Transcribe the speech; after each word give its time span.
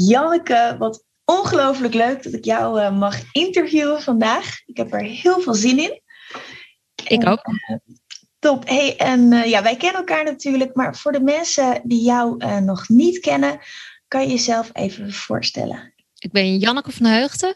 Janneke, 0.00 0.76
wat 0.78 1.04
ongelooflijk 1.24 1.94
leuk 1.94 2.22
dat 2.22 2.32
ik 2.32 2.44
jou 2.44 2.80
uh, 2.80 2.98
mag 2.98 3.16
interviewen 3.32 4.02
vandaag. 4.02 4.60
Ik 4.66 4.76
heb 4.76 4.92
er 4.92 5.02
heel 5.02 5.40
veel 5.40 5.54
zin 5.54 5.78
in. 5.78 6.02
Ik 7.04 7.26
ook. 7.26 7.46
Uh, 7.46 7.76
top. 8.38 8.68
Hey, 8.68 8.96
en 8.96 9.32
uh, 9.32 9.44
ja, 9.44 9.62
wij 9.62 9.76
kennen 9.76 10.00
elkaar 10.00 10.24
natuurlijk, 10.24 10.74
maar 10.74 10.96
voor 10.96 11.12
de 11.12 11.20
mensen 11.20 11.80
die 11.84 12.02
jou 12.02 12.60
nog 12.60 12.88
niet 12.88 13.18
kennen, 13.18 13.58
kan 14.08 14.20
je 14.20 14.28
jezelf 14.28 14.70
even 14.72 15.12
voorstellen? 15.12 15.94
Ik 16.20 16.32
ben 16.32 16.58
Janneke 16.58 16.92
van 16.92 17.06
Heugten. 17.06 17.54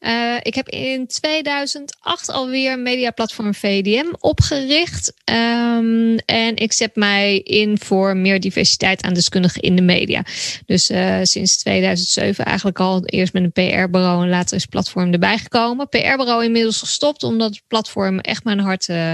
Uh, 0.00 0.36
ik 0.42 0.54
heb 0.54 0.68
in 0.68 1.06
2008 1.06 2.30
alweer 2.30 2.78
mediaplatform 2.78 3.54
VDM 3.54 4.06
opgericht. 4.18 5.12
Um, 5.24 6.16
en 6.16 6.56
ik 6.56 6.72
zet 6.72 6.96
mij 6.96 7.38
in 7.38 7.78
voor 7.78 8.16
meer 8.16 8.40
diversiteit 8.40 9.02
aan 9.02 9.14
deskundigen 9.14 9.62
in 9.62 9.76
de 9.76 9.82
media. 9.82 10.24
Dus 10.66 10.90
uh, 10.90 11.18
sinds 11.22 11.58
2007 11.58 12.44
eigenlijk 12.44 12.80
al 12.80 13.04
eerst 13.04 13.32
met 13.32 13.42
een 13.42 13.52
PR-bureau 13.52 14.22
en 14.22 14.28
later 14.28 14.56
is 14.56 14.66
platform 14.66 15.12
erbij 15.12 15.38
gekomen. 15.38 15.88
PR-bureau 15.88 16.44
inmiddels 16.44 16.78
gestopt 16.78 17.22
omdat 17.22 17.50
het 17.50 17.62
platform 17.66 18.18
echt 18.18 18.44
mijn 18.44 18.60
hart 18.60 18.88
uh, 18.88 19.12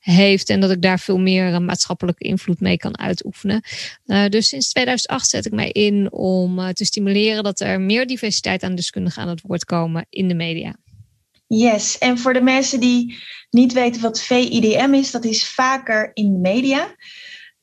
heeft. 0.00 0.48
En 0.48 0.60
dat 0.60 0.70
ik 0.70 0.82
daar 0.82 1.00
veel 1.00 1.18
meer 1.18 1.62
maatschappelijke 1.62 2.24
invloed 2.24 2.60
mee 2.60 2.76
kan 2.76 2.98
uitoefenen. 2.98 3.62
dus 4.28 4.48
sinds 4.48 4.68
2008 4.68 5.28
zet 5.28 5.46
ik 5.46 5.52
mij 5.52 5.70
in 5.70 6.12
om 6.12 6.72
te 6.72 6.84
stimuleren 6.84 7.42
dat 7.42 7.60
er 7.60 7.80
meer 7.80 8.06
diversiteit 8.06 8.30
diversiteit 8.32 8.62
aan 8.62 8.74
deskundigen 8.74 9.22
aan 9.22 9.28
het 9.28 9.40
woord 9.40 9.64
komen 9.64 10.06
in 10.10 10.28
de 10.28 10.34
media. 10.34 10.76
Yes, 11.46 11.98
en 11.98 12.18
voor 12.18 12.32
de 12.32 12.40
mensen 12.40 12.80
die 12.80 13.18
niet 13.50 13.72
weten 13.72 14.02
wat 14.02 14.22
VIDM 14.22 14.94
is, 14.94 15.10
dat 15.10 15.24
is 15.24 15.48
vaker 15.48 16.10
in 16.14 16.32
de 16.32 16.38
media. 16.38 16.96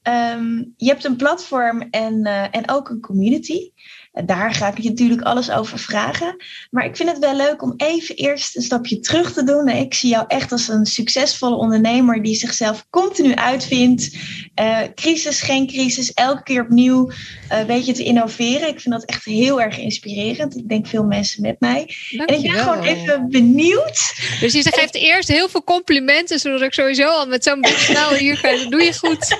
Um, 0.03 0.73
je 0.78 0.88
hebt 0.88 1.03
een 1.03 1.16
platform 1.16 1.81
en, 1.81 2.28
uh, 2.28 2.56
en 2.56 2.70
ook 2.70 2.90
een 2.90 3.00
community. 3.00 3.72
Daar 4.11 4.53
ga 4.53 4.67
ik 4.67 4.79
je 4.79 4.89
natuurlijk 4.89 5.21
alles 5.21 5.52
over 5.52 5.79
vragen. 5.79 6.35
Maar 6.69 6.85
ik 6.85 6.95
vind 6.95 7.09
het 7.09 7.19
wel 7.19 7.35
leuk 7.35 7.61
om 7.61 7.73
even 7.77 8.16
eerst 8.16 8.55
een 8.55 8.61
stapje 8.61 8.99
terug 8.99 9.33
te 9.33 9.43
doen. 9.43 9.67
Ik 9.67 9.93
zie 9.93 10.09
jou 10.09 10.25
echt 10.27 10.51
als 10.51 10.67
een 10.67 10.85
succesvolle 10.85 11.55
ondernemer 11.55 12.23
die 12.23 12.35
zichzelf 12.35 12.85
continu 12.89 13.35
uitvindt. 13.35 14.17
Uh, 14.56 14.79
crisis, 14.95 15.41
geen 15.41 15.67
crisis, 15.67 16.13
elke 16.13 16.44
keer 16.44 16.61
opnieuw 16.61 17.11
uh, 17.51 17.61
weet 17.61 17.85
je 17.85 17.94
te 17.94 18.03
innoveren. 18.03 18.67
Ik 18.67 18.79
vind 18.79 18.95
dat 18.95 19.06
echt 19.06 19.25
heel 19.25 19.61
erg 19.61 19.78
inspirerend. 19.78 20.55
Ik 20.55 20.69
denk 20.69 20.88
veel 20.88 21.03
mensen 21.03 21.41
met 21.41 21.59
mij. 21.59 21.95
Dank 22.09 22.29
en 22.29 22.35
ik 22.35 22.41
ben 22.41 22.61
gewoon 22.61 22.84
even 22.84 23.29
benieuwd. 23.29 24.13
Dus 24.39 24.53
je 24.53 24.63
geeft 24.63 24.95
eerst 24.95 25.28
heel 25.28 25.50
veel 25.50 25.63
complimenten, 25.63 26.39
zodat 26.39 26.61
ik 26.61 26.73
sowieso 26.73 27.07
al 27.07 27.25
met 27.25 27.44
zo'n 27.44 27.66
snel 27.66 28.13
hier 28.13 28.38
ga. 28.38 28.55
Dat 28.55 28.72
doe 28.72 28.84
je 28.84 28.94
goed. 28.97 29.38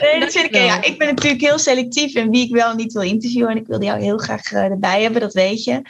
nee, 0.00 0.20
dat 0.20 0.32
vind 0.32 0.44
ik, 0.44 0.54
ja, 0.54 0.82
ik 0.82 0.98
ben 0.98 1.08
natuurlijk 1.08 1.42
heel 1.42 1.58
selectief 1.58 2.14
in 2.14 2.30
wie 2.30 2.44
ik 2.44 2.54
wel 2.54 2.74
niet 2.74 2.93
wil 2.94 3.02
interviewen. 3.02 3.50
En 3.50 3.56
ik 3.56 3.66
wilde 3.66 3.84
jou 3.84 4.00
heel 4.00 4.18
graag 4.18 4.52
uh, 4.52 4.64
erbij 4.64 5.02
hebben, 5.02 5.20
dat 5.20 5.32
weet 5.32 5.64
je. 5.64 5.82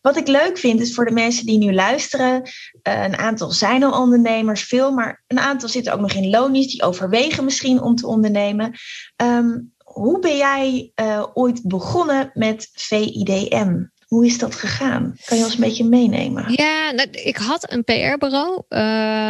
Wat 0.00 0.16
ik 0.16 0.26
leuk 0.26 0.58
vind 0.58 0.80
is 0.80 0.94
voor 0.94 1.04
de 1.04 1.12
mensen 1.12 1.46
die 1.46 1.58
nu 1.58 1.72
luisteren. 1.72 2.42
Uh, 2.42 3.04
een 3.04 3.16
aantal 3.16 3.50
zijn 3.50 3.82
al 3.82 4.00
ondernemers, 4.00 4.62
veel. 4.62 4.92
Maar 4.92 5.22
een 5.26 5.38
aantal 5.38 5.68
zitten 5.68 5.92
ook 5.92 6.00
nog 6.00 6.12
in 6.12 6.30
loondienst. 6.30 6.70
Die 6.70 6.82
overwegen 6.82 7.44
misschien 7.44 7.82
om 7.82 7.96
te 7.96 8.06
ondernemen. 8.06 8.72
Um, 9.16 9.72
hoe 9.84 10.18
ben 10.18 10.36
jij 10.36 10.92
uh, 11.02 11.26
ooit 11.34 11.62
begonnen 11.62 12.30
met 12.34 12.70
VIDM? 12.72 13.84
Hoe 14.06 14.26
is 14.26 14.38
dat 14.38 14.54
gegaan? 14.54 15.14
Kan 15.24 15.38
je 15.38 15.44
ons 15.44 15.54
een 15.54 15.60
beetje 15.60 15.84
meenemen? 15.84 16.52
Ja, 16.52 16.90
nou, 16.90 17.08
ik 17.10 17.36
had 17.36 17.72
een 17.72 17.84
PR-bureau. 17.84 18.62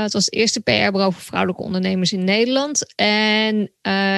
Het 0.02 0.12
was 0.12 0.24
het 0.24 0.34
eerste 0.34 0.60
PR-bureau 0.60 1.12
voor 1.12 1.22
vrouwelijke 1.22 1.62
ondernemers 1.62 2.12
in 2.12 2.24
Nederland. 2.24 2.94
En 2.94 3.72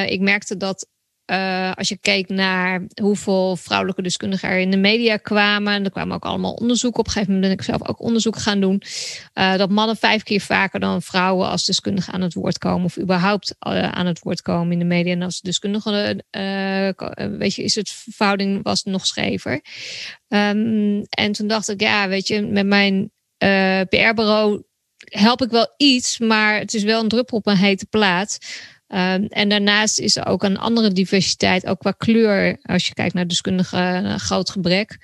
ik 0.06 0.20
merkte 0.20 0.56
dat 0.56 0.86
uh, 1.26 1.72
als 1.72 1.88
je 1.88 1.98
keek 1.98 2.28
naar 2.28 2.86
hoeveel 3.02 3.56
vrouwelijke 3.56 4.02
deskundigen 4.02 4.48
er 4.48 4.58
in 4.58 4.70
de 4.70 4.76
media 4.76 5.16
kwamen, 5.16 5.72
en 5.72 5.84
er 5.84 5.90
kwamen 5.90 6.14
ook 6.14 6.24
allemaal 6.24 6.52
onderzoeken. 6.52 7.00
Op 7.00 7.06
een 7.06 7.12
gegeven 7.12 7.34
moment 7.34 7.50
ben 7.50 7.60
ik 7.60 7.70
zelf 7.70 7.88
ook 7.88 8.00
onderzoek 8.00 8.38
gaan 8.38 8.60
doen. 8.60 8.82
Uh, 9.34 9.56
dat 9.56 9.70
mannen 9.70 9.96
vijf 9.96 10.22
keer 10.22 10.40
vaker 10.40 10.80
dan 10.80 11.02
vrouwen 11.02 11.48
als 11.48 11.64
deskundigen 11.64 12.12
aan 12.12 12.20
het 12.20 12.34
woord 12.34 12.58
komen, 12.58 12.84
of 12.84 12.98
überhaupt 12.98 13.54
uh, 13.66 13.88
aan 13.88 14.06
het 14.06 14.18
woord 14.22 14.42
komen 14.42 14.72
in 14.72 14.78
de 14.78 14.84
media. 14.84 15.12
En 15.12 15.22
als 15.22 15.40
deskundige, 15.40 16.24
weet 17.38 17.54
je, 17.54 17.62
is 17.62 17.74
het 17.74 17.90
verhouding 17.90 18.62
was 18.62 18.82
nog 18.82 19.06
schever. 19.06 19.52
Um, 20.28 21.02
en 21.08 21.32
toen 21.32 21.46
dacht 21.46 21.68
ik, 21.68 21.80
ja, 21.80 22.08
weet 22.08 22.26
je, 22.26 22.42
met 22.42 22.66
mijn 22.66 23.10
PR-bureau 23.88 24.62
help 25.04 25.42
ik 25.42 25.50
wel 25.50 25.74
iets, 25.76 26.18
maar 26.18 26.58
het 26.58 26.74
is 26.74 26.82
wel 26.82 27.02
een 27.02 27.08
druppel 27.08 27.36
op 27.36 27.46
een 27.46 27.56
hete 27.56 27.86
plaat. 27.86 28.38
Um, 28.94 29.26
en 29.26 29.48
daarnaast 29.48 29.98
is 29.98 30.16
er 30.16 30.26
ook 30.26 30.42
een 30.42 30.58
andere 30.58 30.92
diversiteit, 30.92 31.66
ook 31.66 31.78
qua 31.78 31.90
kleur, 31.90 32.58
als 32.62 32.86
je 32.86 32.94
kijkt 32.94 33.14
naar 33.14 33.26
deskundigen, 33.26 34.04
een 34.04 34.20
groot 34.20 34.50
gebrek. 34.50 34.98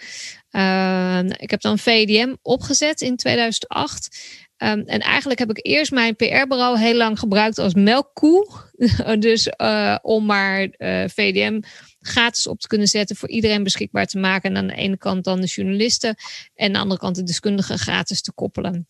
Uh, 0.51 1.21
ik 1.25 1.51
heb 1.51 1.61
dan 1.61 1.79
VDM 1.79 2.35
opgezet 2.43 3.01
in 3.01 3.17
2008. 3.17 4.19
Um, 4.57 4.83
en 4.87 5.01
eigenlijk 5.01 5.39
heb 5.39 5.51
ik 5.51 5.67
eerst 5.67 5.93
mijn 5.93 6.17
PR-bureau 6.17 6.79
heel 6.79 6.95
lang 6.95 7.19
gebruikt 7.19 7.59
als 7.59 7.75
melkkoe. 7.75 8.47
dus 9.19 9.49
uh, 9.57 9.97
om 10.03 10.27
maar 10.27 10.61
uh, 10.61 11.05
VDM 11.07 11.61
gratis 12.01 12.47
op 12.47 12.61
te 12.61 12.69
kunnen 12.69 12.87
zetten, 12.87 13.17
voor 13.17 13.29
iedereen 13.29 13.63
beschikbaar 13.63 14.07
te 14.07 14.19
maken. 14.19 14.51
En 14.51 14.57
aan 14.57 14.67
de 14.67 14.75
ene 14.75 14.99
kant 14.99 15.25
dan 15.25 15.41
de 15.41 15.47
journalisten 15.47 16.15
en 16.55 16.67
aan 16.67 16.73
de 16.73 16.79
andere 16.79 17.01
kant 17.01 17.17
de 17.17 17.23
deskundigen 17.23 17.79
gratis 17.79 18.23
te 18.23 18.33
koppelen. 18.33 18.87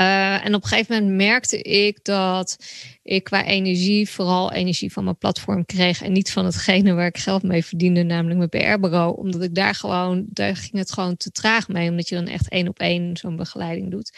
Uh, 0.00 0.44
en 0.44 0.54
op 0.54 0.62
een 0.62 0.68
gegeven 0.68 0.94
moment 0.94 1.16
merkte 1.16 1.62
ik 1.62 2.04
dat 2.04 2.56
ik 3.02 3.24
qua 3.24 3.44
energie 3.44 4.10
vooral 4.10 4.52
energie 4.52 4.92
van 4.92 5.04
mijn 5.04 5.18
platform 5.18 5.64
kreeg 5.64 6.02
en 6.02 6.12
niet 6.12 6.32
van 6.32 6.44
hetgene 6.44 6.94
waar 6.94 7.06
ik 7.06 7.18
geld 7.18 7.42
mee 7.42 7.64
verdiende, 7.64 8.02
namelijk 8.02 8.38
mijn 8.38 8.78
PR-bureau. 8.78 9.16
Omdat 9.16 9.42
ik 9.42 9.54
daar 9.54 9.74
gewoon, 9.74 10.24
daar 10.28 10.56
ging 10.56 10.76
het 10.76 10.92
gewoon 10.92 11.16
te 11.16 11.30
traag 11.30 11.68
mee, 11.68 11.90
omdat 11.90 12.08
je 12.08 12.14
dan 12.14 12.26
echt 12.26 12.48
één 12.48 12.68
op 12.68 12.78
één 12.78 13.16
zo'n 13.16 13.36
begeleiding 13.36 13.90
doet. 13.90 14.12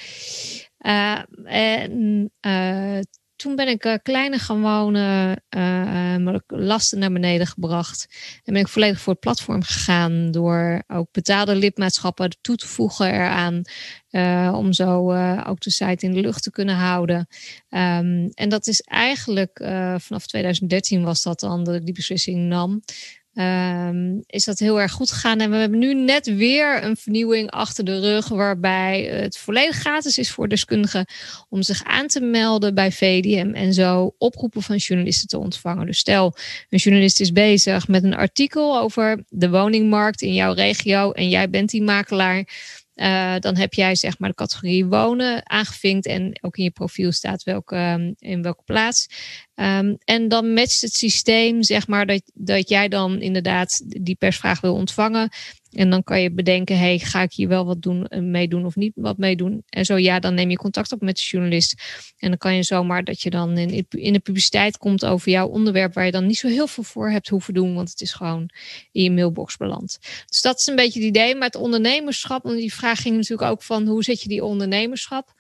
Uh, 0.81 1.23
en 1.45 2.31
uh, 2.47 2.99
toen 3.39 3.57
ben 3.57 3.69
ik 3.69 3.85
uh, 3.85 3.95
kleine 4.03 4.39
gewone 4.39 5.39
uh, 5.57 6.37
lasten 6.47 6.99
naar 6.99 7.13
beneden 7.13 7.47
gebracht. 7.47 8.07
En 8.45 8.53
ben 8.53 8.63
ik 8.63 8.69
volledig 8.69 9.01
voor 9.01 9.13
het 9.13 9.23
platform 9.23 9.63
gegaan 9.63 10.31
door 10.31 10.83
ook 10.87 11.09
betaalde 11.13 11.55
lidmaatschappen 11.55 12.37
toe 12.41 12.57
te 12.57 12.67
voegen 12.67 13.13
eraan. 13.13 13.63
Om 14.55 14.73
zo 14.73 15.13
ook 15.45 15.61
de 15.61 15.71
site 15.71 16.07
in 16.07 16.13
de 16.13 16.21
lucht 16.21 16.43
te 16.43 16.51
kunnen 16.51 16.75
houden. 16.75 17.19
Um, 17.71 18.29
en 18.35 18.49
dat 18.49 18.67
is 18.67 18.81
eigenlijk 18.81 19.59
vanaf 19.99 20.27
2013 20.27 21.03
was 21.05 21.23
dat 21.23 21.41
dan 21.41 21.65
dat 21.65 21.75
ik 21.75 21.85
die 21.85 21.95
beslissing 21.95 22.49
nam. 22.49 22.83
Um, 23.41 24.23
is 24.27 24.45
dat 24.45 24.59
heel 24.59 24.81
erg 24.81 24.93
goed 24.93 25.11
gegaan. 25.11 25.41
En 25.41 25.51
we 25.51 25.57
hebben 25.57 25.79
nu 25.79 25.95
net 25.95 26.35
weer 26.35 26.85
een 26.85 26.97
vernieuwing 26.97 27.51
achter 27.51 27.85
de 27.85 28.01
rug, 28.01 28.29
waarbij 28.29 29.03
het 29.03 29.39
volledig 29.39 29.77
gratis 29.77 30.19
is 30.19 30.31
voor 30.31 30.49
deskundigen 30.49 31.07
om 31.49 31.63
zich 31.63 31.85
aan 31.85 32.07
te 32.07 32.21
melden 32.21 32.75
bij 32.75 32.93
VDM 32.93 33.51
en 33.55 33.75
zo 33.75 34.15
oproepen 34.19 34.63
van 34.63 34.77
journalisten 34.77 35.29
te 35.29 35.39
ontvangen. 35.39 35.87
Dus 35.87 35.99
stel, 35.99 36.35
een 36.71 36.79
journalist 36.79 37.21
is 37.21 37.33
bezig 37.33 37.89
met 37.89 38.05
een 38.05 38.15
artikel 38.15 38.79
over 38.79 39.25
de 39.29 39.51
woningmarkt 39.51 40.23
in 40.23 40.35
jouw 40.35 40.53
regio 40.53 41.13
en 41.13 41.29
jij 41.29 41.51
bent 41.51 41.71
die 41.71 41.83
makelaar. 41.83 42.49
Uh, 42.99 43.35
dan 43.39 43.57
heb 43.57 43.75
jij 43.75 43.95
zeg 43.95 44.19
maar 44.19 44.29
de 44.29 44.35
categorie 44.35 44.87
wonen 44.87 45.51
aangevinkt 45.51 46.07
en 46.07 46.39
ook 46.41 46.57
in 46.57 46.65
je 46.65 46.71
profiel 46.71 47.13
staat 47.13 47.43
welke, 47.43 47.77
um, 47.77 48.15
in 48.19 48.43
welke 48.43 48.63
plaats. 48.65 49.09
Um, 49.55 49.97
en 50.05 50.29
dan 50.29 50.53
matcht 50.53 50.81
het 50.81 50.93
systeem 50.93 51.63
zeg 51.63 51.87
maar 51.87 52.07
dat, 52.07 52.23
dat 52.35 52.69
jij 52.69 52.89
dan 52.89 53.21
inderdaad 53.21 53.83
die 53.87 54.17
persvraag 54.17 54.61
wil 54.61 54.75
ontvangen 54.75 55.29
En 55.73 55.91
dan 55.91 56.05
kan 56.05 56.21
je 56.21 56.31
bedenken, 56.31 56.79
hey, 56.79 56.99
ga 56.99 57.23
ik 57.23 57.33
hier 57.33 57.49
wel 57.49 57.65
wat 57.65 57.83
doen, 57.83 58.07
eh, 58.07 58.21
meedoen 58.21 58.67
of 58.67 58.77
niet 58.77 58.93
wat 58.95 59.17
meedoen? 59.17 59.63
En 59.69 59.85
zo 59.85 59.97
ja, 59.97 60.19
dan 60.19 60.35
neem 60.35 60.51
je 60.51 60.57
contact 60.57 60.93
op 60.93 61.01
met 61.01 61.17
de 61.17 61.23
journalist. 61.23 61.83
En 62.19 62.29
dan 62.29 62.39
kan 62.39 62.55
je 62.55 62.63
zomaar 62.63 63.05
dat 63.05 63.21
je 63.21 63.31
dan 63.31 63.59
in, 63.59 63.87
in 63.89 64.13
de 64.13 64.19
publiciteit 64.19 64.79
komt 64.79 65.05
over 65.05 65.31
jouw 65.31 65.47
onderwerp, 65.47 65.95
waar 65.95 66.05
je 66.05 66.11
dan 66.11 66.27
niet 66.27 66.39
zo 66.39 66.49
heel 66.49 66.67
veel 66.67 66.85
voor 66.85 67.11
hebt 67.11 67.29
hoeven 67.29 67.55
doen, 67.55 67.75
want 67.75 67.91
het 67.91 68.01
is 68.01 68.13
gewoon 68.13 68.51
in 68.93 69.03
je 69.03 69.11
mailbox 69.11 69.57
beland. 69.57 69.99
Dus 70.27 70.41
dat 70.41 70.59
is 70.59 70.67
een 70.67 70.77
beetje 70.77 71.01
het 71.01 71.09
idee. 71.09 71.35
Maar 71.35 71.47
het 71.47 71.57
ondernemerschap, 71.57 72.43
want 72.43 72.57
die 72.57 72.75
vraag 72.75 73.01
ging 73.01 73.17
natuurlijk 73.17 73.51
ook 73.51 73.63
van 73.63 73.87
hoe 73.87 74.05
zet 74.05 74.23
je 74.23 74.29
die 74.29 74.45
ondernemerschap? 74.45 75.35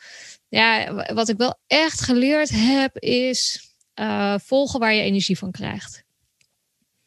Ja, 0.48 0.94
wat 1.14 1.28
ik 1.28 1.36
wel 1.36 1.58
echt 1.66 2.00
geleerd 2.00 2.50
heb, 2.50 2.96
is 2.98 3.68
uh, 3.94 4.34
volgen 4.38 4.80
waar 4.80 4.94
je 4.94 5.02
energie 5.02 5.38
van 5.38 5.50
krijgt. 5.50 6.04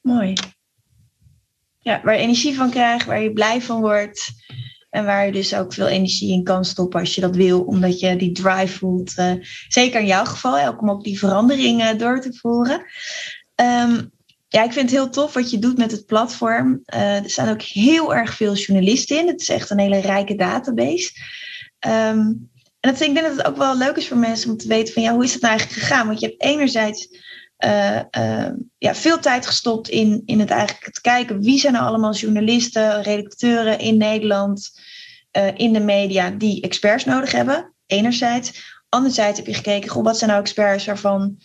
Mooi. 0.02 0.34
Ja, 1.84 2.02
waar 2.04 2.14
je 2.14 2.22
energie 2.22 2.56
van 2.56 2.70
krijgt, 2.70 3.06
waar 3.06 3.22
je 3.22 3.34
blij 3.34 3.62
van 3.62 3.82
wordt. 3.82 4.32
En 4.90 5.06
waar 5.06 5.26
je 5.26 5.32
dus 5.32 5.56
ook 5.56 5.74
veel 5.74 5.88
energie 5.88 6.32
in 6.32 6.44
kan 6.44 6.66
stoppen 6.66 7.00
als 7.00 7.16
je 7.16 7.22
dat 7.22 7.36
wil, 7.36 7.62
omdat 7.62 8.00
je 8.00 8.16
die 8.16 8.32
drive 8.32 8.78
voelt. 8.78 9.14
Uh, 9.18 9.34
zeker 9.68 10.00
in 10.00 10.06
jouw 10.06 10.26
geval, 10.26 10.68
ook 10.68 10.82
om 10.82 10.90
ook 10.90 11.04
die 11.04 11.20
veranderingen 11.20 11.98
door 11.98 12.22
te 12.22 12.34
voeren. 12.34 12.86
Um, 13.56 14.12
ja, 14.48 14.64
ik 14.64 14.72
vind 14.72 14.90
het 14.90 15.00
heel 15.00 15.10
tof 15.10 15.34
wat 15.34 15.52
je 15.52 15.60
doet 15.60 15.78
met 15.78 15.92
het 15.92 16.06
platform. 16.06 16.82
Uh, 16.94 17.24
er 17.24 17.30
staan 17.30 17.50
ook 17.50 17.62
heel 17.62 18.16
erg 18.16 18.34
veel 18.34 18.56
journalisten 18.56 19.20
in. 19.20 19.28
Het 19.28 19.42
is 19.42 19.50
echt 19.50 19.70
een 19.70 19.80
hele 19.80 20.00
rijke 20.00 20.36
database. 20.36 21.12
Um, 21.88 22.50
en 22.80 22.92
dat, 22.92 23.02
ik 23.02 23.14
denk 23.14 23.28
dat 23.28 23.38
het 23.38 23.46
ook 23.46 23.58
wel 23.58 23.78
leuk 23.78 23.96
is 23.96 24.08
voor 24.08 24.18
mensen 24.18 24.52
om 24.52 24.58
te 24.58 24.68
weten 24.68 24.94
van 24.94 25.04
ja, 25.04 25.14
hoe 25.14 25.24
is 25.24 25.34
het 25.34 25.42
nou 25.42 25.54
eigenlijk 25.54 25.82
gegaan? 25.82 26.08
Want 26.08 26.20
je 26.20 26.26
hebt 26.26 26.42
enerzijds 26.42 27.08
uh, 27.66 28.00
uh, 28.18 28.50
ja, 28.78 28.96
veel 28.96 29.20
tijd 29.20 29.46
gestopt 29.46 29.90
in, 29.90 30.22
in 30.26 30.40
het 30.40 30.50
eigenlijk 30.50 30.86
het 30.86 31.02
kijken 31.02 31.42
wie 31.42 31.60
zijn 31.60 31.74
nou 31.74 31.86
allemaal 31.86 32.14
journalisten, 32.14 33.02
redacteuren 33.02 33.80
in 33.80 33.98
Nederland, 33.98 34.72
uh, 35.38 35.58
in 35.58 35.74
de 35.74 35.80
media 35.80 36.30
die 36.30 36.62
experts 36.62 37.06
nodig 37.06 37.32
hebben. 37.32 37.74
Enerzijds. 37.86 38.80
Anderzijds 38.90 39.38
heb 39.38 39.48
je 39.48 39.54
gekeken, 39.54 39.90
goh, 39.90 40.04
wat 40.04 40.18
zijn 40.18 40.30
nou 40.30 40.42
experts 40.42 40.86
waarvan 40.86 41.38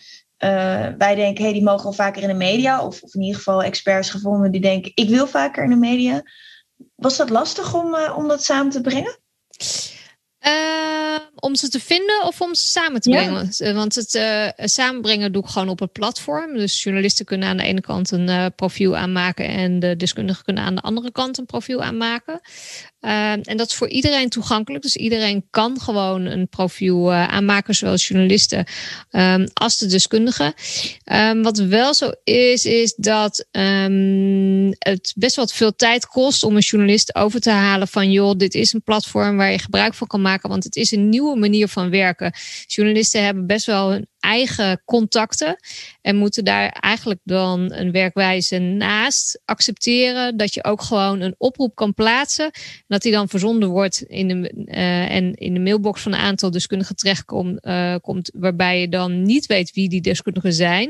wij 0.99 1.15
denken, 1.15 1.45
hey, 1.45 1.53
die 1.53 1.63
mogen 1.63 1.83
wel 1.83 1.93
vaker 1.93 2.23
in 2.23 2.29
de 2.29 2.35
media. 2.35 2.87
Of, 2.87 3.03
of 3.03 3.15
in 3.15 3.21
ieder 3.21 3.37
geval 3.37 3.63
experts 3.63 4.11
gevonden 4.11 4.51
die 4.51 4.61
denken, 4.61 4.93
ik 4.95 5.09
wil 5.09 5.27
vaker 5.27 5.65
in 5.65 5.71
de 5.71 5.77
media. 5.77 6.23
Was 6.95 7.17
dat 7.17 7.31
lastig 7.31 7.75
om, 7.75 7.97
om 8.17 8.29
dat 8.29 8.45
samen 8.45 8.73
te 8.73 8.81
brengen? 8.81 9.19
Uh, 10.47 11.17
om 11.35 11.55
ze 11.55 11.69
te 11.69 11.81
vinden 11.81 12.25
of 12.25 12.41
om 12.41 12.55
ze 12.55 12.67
samen 12.67 13.01
te 13.01 13.11
brengen? 13.11 13.49
Ja. 13.57 13.73
Want 13.73 13.95
het 13.95 14.15
uh, 14.15 14.49
samenbrengen 14.57 15.33
doe 15.33 15.43
ik 15.43 15.49
gewoon 15.49 15.69
op 15.69 15.79
het 15.79 15.93
platform. 15.93 16.57
Dus 16.57 16.83
journalisten 16.83 17.25
kunnen 17.25 17.49
aan 17.49 17.57
de 17.57 17.63
ene 17.63 17.81
kant 17.81 18.11
een 18.11 18.29
uh, 18.29 18.47
profiel 18.57 18.97
aanmaken 18.97 19.49
en 19.49 19.79
de 19.81 19.97
deskundigen 19.97 20.45
kunnen 20.45 20.65
aan 20.65 20.75
de 20.75 20.81
andere 20.81 21.13
kant 21.13 21.39
een 21.39 21.47
profiel 21.47 21.83
aanmaken. 21.83 22.41
Ehm, 23.01 23.41
en 23.43 23.57
dat 23.57 23.67
is 23.71 23.75
voor 23.75 23.89
iedereen 23.89 24.29
toegankelijk. 24.29 24.83
Dus 24.83 24.97
iedereen 24.97 25.47
kan 25.51 25.81
gewoon 25.81 26.25
een 26.25 26.49
profiel 26.49 27.13
aanmaken, 27.13 27.75
zowel 27.75 27.95
journalisten 27.95 28.67
um, 29.11 29.47
als 29.53 29.79
de 29.79 29.87
deskundigen. 29.87 30.55
Um, 31.13 31.43
wat 31.43 31.59
wel 31.59 31.95
zo 31.95 32.11
is, 32.25 32.65
is 32.65 32.95
dat 32.95 33.47
het 34.79 35.13
best 35.17 35.37
wel 35.37 35.47
veel 35.47 35.77
tijd 35.77 36.07
kost 36.07 36.43
om 36.43 36.57
een 36.57 36.63
journalist 36.63 37.15
over 37.15 37.41
te 37.41 37.51
halen 37.51 37.89
van 37.89 38.11
joh, 38.11 38.37
dit 38.37 38.55
is 38.55 38.73
een 38.73 38.83
platform 38.83 39.37
waar 39.37 39.51
je 39.51 39.59
gebruik 39.59 39.95
van 39.95 40.07
kan 40.07 40.23
maken, 40.23 40.36
want 40.43 40.65
het 40.65 40.77
is 40.77 40.91
een 40.91 41.09
nieuwe 41.09 41.39
manier 41.39 41.69
van 41.69 41.91
werken. 41.91 42.33
Journalisten 42.67 43.25
hebben 43.25 43.47
best 43.47 43.67
wel 43.67 43.91
hun 43.91 44.07
eigen 44.27 44.83
contacten. 44.85 45.57
En 46.03 46.17
moeten 46.17 46.45
daar 46.45 46.69
eigenlijk 46.69 47.21
dan 47.25 47.73
een 47.73 47.93
werkwijze 47.93 48.59
naast 48.59 49.41
accepteren. 49.45 50.37
Dat 50.37 50.55
je 50.55 50.65
ook 50.65 50.83
gewoon 50.83 51.21
een 51.21 51.35
oproep 51.39 51.75
kan 51.75 51.95
plaatsen. 51.95 52.51
Dat 52.87 53.03
die 53.03 53.13
dan 53.13 53.29
verzonden 53.29 53.69
wordt 53.69 54.03
in 54.03 54.29
de, 54.29 54.53
uh, 54.67 55.15
en 55.15 55.35
in 55.35 55.55
de 55.55 55.61
mailbox 55.61 56.03
van 56.03 56.13
een 56.13 56.19
aantal 56.19 56.51
deskundigen 56.51 56.97
terechtkomt. 56.97 57.67
Uh, 57.67 57.95
komt, 58.01 58.31
waarbij 58.35 58.81
je 58.81 58.89
dan 58.89 59.23
niet 59.23 59.47
weet 59.47 59.73
wie 59.73 59.89
die 59.89 60.01
deskundigen 60.01 60.53
zijn. 60.53 60.89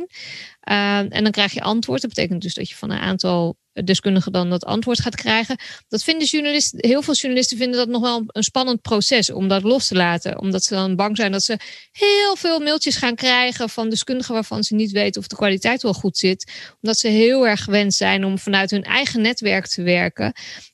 Uh, 0.71 0.99
en 0.99 1.23
dan 1.23 1.31
krijg 1.31 1.53
je 1.53 1.62
antwoord. 1.62 2.00
Dat 2.00 2.15
betekent 2.15 2.43
dus 2.43 2.55
dat 2.55 2.69
je 2.69 2.75
van 2.75 2.91
een 2.91 2.99
aantal 2.99 3.56
deskundigen 3.85 4.32
dan 4.32 4.50
dat 4.50 4.65
antwoord 4.65 5.00
gaat 5.00 5.15
krijgen. 5.15 5.56
Dat 5.89 6.03
vinden 6.03 6.27
journalisten, 6.27 6.79
heel 6.82 7.03
veel 7.03 7.15
journalisten 7.15 7.56
vinden 7.56 7.79
dat 7.79 7.89
nog 7.89 8.00
wel 8.00 8.23
een 8.27 8.43
spannend 8.43 8.81
proces 8.82 9.31
om 9.31 9.49
dat 9.49 9.62
los 9.62 9.87
te 9.87 9.94
laten. 9.94 10.41
Omdat 10.41 10.65
ze 10.65 10.75
dan 10.75 10.97
bang 10.97 11.17
zijn 11.17 11.32
dat 11.32 11.43
ze 11.43 11.59
heel 11.93 12.37
veel 12.37 12.61
mailtjes 12.61 12.97
gaan 12.97 13.15
krijgen 13.15 13.25
van 13.52 13.90
deskundigen 13.90 14.34
waarvan 14.34 14.64
ze 14.64 14.75
niet 14.75 14.90
weten 14.90 15.20
of 15.20 15.26
de 15.26 15.37
kwaliteit 15.37 15.82
wel 15.82 15.94
goed 15.94 16.17
zit. 16.17 16.52
Omdat 16.81 16.99
ze 16.99 17.08
heel 17.08 17.46
erg 17.46 17.64
gewend 17.64 17.94
zijn 17.94 18.25
om 18.25 18.38
vanuit 18.38 18.70
hun 18.70 18.84
eigen 18.84 19.20
netwerk 19.20 19.67
te 19.67 19.82
werken. 19.82 20.32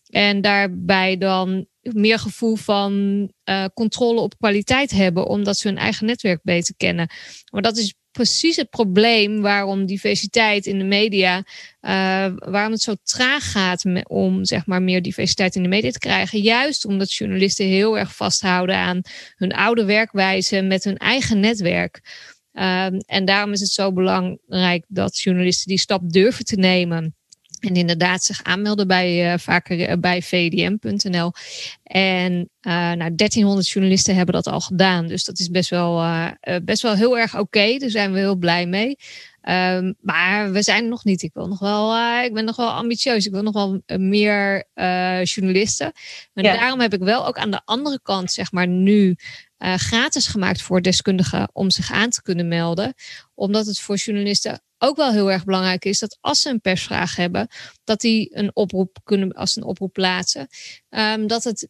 En 0.08 0.40
daarbij 0.40 1.18
dan 1.18 1.66
meer 1.82 2.18
gevoel 2.18 2.56
van 2.56 2.92
uh, 3.44 3.64
controle 3.74 4.20
op 4.20 4.38
kwaliteit 4.38 4.90
hebben, 4.90 5.26
omdat 5.26 5.56
ze 5.56 5.68
hun 5.68 5.78
eigen 5.78 6.06
netwerk 6.06 6.40
beter 6.42 6.74
kennen. 6.76 7.10
Maar 7.50 7.62
dat 7.62 7.76
is 7.76 7.94
precies 8.12 8.56
het 8.56 8.70
probleem 8.70 9.40
waarom 9.40 9.86
diversiteit 9.86 10.66
in 10.66 10.78
de 10.78 10.84
media, 10.84 11.36
uh, 11.36 12.26
waarom 12.36 12.72
het 12.72 12.82
zo 12.82 12.94
traag 13.02 13.50
gaat 13.50 13.84
om 14.08 14.44
zeg 14.44 14.66
maar 14.66 14.82
meer 14.82 15.02
diversiteit 15.02 15.56
in 15.56 15.62
de 15.62 15.68
media 15.68 15.90
te 15.90 15.98
krijgen. 15.98 16.40
Juist 16.40 16.84
omdat 16.84 17.12
journalisten 17.12 17.66
heel 17.66 17.98
erg 17.98 18.16
vasthouden 18.16 18.76
aan 18.76 19.00
hun 19.36 19.52
oude 19.52 19.84
werkwijze 19.84 20.60
met 20.60 20.84
hun 20.84 20.96
eigen 20.96 21.40
netwerk. 21.40 22.00
Uh, 22.54 22.86
en 23.06 23.24
daarom 23.24 23.52
is 23.52 23.60
het 23.60 23.70
zo 23.70 23.92
belangrijk 23.92 24.84
dat 24.88 25.18
journalisten 25.18 25.68
die 25.68 25.78
stap 25.78 26.12
durven 26.12 26.44
te 26.44 26.56
nemen. 26.56 27.14
En 27.60 27.74
inderdaad 27.74 28.24
zich 28.24 28.42
aanmelden 28.42 28.86
bij, 28.86 29.32
uh, 29.32 29.38
vaker 29.38 29.90
uh, 29.90 29.96
bij 29.98 30.22
vdm.nl. 30.22 31.32
En 31.82 32.32
uh, 32.32 32.72
nou, 32.72 33.14
1300 33.14 33.68
journalisten 33.68 34.14
hebben 34.14 34.34
dat 34.34 34.46
al 34.46 34.60
gedaan. 34.60 35.06
Dus 35.06 35.24
dat 35.24 35.38
is 35.38 35.50
best 35.50 35.70
wel, 35.70 36.04
best 36.64 36.82
wel 36.82 36.94
heel 36.94 37.18
erg 37.18 37.38
oké. 37.38 37.78
Daar 37.78 37.90
zijn 37.90 38.12
we 38.12 38.18
heel 38.18 38.36
blij 38.36 38.66
mee. 38.66 38.96
Um, 39.48 39.94
maar 40.00 40.52
we 40.52 40.62
zijn 40.62 40.88
nog 40.88 41.04
niet. 41.04 41.22
Ik 41.22 41.30
wil 41.34 41.48
nog 41.48 41.58
wel, 41.58 41.96
ik 42.24 42.34
ben 42.34 42.44
nog 42.44 42.56
wel 42.56 42.70
ambitieus. 42.70 43.26
Ik 43.26 43.32
wil 43.32 43.42
nog 43.42 43.54
wel 43.54 43.82
meer 43.98 44.66
journalisten. 45.22 45.92
Maar 46.32 46.44
ja. 46.44 46.56
daarom 46.56 46.80
heb 46.80 46.94
ik 46.94 47.00
wel 47.00 47.26
ook 47.26 47.38
aan 47.38 47.50
de 47.50 47.60
andere 47.64 48.00
kant, 48.02 48.32
zeg 48.32 48.52
maar, 48.52 48.68
nu 48.68 49.16
gratis 49.58 50.26
gemaakt 50.26 50.62
voor 50.62 50.82
deskundigen 50.82 51.50
om 51.52 51.70
zich 51.70 51.92
aan 51.92 52.10
te 52.10 52.22
kunnen 52.22 52.48
melden. 52.48 52.94
Omdat 53.34 53.66
het 53.66 53.80
voor 53.80 53.96
journalisten 53.96 54.62
ook 54.78 54.96
wel 54.96 55.12
heel 55.12 55.30
erg 55.30 55.44
belangrijk 55.44 55.84
is 55.84 55.98
dat 55.98 56.18
als 56.20 56.40
ze 56.40 56.50
een 56.50 56.60
persvraag 56.60 57.16
hebben, 57.16 57.48
dat 57.84 58.00
die 58.00 58.36
een 58.36 58.50
oproep 58.54 58.98
kunnen, 59.04 59.32
als 59.32 59.56
een 59.56 59.64
oproep 59.64 59.92
plaatsen, 59.92 60.46
um, 60.90 61.26
dat 61.26 61.44
het 61.44 61.68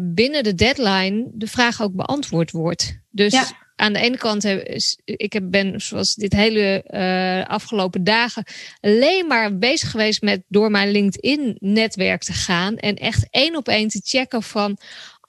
binnen 0.00 0.42
de 0.42 0.54
deadline 0.54 1.30
de 1.32 1.46
vraag 1.46 1.82
ook 1.82 1.94
beantwoord 1.94 2.50
wordt. 2.50 2.98
Dus 3.10 3.32
ja. 3.32 3.66
Aan 3.78 3.92
de 3.92 3.98
ene 3.98 4.16
kant 4.16 4.42
heb 4.42 4.80
ik 5.04 5.50
ben 5.50 5.80
zoals 5.80 6.14
dit 6.14 6.32
hele 6.32 6.84
uh, 6.90 7.50
afgelopen 7.50 8.04
dagen 8.04 8.44
alleen 8.80 9.26
maar 9.26 9.58
bezig 9.58 9.90
geweest 9.90 10.22
met 10.22 10.42
door 10.48 10.70
mijn 10.70 10.90
LinkedIn-netwerk 10.90 12.22
te 12.22 12.32
gaan 12.32 12.76
en 12.76 12.96
echt 12.96 13.26
één 13.30 13.56
op 13.56 13.68
één 13.68 13.88
te 13.88 14.00
checken 14.04 14.42
van 14.42 14.78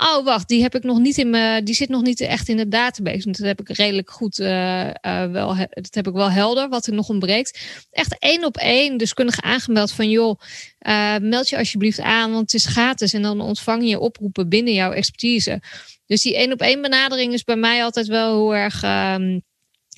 Oh, 0.01 0.25
wacht, 0.25 0.47
die 0.47 0.61
heb 0.61 0.75
ik 0.75 0.83
nog 0.83 0.99
niet 0.99 1.17
in 1.17 1.29
me, 1.29 1.61
die 1.63 1.75
zit 1.75 1.89
nog 1.89 2.01
niet 2.01 2.19
echt 2.21 2.47
in 2.47 2.57
de 2.57 2.67
database. 2.67 3.31
Dat 3.31 3.37
heb 3.37 3.59
ik 3.59 3.69
redelijk 3.69 4.09
goed 4.09 4.39
uh, 4.39 4.87
uh, 4.87 5.31
wel, 5.31 5.55
dat 5.69 5.95
heb 5.95 6.07
ik 6.07 6.13
wel 6.13 6.31
helder 6.31 6.69
wat 6.69 6.87
er 6.87 6.93
nog 6.93 7.09
ontbreekt. 7.09 7.59
Echt 7.91 8.15
één 8.19 8.45
op 8.45 8.57
één 8.57 8.97
deskundige 8.97 9.41
aangemeld 9.41 9.91
van 9.91 10.09
joh, 10.09 10.39
meld 11.21 11.49
je 11.49 11.57
alsjeblieft 11.57 11.99
aan, 11.99 12.31
want 12.31 12.51
het 12.51 12.53
is 12.53 12.65
gratis 12.65 13.13
en 13.13 13.21
dan 13.21 13.41
ontvang 13.41 13.89
je 13.89 13.99
oproepen 13.99 14.49
binnen 14.49 14.73
jouw 14.73 14.91
expertise. 14.91 15.61
Dus 16.09 16.21
die 16.21 16.35
één 16.35 16.51
op 16.51 16.61
één 16.61 16.81
benadering 16.81 17.33
is 17.33 17.43
bij 17.43 17.55
mij 17.55 17.83
altijd 17.83 18.07
wel 18.07 18.35
heel 18.35 18.55
erg. 18.55 18.83
Um, 18.83 19.47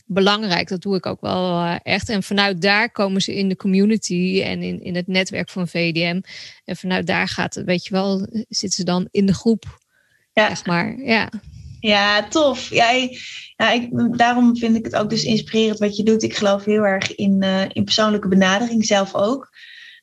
belangrijk. 0.06 0.68
Dat 0.68 0.82
doe 0.82 0.96
ik 0.96 1.06
ook 1.06 1.22
wel 1.22 1.64
uh, 1.64 1.76
echt. 1.84 2.10
En 2.10 2.24
vanuit 2.24 2.62
daar 2.62 2.92
komen 2.92 3.22
ze 3.22 3.36
in 3.36 3.50
de 3.50 3.56
community 3.56 4.42
en 4.44 4.62
in, 4.62 4.84
in 4.84 4.96
het 4.96 5.08
netwerk 5.08 5.50
van 5.50 5.68
VDM. 5.68 6.22
En 6.66 6.76
vanuit 6.76 7.08
daar 7.08 7.28
gaat, 7.28 7.56
weet 7.66 7.86
je 7.86 7.94
wel, 7.94 8.28
zitten 8.50 8.72
ze 8.72 8.84
dan 8.84 9.08
in 9.12 9.26
de 9.26 9.34
groep 9.34 9.80
ja. 10.34 10.48
Zeg 10.48 10.66
maar, 10.66 10.98
ja. 11.00 11.30
Ja, 11.80 12.28
tof. 12.28 12.70
Ja, 12.70 12.92
ja 13.56 13.72
ik, 13.72 14.18
daarom 14.18 14.58
vind 14.58 14.76
ik 14.76 14.86
het 14.86 14.96
ook 14.96 15.10
dus 15.10 15.24
inspirerend 15.24 15.80
wat 15.80 15.98
je 15.98 16.04
doet. 16.04 16.24
Ik 16.24 16.36
geloof 16.36 16.66
heel 16.66 16.84
erg 16.84 17.16
in, 17.16 17.44
uh, 17.44 17.62
in 17.68 17.84
persoonlijke 17.84 18.28
benadering, 18.28 18.86
zelf 18.86 19.16
ook. 19.16 19.50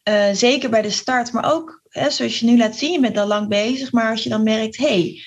Uh, 0.08 0.28
zeker 0.32 0.70
bij 0.70 0.82
de 0.82 0.90
start, 0.90 1.32
maar 1.32 1.52
ook 1.54 1.82
hè, 1.88 2.10
zoals 2.10 2.40
je 2.40 2.46
nu 2.46 2.56
laat 2.56 2.76
zien, 2.76 2.92
je 2.92 3.00
bent 3.00 3.18
al 3.18 3.26
lang 3.26 3.48
bezig. 3.48 3.92
Maar 3.92 4.10
als 4.10 4.22
je 4.22 4.28
dan 4.28 4.42
merkt, 4.42 4.76
hey, 4.76 5.22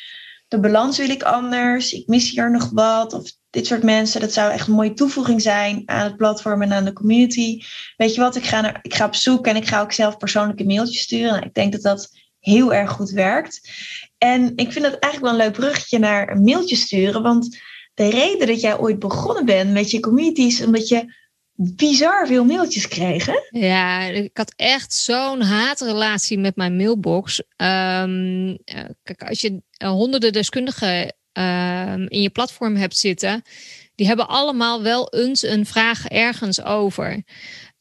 de 0.52 0.60
balans 0.60 0.98
wil 0.98 1.10
ik 1.10 1.24
anders, 1.24 1.94
ik 1.94 2.08
mis 2.08 2.30
hier 2.30 2.52
nog 2.52 2.70
wat. 2.70 3.14
Of 3.14 3.32
dit 3.50 3.68
soort 3.68 3.84
mensen, 3.84 4.22
dat 4.22 4.34
zou 4.34 4.52
echt 4.52 4.68
een 4.68 4.74
mooie 4.74 4.94
toevoeging 4.94 5.42
zijn 5.42 5.84
aan 5.86 6.04
het 6.04 6.18
platform 6.18 6.62
en 6.62 6.74
aan 6.74 6.86
de 6.86 6.94
community. 6.94 7.62
Weet 7.98 8.16
je 8.16 8.22
wat, 8.22 8.36
ik 8.36 8.46
ga, 8.46 8.62
naar, 8.62 8.80
ik 8.82 8.94
ga 8.94 9.06
op 9.06 9.16
zoek 9.16 9.48
en 9.48 9.56
ik 9.56 9.68
ga 9.68 9.82
ook 9.82 9.92
zelf 9.92 10.18
persoonlijke 10.18 10.66
mailtjes 10.66 11.02
sturen. 11.02 11.32
Nou, 11.32 11.46
ik 11.46 11.54
denk 11.54 11.72
dat 11.72 11.82
dat 11.82 12.10
heel 12.40 12.74
erg 12.74 12.92
goed 12.92 13.10
werkt. 13.10 13.70
En 14.18 14.52
ik 14.56 14.72
vind 14.72 14.86
het 14.86 15.00
eigenlijk 15.00 15.20
wel 15.20 15.32
een 15.32 15.48
leuk 15.48 15.60
bruggetje 15.60 16.00
naar 16.00 16.32
een 16.32 16.44
mailtje 16.44 16.76
sturen. 16.76 17.22
Want 17.22 17.60
de 17.94 18.10
reden 18.10 18.48
dat 18.48 18.62
jij 18.62 18.78
ooit 18.78 19.00
begonnen 19.00 19.46
bent 19.46 19.72
met 19.72 19.92
je 19.92 20.00
community 20.00 20.42
is 20.42 20.64
omdat 20.64 20.88
je 20.88 21.14
bizar 21.56 22.28
veel 22.28 22.46
mailtjes 22.46 22.88
kregen. 22.88 23.48
Ja, 23.50 24.02
ik 24.02 24.38
had 24.38 24.54
echt 24.56 24.94
zo'n 24.94 25.42
haatrelatie 25.42 26.40
met 26.40 26.56
mijn 26.56 26.76
mailbox. 26.76 27.44
Ehm, 27.56 28.56
kijk, 29.04 29.24
als 29.24 29.42
je 29.42 29.62
honderden 29.78 30.34
deskundigen 30.34 31.16
ehm, 31.32 32.06
in 32.08 32.22
je 32.22 32.30
platform 32.30 32.76
hebt 32.76 32.98
zitten, 32.98 33.42
die 33.96 34.08
hebben 34.08 34.28
allemaal 34.28 34.82
wel 34.82 35.10
eens 35.10 35.44
een 35.44 35.66
vraag 35.66 36.08
ergens 36.08 36.64
over. 36.64 37.24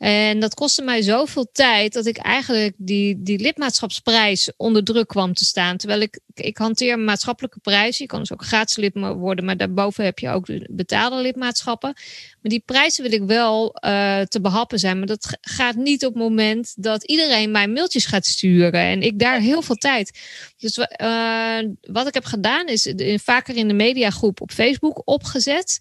En 0.00 0.40
dat 0.40 0.54
kostte 0.54 0.83
mij 0.83 1.02
zoveel 1.02 1.49
tijd 1.52 1.92
dat 1.92 2.07
ik 2.07 2.16
eigenlijk 2.16 2.75
die, 2.78 3.23
die 3.23 3.38
lidmaatschapsprijs 3.38 4.52
onder 4.57 4.85
druk 4.85 5.09
kwam 5.09 5.35
te 5.35 5.45
staan. 5.45 5.76
Terwijl 5.76 6.00
ik, 6.00 6.21
ik 6.35 6.59
hanteer 6.59 6.99
maatschappelijke 6.99 7.59
prijs. 7.61 7.99
Je 7.99 8.07
kan 8.07 8.19
dus 8.19 8.33
ook 8.33 8.45
gratis 8.45 8.76
lid 8.76 8.95
worden, 8.95 9.45
maar 9.45 9.57
daarboven 9.57 10.04
heb 10.04 10.19
je 10.19 10.28
ook 10.28 10.47
de 10.47 10.69
betaalde 10.71 11.21
lidmaatschappen. 11.21 11.92
Maar 11.95 12.50
die 12.50 12.62
prijzen 12.66 13.02
wil 13.02 13.12
ik 13.12 13.23
wel 13.23 13.76
uh, 13.85 14.21
te 14.21 14.40
behappen 14.40 14.78
zijn. 14.78 14.99
Maar 14.99 15.07
dat 15.07 15.38
gaat 15.40 15.76
niet 15.76 16.04
op 16.04 16.12
het 16.12 16.23
moment 16.23 16.75
dat 16.76 17.04
iedereen 17.04 17.50
mij 17.50 17.69
mailtjes 17.69 18.07
gaat 18.07 18.26
sturen. 18.26 18.80
En 18.80 19.02
ik 19.02 19.19
daar 19.19 19.40
heel 19.40 19.62
veel 19.62 19.76
tijd. 19.76 20.19
Dus 20.59 20.78
uh, 20.78 21.59
wat 21.80 22.07
ik 22.07 22.14
heb 22.14 22.25
gedaan 22.25 22.66
is 22.66 22.95
vaker 23.23 23.57
in 23.57 23.69
de 23.69 23.75
mediagroep 23.75 24.40
op 24.40 24.50
Facebook 24.50 25.02
opgezet. 25.04 25.80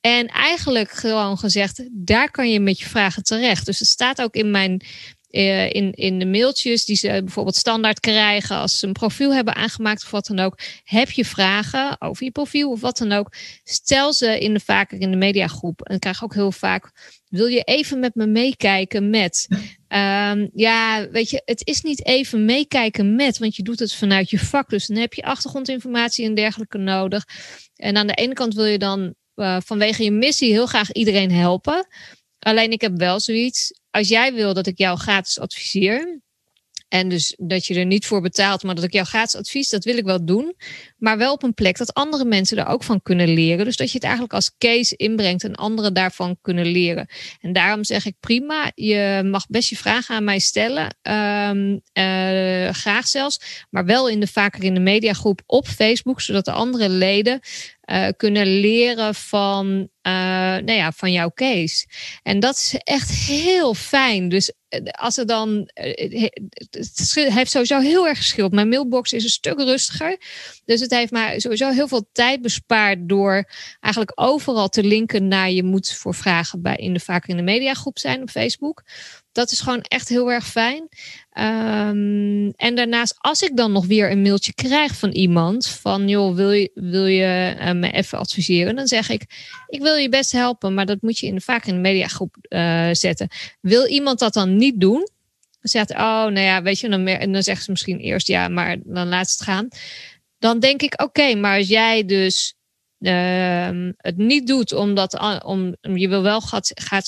En 0.00 0.26
eigenlijk 0.26 0.90
gewoon 0.90 1.38
gezegd, 1.38 1.88
daar 1.92 2.30
kan 2.30 2.50
je 2.50 2.60
met 2.60 2.78
je 2.78 2.86
vragen 2.86 3.22
terecht. 3.22 3.66
Dus 3.66 3.78
het 3.78 3.88
staat 3.88 4.22
ook 4.22 4.34
in 4.34 4.50
mijn 4.50 4.82
uh, 5.36 5.70
in, 5.70 5.92
in 5.92 6.18
de 6.18 6.26
mailtjes 6.26 6.84
die 6.84 6.96
ze 6.96 7.08
bijvoorbeeld 7.08 7.56
standaard 7.56 8.00
krijgen 8.00 8.56
als 8.56 8.78
ze 8.78 8.86
een 8.86 8.92
profiel 8.92 9.34
hebben 9.34 9.54
aangemaakt 9.54 10.02
of 10.02 10.10
wat 10.10 10.26
dan 10.26 10.38
ook. 10.38 10.58
Heb 10.84 11.10
je 11.10 11.24
vragen 11.24 12.00
over 12.00 12.24
je 12.24 12.30
profiel 12.30 12.70
of 12.70 12.80
wat 12.80 12.98
dan 12.98 13.12
ook? 13.12 13.34
Stel 13.64 14.12
ze 14.12 14.38
in 14.38 14.54
de 14.54 14.60
vaker 14.60 15.00
in 15.00 15.10
de 15.10 15.16
mediagroep. 15.16 15.82
En 15.82 15.94
ik 15.94 16.00
krijg 16.00 16.24
ook 16.24 16.34
heel 16.34 16.52
vaak. 16.52 16.90
Wil 17.28 17.46
je 17.46 17.62
even 17.62 17.98
met 17.98 18.14
me 18.14 18.26
meekijken 18.26 19.10
met? 19.10 19.46
Um, 19.88 20.50
ja, 20.66 21.08
weet 21.10 21.30
je, 21.30 21.42
het 21.44 21.66
is 21.66 21.82
niet 21.82 22.06
even 22.06 22.44
meekijken 22.44 23.14
met, 23.14 23.38
want 23.38 23.56
je 23.56 23.62
doet 23.62 23.78
het 23.78 23.94
vanuit 23.94 24.30
je 24.30 24.38
vak. 24.38 24.68
Dus 24.70 24.86
dan 24.86 24.96
heb 24.96 25.14
je 25.14 25.22
achtergrondinformatie 25.22 26.24
en 26.24 26.34
dergelijke 26.34 26.78
nodig. 26.78 27.24
En 27.76 27.96
aan 27.96 28.06
de 28.06 28.14
ene 28.14 28.34
kant 28.34 28.54
wil 28.54 28.64
je 28.64 28.78
dan 28.78 29.14
uh, 29.36 29.56
vanwege 29.64 30.04
je 30.04 30.10
missie 30.10 30.52
heel 30.52 30.66
graag 30.66 30.92
iedereen 30.92 31.32
helpen. 31.32 31.86
Alleen 32.38 32.70
ik 32.70 32.80
heb 32.80 32.96
wel 32.96 33.20
zoiets. 33.20 33.72
Als 33.90 34.08
jij 34.08 34.34
wil 34.34 34.54
dat 34.54 34.66
ik 34.66 34.78
jou 34.78 34.98
gratis 34.98 35.38
adviseer. 35.38 36.20
En 36.88 37.08
dus 37.08 37.34
dat 37.38 37.66
je 37.66 37.74
er 37.74 37.86
niet 37.86 38.06
voor 38.06 38.20
betaalt, 38.20 38.62
maar 38.62 38.74
dat 38.74 38.84
ik 38.84 38.92
jou 38.92 39.06
gratis 39.06 39.36
advies, 39.36 39.68
dat 39.68 39.84
wil 39.84 39.96
ik 39.96 40.04
wel 40.04 40.24
doen. 40.24 40.56
Maar 40.96 41.18
wel 41.18 41.32
op 41.32 41.42
een 41.42 41.54
plek 41.54 41.78
dat 41.78 41.94
andere 41.94 42.24
mensen 42.24 42.58
er 42.58 42.66
ook 42.66 42.82
van 42.82 43.02
kunnen 43.02 43.28
leren. 43.28 43.64
Dus 43.64 43.76
dat 43.76 43.88
je 43.88 43.94
het 43.94 44.02
eigenlijk 44.02 44.34
als 44.34 44.54
case 44.58 44.96
inbrengt 44.96 45.44
en 45.44 45.54
anderen 45.54 45.94
daarvan 45.94 46.38
kunnen 46.40 46.66
leren. 46.66 47.08
En 47.40 47.52
daarom 47.52 47.84
zeg 47.84 48.06
ik 48.06 48.14
prima, 48.20 48.72
je 48.74 49.22
mag 49.24 49.46
best 49.46 49.68
je 49.68 49.76
vragen 49.76 50.14
aan 50.14 50.24
mij 50.24 50.38
stellen. 50.38 50.96
Um, 51.02 51.72
uh, 51.72 52.68
graag 52.68 53.08
zelfs. 53.08 53.66
Maar 53.70 53.84
wel 53.84 54.08
in 54.08 54.20
de 54.20 54.26
vaker 54.26 54.64
in 54.64 54.74
de 54.74 54.80
mediagroep 54.80 55.42
op 55.46 55.66
Facebook, 55.66 56.20
zodat 56.20 56.44
de 56.44 56.52
andere 56.52 56.88
leden 56.88 57.40
uh, 57.86 58.08
kunnen 58.16 58.46
leren 58.60 59.14
van, 59.14 59.66
uh, 60.02 60.12
nou 60.52 60.72
ja, 60.72 60.92
van 60.92 61.12
jouw 61.12 61.30
case. 61.34 61.86
En 62.22 62.40
dat 62.40 62.54
is 62.54 62.74
echt 62.84 63.10
heel 63.10 63.74
fijn. 63.74 64.28
Dus 64.28 64.52
als 64.90 65.16
er 65.18 65.26
dan. 65.26 65.70
Het 65.74 67.14
heeft 67.14 67.50
sowieso 67.50 67.78
heel 67.78 68.08
erg 68.08 68.18
geschild. 68.18 68.52
Mijn 68.52 68.68
mailbox 68.68 69.12
is 69.12 69.24
een 69.24 69.30
stuk 69.30 69.58
rustiger. 69.58 70.20
Dus 70.64 70.80
het 70.80 70.90
heeft 70.90 71.12
mij 71.12 71.40
sowieso 71.40 71.70
heel 71.70 71.88
veel 71.88 72.08
tijd 72.12 72.42
bespaard 72.42 73.08
door 73.08 73.50
eigenlijk 73.80 74.12
overal 74.14 74.68
te 74.68 74.84
linken 74.84 75.28
naar 75.28 75.50
je 75.50 75.62
moet 75.62 75.92
voor 75.92 76.14
vragen 76.14 76.62
bij 76.62 76.76
in 76.76 76.92
de 76.92 77.00
vaker 77.00 77.30
in 77.30 77.36
de 77.36 77.42
mediagroep 77.42 77.98
zijn 77.98 78.22
op 78.22 78.30
Facebook. 78.30 78.82
Dat 79.36 79.50
is 79.50 79.60
gewoon 79.60 79.80
echt 79.80 80.08
heel 80.08 80.32
erg 80.32 80.46
fijn. 80.46 80.88
Um, 81.38 82.50
en 82.50 82.74
daarnaast, 82.74 83.14
als 83.18 83.42
ik 83.42 83.56
dan 83.56 83.72
nog 83.72 83.86
weer 83.86 84.10
een 84.10 84.22
mailtje 84.22 84.54
krijg 84.54 84.96
van 84.96 85.10
iemand 85.10 85.66
van 85.66 86.08
joh, 86.08 86.34
wil 86.34 86.52
je, 86.52 86.70
wil 86.74 87.06
je 87.06 87.56
uh, 87.60 87.72
me 87.72 87.90
even 87.92 88.18
adviseren? 88.18 88.76
Dan 88.76 88.86
zeg 88.86 89.08
ik, 89.08 89.22
ik 89.68 89.80
wil 89.80 89.94
je 89.94 90.08
best 90.08 90.32
helpen, 90.32 90.74
maar 90.74 90.86
dat 90.86 91.02
moet 91.02 91.18
je 91.18 91.26
in 91.26 91.40
vaak 91.40 91.66
in 91.66 91.74
de 91.74 91.80
mediagroep 91.80 92.36
uh, 92.48 92.88
zetten. 92.92 93.28
Wil 93.60 93.86
iemand 93.86 94.18
dat 94.18 94.34
dan 94.34 94.56
niet 94.56 94.80
doen? 94.80 95.08
Dan 95.60 95.70
zegt, 95.70 95.90
oh, 95.90 95.98
nou 95.98 96.40
ja, 96.40 96.62
weet 96.62 96.80
je, 96.80 96.88
dan, 96.88 97.32
dan 97.32 97.42
zegt 97.42 97.64
ze 97.64 97.70
misschien 97.70 97.98
eerst 97.98 98.26
ja, 98.26 98.48
maar 98.48 98.76
dan 98.84 99.08
laat 99.08 99.30
het 99.30 99.42
gaan. 99.42 99.68
Dan 100.38 100.60
denk 100.60 100.82
ik, 100.82 101.02
oké, 101.02 101.34
maar 101.34 101.58
als 101.58 101.68
jij 101.68 102.04
dus 102.04 102.55
uh, 102.98 103.90
het 103.96 104.16
niet 104.16 104.46
doet 104.46 104.72
omdat 104.72 105.42
om, 105.44 105.76
je 105.80 106.08
wil 106.08 106.22
wel 106.22 106.42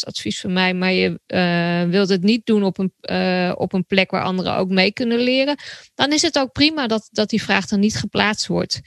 advies 0.05 0.41
van 0.41 0.53
mij, 0.53 0.75
maar 0.75 0.93
je 0.93 1.21
uh, 1.27 1.91
wilt 1.91 2.09
het 2.09 2.23
niet 2.23 2.47
doen 2.47 2.63
op 2.63 2.79
een, 2.79 2.93
uh, 3.03 3.53
op 3.57 3.73
een 3.73 3.87
plek 3.87 4.11
waar 4.11 4.23
anderen 4.23 4.57
ook 4.57 4.69
mee 4.69 4.93
kunnen 4.93 5.19
leren, 5.19 5.57
dan 5.95 6.13
is 6.13 6.23
het 6.23 6.39
ook 6.39 6.53
prima 6.53 6.87
dat, 6.87 7.09
dat 7.11 7.31
die 7.31 7.43
vraag 7.43 7.67
dan 7.67 7.81
niet 7.81 7.97
geplaatst 7.97 8.47
wordt. 8.47 8.81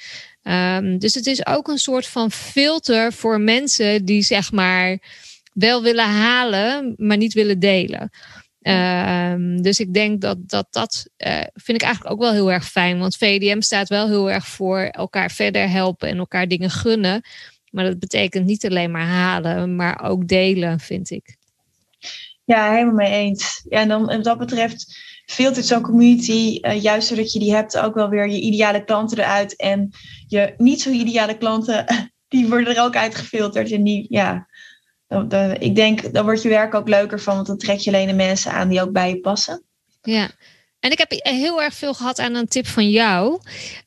Um, 0.44 1.00
dus 1.00 1.14
het 1.14 1.26
is 1.26 1.46
ook 1.46 1.68
een 1.68 1.78
soort 1.78 2.08
van 2.08 2.32
filter 2.32 3.14
voor 3.14 3.42
mensen 3.42 4.06
die 4.06 4.22
zeg 4.22 4.52
maar 4.52 5.00
wel 5.54 5.84
willen 5.84 6.10
halen, 6.10 6.94
maar 6.98 7.18
niet 7.18 7.34
willen 7.34 7.60
delen. 7.60 8.10
Um, 8.64 9.62
dus 9.62 9.80
ik 9.80 9.94
denk 9.94 10.22
dat 10.22 10.50
dat, 10.50 10.68
dat 10.70 11.06
uh, 11.18 11.42
vind 11.54 11.82
ik 11.82 11.84
eigenlijk 11.84 12.14
ook 12.14 12.22
wel 12.22 12.32
heel 12.32 12.52
erg 12.52 12.66
fijn. 12.66 13.00
Want 13.00 13.18
VDM 13.18 13.62
staat 13.62 13.90
wel 13.90 14.08
heel 14.08 14.32
erg 14.32 14.48
voor 14.48 14.80
elkaar 14.80 15.32
verder 15.32 15.70
helpen 15.70 16.10
en 16.10 16.18
elkaar 16.18 16.48
dingen 16.48 16.70
gunnen. 16.70 17.22
Maar 17.70 17.84
dat 17.84 18.00
betekent 18.00 18.46
niet 18.46 18.66
alleen 18.66 18.92
maar 18.92 19.08
halen, 19.08 19.76
maar 19.76 20.04
ook 20.04 20.28
delen, 20.28 20.80
vind 20.80 21.10
ik. 21.10 21.38
Ja, 22.44 22.72
helemaal 22.72 22.94
mee 22.94 23.12
eens. 23.12 23.66
Ja, 23.70 23.80
en 23.80 23.88
dan 23.88 24.06
wat 24.06 24.24
dat 24.24 24.38
betreft 24.38 25.00
filtert 25.26 25.66
zo'n 25.66 25.82
community, 25.82 26.58
uh, 26.62 26.82
juist 26.82 27.08
zodat 27.08 27.34
je 27.34 27.40
die 27.40 27.54
hebt, 27.54 27.78
ook 27.78 27.94
wel 27.94 28.10
weer 28.10 28.30
je 28.30 28.42
ideale 28.42 28.84
klanten 28.84 29.18
eruit. 29.18 29.56
En 29.56 29.90
je 30.28 30.54
niet 30.58 30.82
zo 30.82 30.90
ideale 30.90 31.38
klanten, 31.38 31.86
die 32.28 32.48
worden 32.48 32.76
er 32.76 32.84
ook 32.84 32.96
uitgefilterd. 32.96 33.72
En 33.72 33.84
die, 33.84 34.06
ja, 34.10 34.48
ik 35.60 35.76
denk, 35.76 36.14
dan 36.14 36.24
wordt 36.24 36.42
je 36.42 36.50
werk 36.50 36.74
ook 36.74 36.88
leuker 36.88 37.20
van, 37.20 37.36
want 37.36 37.48
dan 37.48 37.58
trek 37.58 37.80
je 37.80 37.92
alleen 37.92 38.08
de 38.08 38.14
mensen 38.14 38.52
aan 38.52 38.70
die 38.70 38.82
ook 38.82 38.92
bij 38.92 39.10
je 39.10 39.20
passen. 39.20 39.64
Ja, 40.02 40.30
en 40.82 40.92
ik 40.92 40.98
heb 40.98 41.12
heel 41.12 41.62
erg 41.62 41.74
veel 41.74 41.94
gehad 41.94 42.20
aan 42.20 42.36
een 42.36 42.48
tip 42.48 42.68
van 42.68 42.90
jou. 42.90 43.40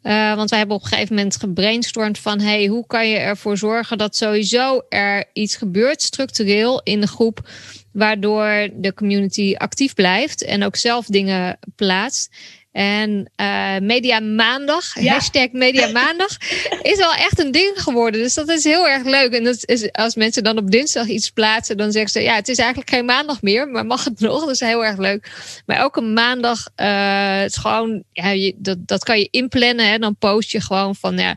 Uh, 0.02 0.35
want 0.35 0.50
wij 0.50 0.59
hebben 0.59 0.76
op 0.76 0.83
een 0.83 0.88
gegeven 0.88 1.14
moment 1.14 1.37
gebrainstormd 1.37 2.19
van... 2.19 2.40
hey, 2.40 2.66
hoe 2.66 2.87
kan 2.87 3.09
je 3.09 3.16
ervoor 3.16 3.57
zorgen 3.57 3.99
dat 3.99 4.16
sowieso 4.16 4.83
er 4.88 5.25
iets 5.33 5.57
gebeurt 5.57 6.02
structureel 6.02 6.81
in 6.83 7.00
de 7.00 7.07
groep... 7.07 7.49
waardoor 7.93 8.69
de 8.75 8.95
community 8.95 9.54
actief 9.57 9.95
blijft 9.95 10.45
en 10.45 10.64
ook 10.64 10.76
zelf 10.76 11.07
dingen 11.07 11.59
plaatst. 11.76 12.37
En 12.75 13.31
uh, 13.40 13.78
Media 13.78 14.21
Maandag, 14.21 15.00
ja. 15.00 15.12
hashtag 15.12 15.52
Media 15.52 15.88
Maandag, 15.93 16.37
is 16.83 16.97
wel 16.97 17.14
echt 17.14 17.38
een 17.40 17.52
ding 17.52 17.73
geworden. 17.75 18.21
Dus 18.21 18.35
dat 18.35 18.49
is 18.49 18.64
heel 18.64 18.88
erg 18.88 19.04
leuk. 19.04 19.33
En 19.33 19.45
dat 19.45 19.69
is, 19.69 19.93
als 19.93 20.14
mensen 20.14 20.45
dan 20.45 20.59
op 20.59 20.71
dinsdag 20.71 21.07
iets 21.07 21.31
plaatsen, 21.31 21.76
dan 21.76 21.93
zeggen 21.93 22.11
ze: 22.11 22.21
Ja, 22.21 22.35
het 22.35 22.49
is 22.49 22.59
eigenlijk 22.59 22.90
geen 22.90 23.04
maandag 23.04 23.43
meer, 23.43 23.69
maar 23.69 23.87
mag 23.87 24.04
het 24.04 24.21
nog? 24.21 24.40
Dat 24.40 24.50
is 24.50 24.61
heel 24.61 24.85
erg 24.85 24.99
leuk. 24.99 25.31
Maar 25.66 25.76
elke 25.76 26.00
maandag, 26.00 26.59
uh, 26.76 27.40
het 27.40 27.50
is 27.50 27.57
gewoon, 27.57 28.02
ja, 28.12 28.28
je, 28.28 28.54
dat, 28.57 28.87
dat 28.87 29.04
kan 29.04 29.19
je 29.19 29.28
inplannen. 29.31 29.88
Hè? 29.88 29.99
Dan 29.99 30.16
post 30.16 30.50
je 30.50 30.61
gewoon 30.61 30.95
van: 30.95 31.19
Ja, 31.19 31.37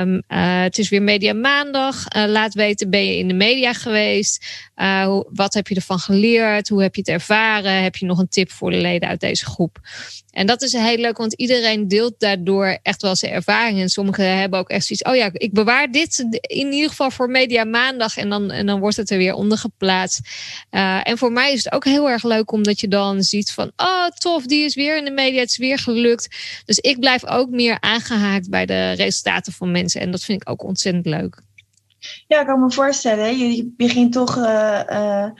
um, 0.00 0.14
uh, 0.14 0.62
het 0.62 0.78
is 0.78 0.88
weer 0.88 1.02
Media 1.02 1.32
Maandag. 1.32 2.04
laat 2.14 2.54
weten, 2.54 2.90
ben 2.90 3.06
je 3.06 3.16
in 3.16 3.28
de 3.28 3.34
media 3.34 3.72
geweest? 3.72 4.46
Wat 5.32 5.54
heb 5.54 5.68
je 5.68 5.74
ervan 5.74 5.98
geleerd? 5.98 6.68
Hoe 6.68 6.82
heb 6.82 6.94
je 6.94 7.00
het 7.00 7.10
ervaren? 7.10 7.82
Heb 7.82 7.96
je 7.96 8.06
nog 8.06 8.18
een 8.18 8.28
tip 8.28 8.50
voor 8.50 8.70
de 8.70 8.76
leden 8.76 9.08
uit 9.08 9.20
deze 9.20 9.44
groep? 9.44 9.80
En 10.32 10.46
dat 10.46 10.62
is 10.62 10.72
heel 10.72 10.96
leuk, 10.96 11.16
want 11.16 11.32
iedereen 11.32 11.88
deelt 11.88 12.14
daardoor 12.18 12.78
echt 12.82 13.02
wel 13.02 13.16
zijn 13.16 13.32
ervaring. 13.32 13.80
En 13.80 13.88
sommigen 13.88 14.38
hebben 14.38 14.58
ook 14.58 14.68
echt 14.68 14.86
zoiets. 14.86 15.08
Oh 15.08 15.16
ja, 15.16 15.30
ik 15.32 15.52
bewaar 15.52 15.90
dit 15.90 16.18
in 16.40 16.72
ieder 16.72 16.88
geval 16.88 17.10
voor 17.10 17.30
Media 17.30 17.64
Maandag. 17.64 18.16
En 18.16 18.28
dan, 18.28 18.50
en 18.50 18.66
dan 18.66 18.80
wordt 18.80 18.96
het 18.96 19.10
er 19.10 19.18
weer 19.18 19.34
onder 19.34 19.58
geplaatst. 19.58 20.20
Uh, 20.70 21.08
en 21.08 21.18
voor 21.18 21.32
mij 21.32 21.52
is 21.52 21.64
het 21.64 21.72
ook 21.72 21.84
heel 21.84 22.10
erg 22.10 22.24
leuk, 22.24 22.52
omdat 22.52 22.80
je 22.80 22.88
dan 22.88 23.22
ziet 23.22 23.52
van. 23.52 23.72
Oh, 23.76 24.06
tof, 24.06 24.46
die 24.46 24.64
is 24.64 24.74
weer 24.74 24.96
in 24.96 25.04
de 25.04 25.10
media. 25.10 25.40
Het 25.40 25.50
is 25.50 25.56
weer 25.56 25.78
gelukt. 25.78 26.28
Dus 26.64 26.78
ik 26.78 27.00
blijf 27.00 27.26
ook 27.26 27.50
meer 27.50 27.76
aangehaakt 27.80 28.50
bij 28.50 28.66
de 28.66 28.92
resultaten 28.92 29.52
van 29.52 29.70
mensen. 29.70 30.00
En 30.00 30.10
dat 30.10 30.24
vind 30.24 30.42
ik 30.42 30.50
ook 30.50 30.62
ontzettend 30.62 31.06
leuk. 31.06 31.42
Ja, 32.26 32.40
ik 32.40 32.46
kan 32.46 32.60
me 32.60 32.70
voorstellen. 32.70 33.38
Je 33.38 33.72
begint 33.76 34.12
toch. 34.12 34.36
Uh, 34.36 34.80
uh 34.90 35.30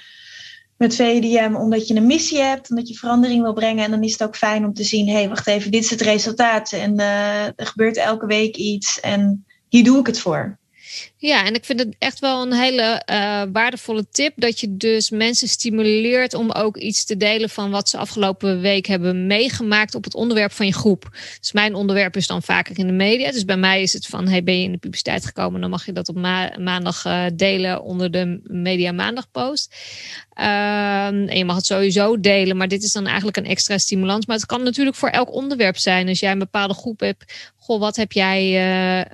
met 0.82 0.96
VDM 0.96 1.54
omdat 1.54 1.88
je 1.88 1.94
een 1.94 2.06
missie 2.06 2.40
hebt, 2.40 2.70
omdat 2.70 2.88
je 2.88 2.94
verandering 2.94 3.42
wil 3.42 3.52
brengen. 3.52 3.84
En 3.84 3.90
dan 3.90 4.02
is 4.02 4.12
het 4.12 4.22
ook 4.22 4.36
fijn 4.36 4.64
om 4.64 4.74
te 4.74 4.84
zien, 4.84 5.06
hé, 5.06 5.12
hey, 5.12 5.28
wacht 5.28 5.46
even, 5.46 5.70
dit 5.70 5.84
is 5.84 5.90
het 5.90 6.00
resultaat. 6.00 6.72
En 6.72 7.00
uh, 7.00 7.44
er 7.44 7.66
gebeurt 7.66 7.96
elke 7.96 8.26
week 8.26 8.56
iets 8.56 9.00
en 9.00 9.44
hier 9.68 9.84
doe 9.84 9.98
ik 9.98 10.06
het 10.06 10.18
voor. 10.18 10.58
Ja, 11.22 11.46
en 11.46 11.54
ik 11.54 11.64
vind 11.64 11.78
het 11.78 11.94
echt 11.98 12.18
wel 12.18 12.42
een 12.42 12.52
hele 12.52 13.02
uh, 13.10 13.42
waardevolle 13.52 14.06
tip. 14.10 14.32
Dat 14.36 14.60
je 14.60 14.76
dus 14.76 15.10
mensen 15.10 15.48
stimuleert 15.48 16.34
om 16.34 16.50
ook 16.50 16.76
iets 16.76 17.04
te 17.04 17.16
delen 17.16 17.50
van 17.50 17.70
wat 17.70 17.88
ze 17.88 17.96
afgelopen 17.96 18.60
week 18.60 18.86
hebben 18.86 19.26
meegemaakt 19.26 19.94
op 19.94 20.04
het 20.04 20.14
onderwerp 20.14 20.52
van 20.52 20.66
je 20.66 20.72
groep. 20.72 21.08
Dus 21.40 21.52
mijn 21.52 21.74
onderwerp 21.74 22.16
is 22.16 22.26
dan 22.26 22.42
vaker 22.42 22.78
in 22.78 22.86
de 22.86 22.92
media. 22.92 23.30
Dus 23.30 23.44
bij 23.44 23.56
mij 23.56 23.82
is 23.82 23.92
het 23.92 24.06
van, 24.06 24.28
hey, 24.28 24.42
ben 24.42 24.58
je 24.58 24.64
in 24.64 24.72
de 24.72 24.78
publiciteit 24.78 25.26
gekomen? 25.26 25.60
Dan 25.60 25.70
mag 25.70 25.86
je 25.86 25.92
dat 25.92 26.08
op 26.08 26.16
ma 26.16 26.56
maandag 26.58 27.04
uh, 27.04 27.24
delen 27.34 27.82
onder 27.82 28.10
de 28.10 28.40
Media 28.44 28.92
Maandag 28.92 29.30
post. 29.30 29.74
Um, 30.38 31.28
en 31.28 31.36
je 31.36 31.44
mag 31.44 31.56
het 31.56 31.66
sowieso 31.66 32.20
delen, 32.20 32.56
maar 32.56 32.68
dit 32.68 32.82
is 32.82 32.92
dan 32.92 33.06
eigenlijk 33.06 33.36
een 33.36 33.46
extra 33.46 33.78
stimulans. 33.78 34.26
Maar 34.26 34.36
het 34.36 34.46
kan 34.46 34.62
natuurlijk 34.62 34.96
voor 34.96 35.08
elk 35.08 35.32
onderwerp 35.32 35.76
zijn. 35.76 36.08
Als 36.08 36.20
jij 36.20 36.32
een 36.32 36.38
bepaalde 36.38 36.74
groep 36.74 37.00
hebt, 37.00 37.52
goh, 37.56 37.80
wat 37.80 37.96
heb 37.96 38.12
jij 38.12 38.42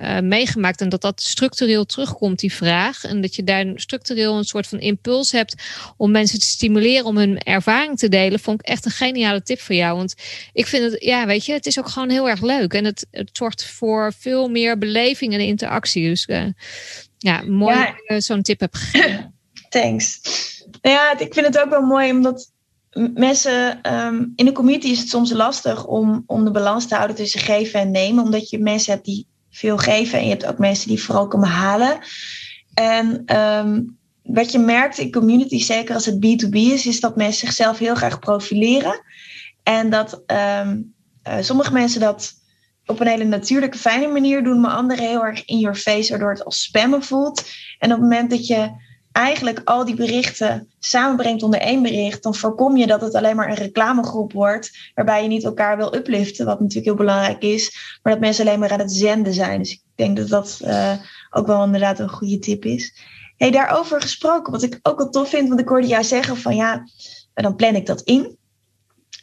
uh, 0.01 0.19
meegemaakt? 0.19 0.81
En 0.81 0.89
dat 0.89 1.01
dat 1.01 1.21
structureel 1.21 1.85
terugkomt, 1.99 2.39
die 2.39 2.53
vraag. 2.53 3.03
En 3.03 3.21
dat 3.21 3.35
je 3.35 3.43
daar 3.43 3.65
structureel 3.75 4.37
een 4.37 4.43
soort 4.43 4.67
van 4.67 4.79
impuls 4.79 5.31
hebt 5.31 5.55
om 5.97 6.11
mensen 6.11 6.39
te 6.39 6.45
stimuleren 6.45 7.05
om 7.05 7.17
hun 7.17 7.37
ervaring 7.37 7.97
te 7.97 8.09
delen, 8.09 8.39
vond 8.39 8.59
ik 8.59 8.67
echt 8.67 8.85
een 8.85 8.91
geniale 8.91 9.41
tip 9.41 9.59
voor 9.59 9.75
jou. 9.75 9.97
Want 9.97 10.15
ik 10.53 10.67
vind 10.67 10.91
het, 10.91 11.03
ja, 11.03 11.25
weet 11.25 11.45
je, 11.45 11.53
het 11.53 11.65
is 11.65 11.79
ook 11.79 11.87
gewoon 11.87 12.09
heel 12.09 12.29
erg 12.29 12.41
leuk. 12.41 12.73
En 12.73 12.85
het, 12.85 13.07
het 13.11 13.29
zorgt 13.33 13.65
voor 13.65 14.13
veel 14.19 14.47
meer 14.49 14.77
beleving 14.77 15.33
en 15.33 15.39
interactie. 15.39 16.09
Dus 16.09 16.27
uh, 16.27 16.45
ja, 17.17 17.41
mooi 17.41 17.75
ja. 17.75 17.85
dat 17.85 17.95
je 18.07 18.21
zo'n 18.21 18.41
tip 18.41 18.59
hebt 18.59 18.77
gegeven. 18.77 19.33
Thanks. 19.69 20.21
Nou 20.81 20.95
ja, 20.95 21.19
ik 21.19 21.33
vind 21.33 21.45
het 21.45 21.59
ook 21.59 21.69
wel 21.69 21.81
mooi 21.81 22.11
omdat 22.11 22.51
mensen 23.13 23.79
um, 23.93 24.33
in 24.35 24.45
de 24.45 24.51
community 24.51 24.87
is 24.87 24.99
het 24.99 25.09
soms 25.09 25.31
lastig 25.31 25.85
om, 25.85 26.23
om 26.25 26.43
de 26.43 26.51
balans 26.51 26.87
te 26.87 26.95
houden 26.95 27.15
tussen 27.15 27.39
geven 27.39 27.79
en 27.79 27.91
nemen, 27.91 28.23
omdat 28.23 28.49
je 28.49 28.59
mensen 28.59 28.93
hebt 28.93 29.05
die 29.05 29.27
veel 29.59 29.77
geven 29.77 30.19
en 30.19 30.23
je 30.23 30.29
hebt 30.29 30.45
ook 30.45 30.57
mensen 30.57 30.87
die 30.87 31.03
vooral 31.03 31.27
komen 31.27 31.49
halen. 31.49 31.99
En 32.73 33.37
um, 33.37 33.97
wat 34.23 34.51
je 34.51 34.59
merkt 34.59 34.97
in 34.97 35.11
community, 35.11 35.59
zeker 35.59 35.95
als 35.95 36.05
het 36.05 36.15
B2B 36.15 36.53
is, 36.53 36.85
is 36.85 36.99
dat 36.99 37.15
mensen 37.15 37.47
zichzelf 37.47 37.77
heel 37.77 37.95
graag 37.95 38.19
profileren. 38.19 39.01
En 39.63 39.89
dat 39.89 40.23
um, 40.63 40.93
uh, 41.27 41.35
sommige 41.39 41.73
mensen 41.73 41.99
dat 41.99 42.33
op 42.85 42.99
een 42.99 43.07
hele 43.07 43.23
natuurlijke, 43.23 43.77
fijne 43.77 44.07
manier 44.07 44.43
doen, 44.43 44.59
maar 44.59 44.71
anderen 44.71 45.05
heel 45.05 45.25
erg 45.25 45.45
in 45.45 45.59
your 45.59 45.75
face, 45.75 46.09
waardoor 46.09 46.31
het 46.31 46.45
als 46.45 46.61
spammen 46.61 47.03
voelt. 47.03 47.43
En 47.79 47.91
op 47.91 47.99
het 47.99 48.09
moment 48.09 48.29
dat 48.29 48.47
je 48.47 48.71
eigenlijk 49.11 49.61
al 49.63 49.85
die 49.85 49.95
berichten 49.95 50.67
samenbrengt 50.79 51.43
onder 51.43 51.59
één 51.59 51.81
bericht, 51.81 52.23
dan 52.23 52.35
voorkom 52.35 52.77
je 52.77 52.87
dat 52.87 53.01
het 53.01 53.15
alleen 53.15 53.35
maar 53.35 53.49
een 53.49 53.55
reclamegroep 53.55 54.33
wordt, 54.33 54.91
waarbij 54.95 55.21
je 55.21 55.27
niet 55.27 55.43
elkaar 55.43 55.77
wil 55.77 55.95
upliften, 55.95 56.45
wat 56.45 56.59
natuurlijk 56.59 56.85
heel 56.85 56.95
belangrijk 56.95 57.41
is, 57.41 57.97
maar 58.03 58.13
dat 58.13 58.21
mensen 58.21 58.47
alleen 58.47 58.59
maar 58.59 58.71
aan 58.71 58.79
het 58.79 58.91
zenden 58.91 59.33
zijn. 59.33 59.59
Dus 59.59 59.71
ik 59.71 59.81
denk 59.95 60.17
dat 60.17 60.27
dat 60.29 60.59
uh, 60.63 60.93
ook 61.29 61.47
wel 61.47 61.63
inderdaad 61.63 61.99
een 61.99 62.09
goede 62.09 62.39
tip 62.39 62.65
is. 62.65 62.93
Hey, 63.37 63.51
daarover 63.51 64.01
gesproken, 64.01 64.51
wat 64.51 64.63
ik 64.63 64.79
ook 64.81 64.97
wel 64.97 65.09
tof 65.09 65.29
vind, 65.29 65.47
want 65.47 65.59
ik 65.59 65.67
hoorde 65.67 65.87
jou 65.87 66.03
zeggen 66.03 66.37
van 66.37 66.55
ja, 66.55 66.83
dan 67.33 67.55
plan 67.55 67.75
ik 67.75 67.85
dat 67.85 68.01
in. 68.01 68.37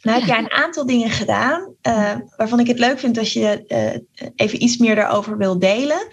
Nou 0.01 0.19
heb 0.19 0.27
jij 0.27 0.37
een 0.37 0.51
aantal 0.51 0.85
dingen 0.85 1.09
gedaan 1.09 1.73
uh, 1.81 2.15
waarvan 2.35 2.59
ik 2.59 2.67
het 2.67 2.79
leuk 2.79 2.99
vind 2.99 3.17
als 3.17 3.33
je 3.33 3.63
uh, 3.67 4.29
even 4.35 4.63
iets 4.63 4.77
meer 4.77 4.95
daarover 4.95 5.37
wil 5.37 5.59
delen. 5.59 6.07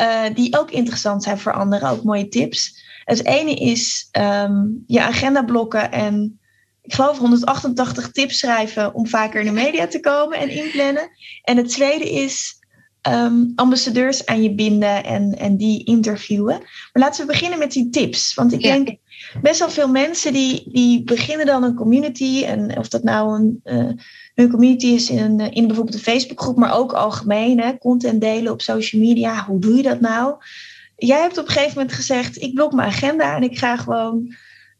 Uh, 0.00 0.22
die 0.34 0.58
ook 0.58 0.70
interessant 0.70 1.22
zijn 1.22 1.38
voor 1.38 1.52
anderen, 1.52 1.90
ook 1.90 2.02
mooie 2.02 2.28
tips. 2.28 2.83
Het 3.04 3.24
ene 3.24 3.54
is 3.54 4.08
um, 4.12 4.84
je 4.86 5.02
agenda 5.02 5.44
blokken 5.44 5.92
en 5.92 6.38
ik 6.82 6.94
geloof 6.94 7.18
188 7.18 8.10
tips 8.10 8.38
schrijven 8.38 8.94
om 8.94 9.06
vaker 9.06 9.40
in 9.40 9.46
de 9.46 9.52
media 9.52 9.86
te 9.86 10.00
komen 10.00 10.38
en 10.38 10.48
inplannen. 10.48 11.10
En 11.42 11.56
het 11.56 11.68
tweede 11.68 12.10
is 12.10 12.58
um, 13.08 13.52
ambassadeurs 13.54 14.26
aan 14.26 14.42
je 14.42 14.54
binden 14.54 15.04
en, 15.04 15.38
en 15.38 15.56
die 15.56 15.84
interviewen. 15.84 16.58
Maar 16.58 17.02
laten 17.02 17.26
we 17.26 17.32
beginnen 17.32 17.58
met 17.58 17.72
die 17.72 17.90
tips. 17.90 18.34
Want 18.34 18.52
ik 18.52 18.60
ja. 18.60 18.72
denk 18.72 18.96
best 19.42 19.58
wel 19.58 19.70
veel 19.70 19.88
mensen 19.88 20.32
die, 20.32 20.68
die 20.72 21.02
beginnen 21.02 21.46
dan 21.46 21.62
een 21.62 21.74
community. 21.74 22.44
En 22.44 22.78
of 22.78 22.88
dat 22.88 23.02
nou 23.02 23.38
een, 23.38 23.60
uh, 23.64 23.90
hun 24.34 24.50
community 24.50 24.86
is 24.86 25.10
in, 25.10 25.18
een, 25.18 25.52
in 25.52 25.66
bijvoorbeeld 25.66 25.96
een 25.96 26.12
Facebookgroep, 26.12 26.56
maar 26.56 26.76
ook 26.76 26.92
algemeen. 26.92 27.60
Hè, 27.60 27.78
content 27.78 28.20
delen 28.20 28.52
op 28.52 28.62
social 28.62 29.02
media. 29.02 29.44
Hoe 29.44 29.60
doe 29.60 29.76
je 29.76 29.82
dat 29.82 30.00
nou? 30.00 30.34
Jij 30.96 31.20
hebt 31.20 31.38
op 31.38 31.46
een 31.46 31.52
gegeven 31.52 31.76
moment 31.76 31.92
gezegd: 31.92 32.42
ik 32.42 32.54
blok 32.54 32.72
mijn 32.72 32.88
agenda 32.88 33.36
en 33.36 33.42
ik 33.42 33.58
ga 33.58 33.76
gewoon 33.76 34.34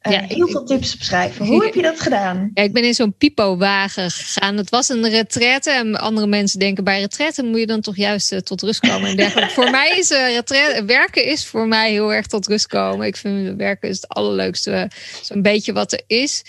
uh, 0.06 0.12
ja, 0.12 0.22
heel 0.28 0.48
veel 0.48 0.64
tips 0.64 0.94
opschrijven. 0.94 1.46
Hoe 1.46 1.64
heb 1.64 1.74
je 1.74 1.82
dat 1.82 2.00
gedaan? 2.00 2.50
Ja, 2.54 2.62
ik 2.62 2.72
ben 2.72 2.84
in 2.84 2.94
zo'n 2.94 3.16
pipo-wagen 3.16 4.10
gegaan. 4.10 4.56
Het 4.56 4.70
was 4.70 4.88
een 4.88 5.08
retraite. 5.08 5.70
En 5.70 6.00
andere 6.00 6.26
mensen 6.26 6.58
denken 6.58 6.84
bij 6.84 7.00
retraite 7.00 7.42
moet 7.42 7.58
je 7.58 7.66
dan 7.66 7.80
toch 7.80 7.96
juist 7.96 8.32
uh, 8.32 8.38
tot 8.38 8.62
rust 8.62 8.80
komen. 8.80 9.08
En 9.08 9.16
dergelijke. 9.16 9.54
voor 9.60 9.70
mij 9.70 9.96
is 9.98 10.10
uh, 10.10 10.34
retraite, 10.34 10.84
werken 10.84 11.24
is 11.24 11.46
voor 11.46 11.68
mij 11.68 11.90
heel 11.90 12.12
erg 12.12 12.26
tot 12.26 12.46
rust 12.46 12.66
komen. 12.66 13.06
Ik 13.06 13.16
vind 13.16 13.56
werken 13.56 13.88
is 13.88 13.96
het 13.96 14.08
allerleukste. 14.08 14.90
Zo'n 15.22 15.42
beetje 15.42 15.72
wat 15.72 15.92
er 15.92 16.02
is. 16.06 16.42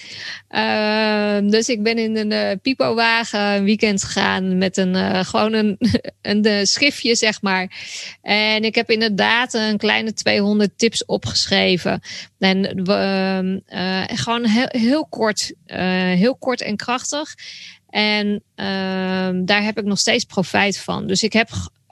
Ehm, 0.56 1.50
dus 1.50 1.70
ik 1.70 1.84
ben 1.84 1.98
in 1.98 2.32
een 2.32 2.60
pipo-wagen 2.60 3.40
een 3.40 3.64
weekend 3.64 4.04
gegaan 4.04 4.58
met 4.58 4.78
een 4.78 5.26
gewoon 5.26 5.54
een, 5.54 5.78
een 6.22 6.68
schriftje, 6.68 7.16
zeg 7.16 7.42
maar. 7.42 7.72
En 8.22 8.64
ik 8.64 8.76
heb 8.76 8.90
inderdaad 8.90 9.54
een 9.54 9.78
kleine 9.78 10.14
200 10.14 10.78
tips 10.78 11.06
opgeschreven. 11.06 12.02
En 12.40 12.90
uh, 12.90 13.40
uh, 13.80 14.18
gewoon 14.18 14.46
heel, 14.46 14.68
heel 14.70 15.06
kort, 15.06 15.54
uh, 15.68 15.78
heel 16.14 16.36
kort 16.36 16.62
en 16.62 16.76
krachtig. 16.76 17.36
En 17.90 18.44
uh, 18.56 19.30
daar 19.46 19.64
heb 19.64 19.78
ik 19.78 19.86
nog 19.86 20.00
steeds 20.00 20.24
profijt 20.24 20.78
van. 20.78 21.08
Dus 21.08 21.24
ik 21.24 21.34
heb 21.34 21.50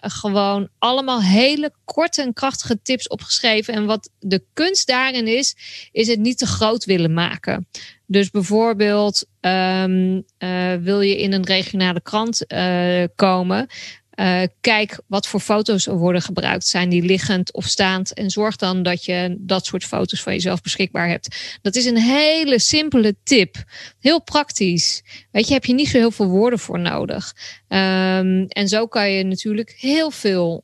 gewoon 0.09 0.69
allemaal 0.79 1.21
hele 1.21 1.73
korte 1.85 2.21
en 2.21 2.33
krachtige 2.33 2.81
tips 2.81 3.07
opgeschreven. 3.07 3.73
En 3.73 3.85
wat 3.85 4.09
de 4.19 4.43
kunst 4.53 4.87
daarin 4.87 5.27
is, 5.27 5.55
is 5.91 6.07
het 6.07 6.19
niet 6.19 6.37
te 6.37 6.45
groot 6.45 6.85
willen 6.85 7.13
maken. 7.13 7.67
Dus 8.05 8.29
bijvoorbeeld 8.29 9.25
um, 9.41 10.23
uh, 10.39 10.73
wil 10.75 11.01
je 11.01 11.19
in 11.19 11.33
een 11.33 11.45
regionale 11.45 12.01
krant 12.01 12.43
uh, 12.47 13.03
komen. 13.15 13.67
Uh, 14.15 14.41
kijk 14.61 14.99
wat 15.07 15.27
voor 15.27 15.39
foto's 15.39 15.87
er 15.87 15.97
worden 15.97 16.21
gebruikt. 16.21 16.67
Zijn 16.67 16.89
die 16.89 17.01
liggend 17.01 17.53
of 17.53 17.65
staand? 17.65 18.13
En 18.13 18.29
zorg 18.29 18.55
dan 18.55 18.83
dat 18.83 19.05
je 19.05 19.35
dat 19.39 19.65
soort 19.65 19.83
foto's 19.83 20.21
van 20.21 20.33
jezelf 20.33 20.61
beschikbaar 20.61 21.07
hebt. 21.07 21.57
Dat 21.61 21.75
is 21.75 21.85
een 21.85 21.97
hele 21.97 22.59
simpele 22.59 23.15
tip. 23.23 23.63
Heel 23.99 24.21
praktisch. 24.21 25.03
Weet 25.31 25.47
je, 25.47 25.53
heb 25.53 25.65
je 25.65 25.73
niet 25.73 25.87
zo 25.87 25.97
heel 25.97 26.11
veel 26.11 26.27
woorden 26.27 26.59
voor 26.59 26.79
nodig. 26.79 27.33
Um, 27.67 28.45
en 28.47 28.67
zo 28.67 28.87
kan 28.87 29.11
je 29.11 29.23
natuurlijk 29.23 29.75
heel 29.77 30.11
veel 30.11 30.63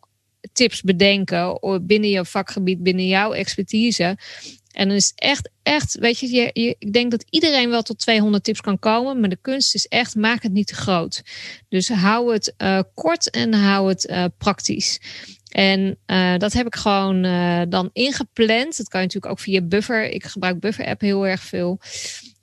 tips 0.54 0.82
bedenken 0.82 1.60
binnen 1.82 2.10
je 2.10 2.26
vakgebied, 2.26 2.84
binnen 2.84 3.08
jouw 3.08 3.34
expertise. 3.34 4.18
En 4.80 4.88
dan 4.88 4.98
is 4.98 5.12
echt, 5.16 5.50
echt, 5.64 5.98
weet 5.98 6.20
je, 6.20 6.52
je, 6.54 6.76
ik 6.80 6.94
denk 6.94 7.12
dat 7.12 7.26
iedereen 7.30 7.70
wel 7.70 7.82
tot 7.82 8.00
200 8.00 8.44
tips 8.44 8.62
kan 8.62 8.80
komen. 8.80 9.20
Maar 9.20 9.30
de 9.30 9.38
kunst 9.42 9.76
is 9.76 9.86
echt, 9.86 10.16
maak 10.16 10.44
het 10.44 10.52
niet 10.52 10.68
te 10.68 10.76
groot. 10.76 11.24
Dus 11.70 11.90
hou 11.90 12.34
het 12.34 12.54
uh, 12.58 12.80
kort 12.94 13.30
en 13.30 13.54
hou 13.54 13.90
het 13.90 14.10
uh, 14.10 14.26
praktisch. 14.38 15.00
En 15.50 15.98
uh, 16.08 16.38
dat 16.38 16.54
heb 16.54 16.66
ik 16.66 16.76
gewoon 16.76 17.22
dan 17.70 17.90
ingepland. 17.94 18.78
Dat 18.78 18.88
kan 18.88 19.00
je 19.00 19.06
natuurlijk 19.06 19.32
ook 19.32 19.40
via 19.40 19.62
Buffer. 19.62 20.10
Ik 20.10 20.24
gebruik 20.26 20.60
Buffer 20.60 20.86
app 20.86 21.02
heel 21.02 21.28
erg 21.28 21.42
veel. 21.42 21.80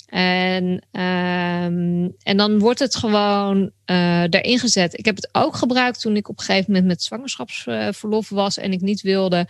En, 0.06 0.64
um, 0.92 2.14
en 2.22 2.36
dan 2.36 2.58
wordt 2.58 2.78
het 2.78 2.96
gewoon 2.96 3.70
uh, 3.86 4.22
erin 4.22 4.58
gezet. 4.58 4.98
Ik 4.98 5.04
heb 5.04 5.16
het 5.16 5.28
ook 5.32 5.56
gebruikt 5.56 6.00
toen 6.00 6.16
ik 6.16 6.28
op 6.28 6.38
een 6.38 6.44
gegeven 6.44 6.72
moment 6.72 6.86
met 6.86 7.02
zwangerschapsverlof 7.02 8.28
was 8.28 8.58
en 8.58 8.72
ik 8.72 8.80
niet 8.80 9.00
wilde 9.00 9.48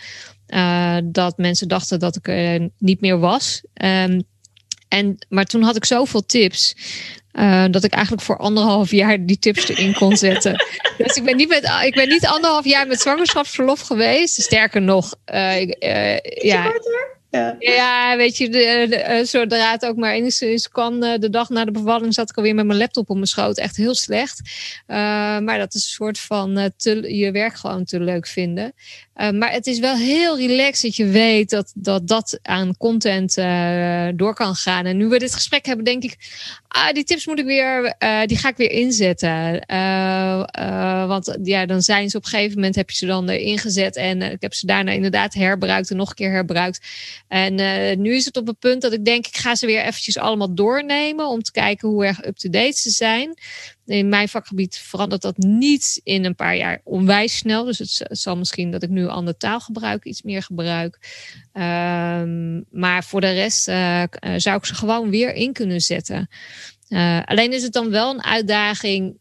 uh, 0.49 0.97
dat 1.05 1.38
mensen 1.38 1.69
dachten 1.69 1.99
dat 1.99 2.16
ik 2.16 2.29
er 2.29 2.71
niet 2.79 3.01
meer 3.01 3.19
was. 3.19 3.62
Um, 3.83 4.23
en, 4.88 5.19
maar 5.29 5.45
toen 5.45 5.62
had 5.62 5.77
ik 5.77 5.85
zoveel 5.85 6.27
tips. 6.27 6.77
Uh, 7.33 7.64
dat 7.71 7.85
ik 7.85 7.92
eigenlijk 7.92 8.23
voor 8.23 8.38
anderhalf 8.38 8.90
jaar 8.90 9.27
die 9.27 9.38
tips 9.38 9.69
erin 9.69 9.95
kon 9.95 10.16
zetten. 10.16 10.53
dus 10.99 11.16
ik 11.16 11.25
ben, 11.25 11.37
niet 11.37 11.49
met, 11.49 11.71
ik 11.85 11.95
ben 11.95 12.09
niet 12.09 12.27
anderhalf 12.27 12.64
jaar 12.64 12.87
met 12.87 13.01
zwangerschapsverlof 13.01 13.81
geweest. 13.81 14.42
Sterker 14.42 14.83
nog, 14.83 15.14
uh, 15.35 15.61
uh, 15.62 16.19
ja. 16.19 16.73
Ja. 17.59 18.16
weet 18.16 18.37
je, 18.37 18.49
de, 18.49 18.87
de, 18.88 19.25
zodra 19.25 19.70
het 19.70 19.87
ook 19.87 19.96
maar 19.96 20.12
enigszins 20.12 20.68
kan, 20.68 21.01
de 21.01 21.31
dag 21.31 21.49
na 21.49 21.64
de 21.64 21.70
bevalling 21.70 22.14
zat 22.14 22.31
ik 22.31 22.37
alweer 22.37 22.55
met 22.55 22.66
mijn 22.66 22.79
laptop 22.79 23.11
op 23.11 23.14
mijn 23.16 23.27
schoot. 23.27 23.59
Echt 23.59 23.77
heel 23.77 23.94
slecht. 23.94 24.40
Uh, 24.87 24.96
maar 25.38 25.59
dat 25.59 25.75
is 25.75 25.83
een 25.83 25.90
soort 25.90 26.18
van 26.18 26.72
je 27.03 27.31
werk 27.33 27.55
gewoon 27.55 27.85
te 27.85 28.01
leuk 28.01 28.27
vinden. 28.27 28.72
Uh, 29.16 29.31
maar 29.31 29.52
het 29.52 29.66
is 29.66 29.79
wel 29.79 29.96
heel 29.96 30.38
relaxed 30.38 30.83
dat 30.83 30.96
je 30.96 31.07
weet 31.07 31.50
dat 31.50 31.72
dat, 31.74 32.09
dat 32.09 32.38
aan 32.42 32.76
content 32.76 33.35
door 34.18 34.35
kan 34.35 34.55
gaan. 34.55 34.87
En 34.87 34.96
nu 34.96 35.09
we 35.09 35.18
dit 35.18 35.35
gesprek 35.35 35.66
hebben, 35.66 35.85
denk 35.85 36.02
ik, 36.02 36.16
ah, 36.68 36.92
die 36.92 37.05
tips 37.05 37.26
moet 37.26 37.38
ik 37.38 37.44
weer, 37.44 37.96
die 38.26 38.38
ga 38.38 38.48
ik 38.48 38.57
weer 38.57 38.70
inzetten. 38.70 39.64
want 41.09 41.38
ja, 41.42 41.66
dan 41.66 41.83
zijn 41.83 42.11
ze 42.11 42.16
op 42.16 42.24
een 42.24 42.31
gegeven 42.31 42.55
moment, 42.55 42.74
heb 42.74 42.90
je 42.90 42.96
ze 42.96 43.07
dan 43.07 43.31
ingezet 43.31 43.96
en 43.96 44.22
ik 44.22 44.40
heb 44.40 44.55
ze 44.55 44.66
daarna 44.66 44.92
inderdaad 44.92 45.35
herbruikt 45.35 45.90
en 45.90 45.96
nog 45.96 46.09
een 46.09 46.14
keer 46.14 46.31
herbruikt. 46.31 46.81
En 47.29 47.55
nu 48.00 48.14
is 48.14 48.24
het 48.24 48.37
op 48.37 48.46
het 48.46 48.59
punt 48.59 48.83
dat 48.83 48.92
ik 48.92 49.05
denk, 49.05 49.26
ik 49.26 49.37
ga 49.37 49.55
ze 49.55 49.66
weer 49.66 49.83
eventjes 49.83 50.18
allemaal 50.18 50.55
doornemen 50.55 51.29
om 51.29 51.42
te 51.42 51.52
kijken 51.52 51.88
hoe 51.88 52.05
erg 52.05 52.24
up-to-date 52.24 52.79
ze 52.79 52.90
zijn. 52.90 53.35
In 53.87 54.09
mijn 54.09 54.29
vakgebied 54.29 54.79
verandert 54.79 55.22
dat 55.22 55.37
niet 55.37 56.01
in 56.05 56.25
een 56.25 56.35
paar 56.35 56.57
jaar 56.57 56.81
onwijs 56.85 57.37
snel. 57.37 57.64
Dus 57.64 57.79
het, 57.79 58.07
zal 58.09 58.37
misschien 58.37 58.70
dat 58.70 58.83
ik 58.83 58.88
nu 58.88 59.07
ander 59.07 59.37
taalgebruik 59.37 60.05
iets 60.05 60.22
meer 60.22 60.42
gebruik. 60.42 60.99
Um, 61.53 62.64
maar 62.70 63.05
voor 63.05 63.20
de 63.20 63.33
rest 63.33 63.68
uh, 63.68 64.03
zou 64.37 64.57
ik 64.57 64.64
ze 64.64 64.75
gewoon 64.75 65.11
weer 65.11 65.35
in 65.35 65.53
kunnen 65.53 65.81
zetten. 65.81 66.29
Uh, 66.88 67.20
alleen 67.25 67.53
is 67.53 67.62
het 67.62 67.72
dan 67.72 67.90
wel 67.90 68.14
een 68.14 68.25
uitdaging 68.25 69.18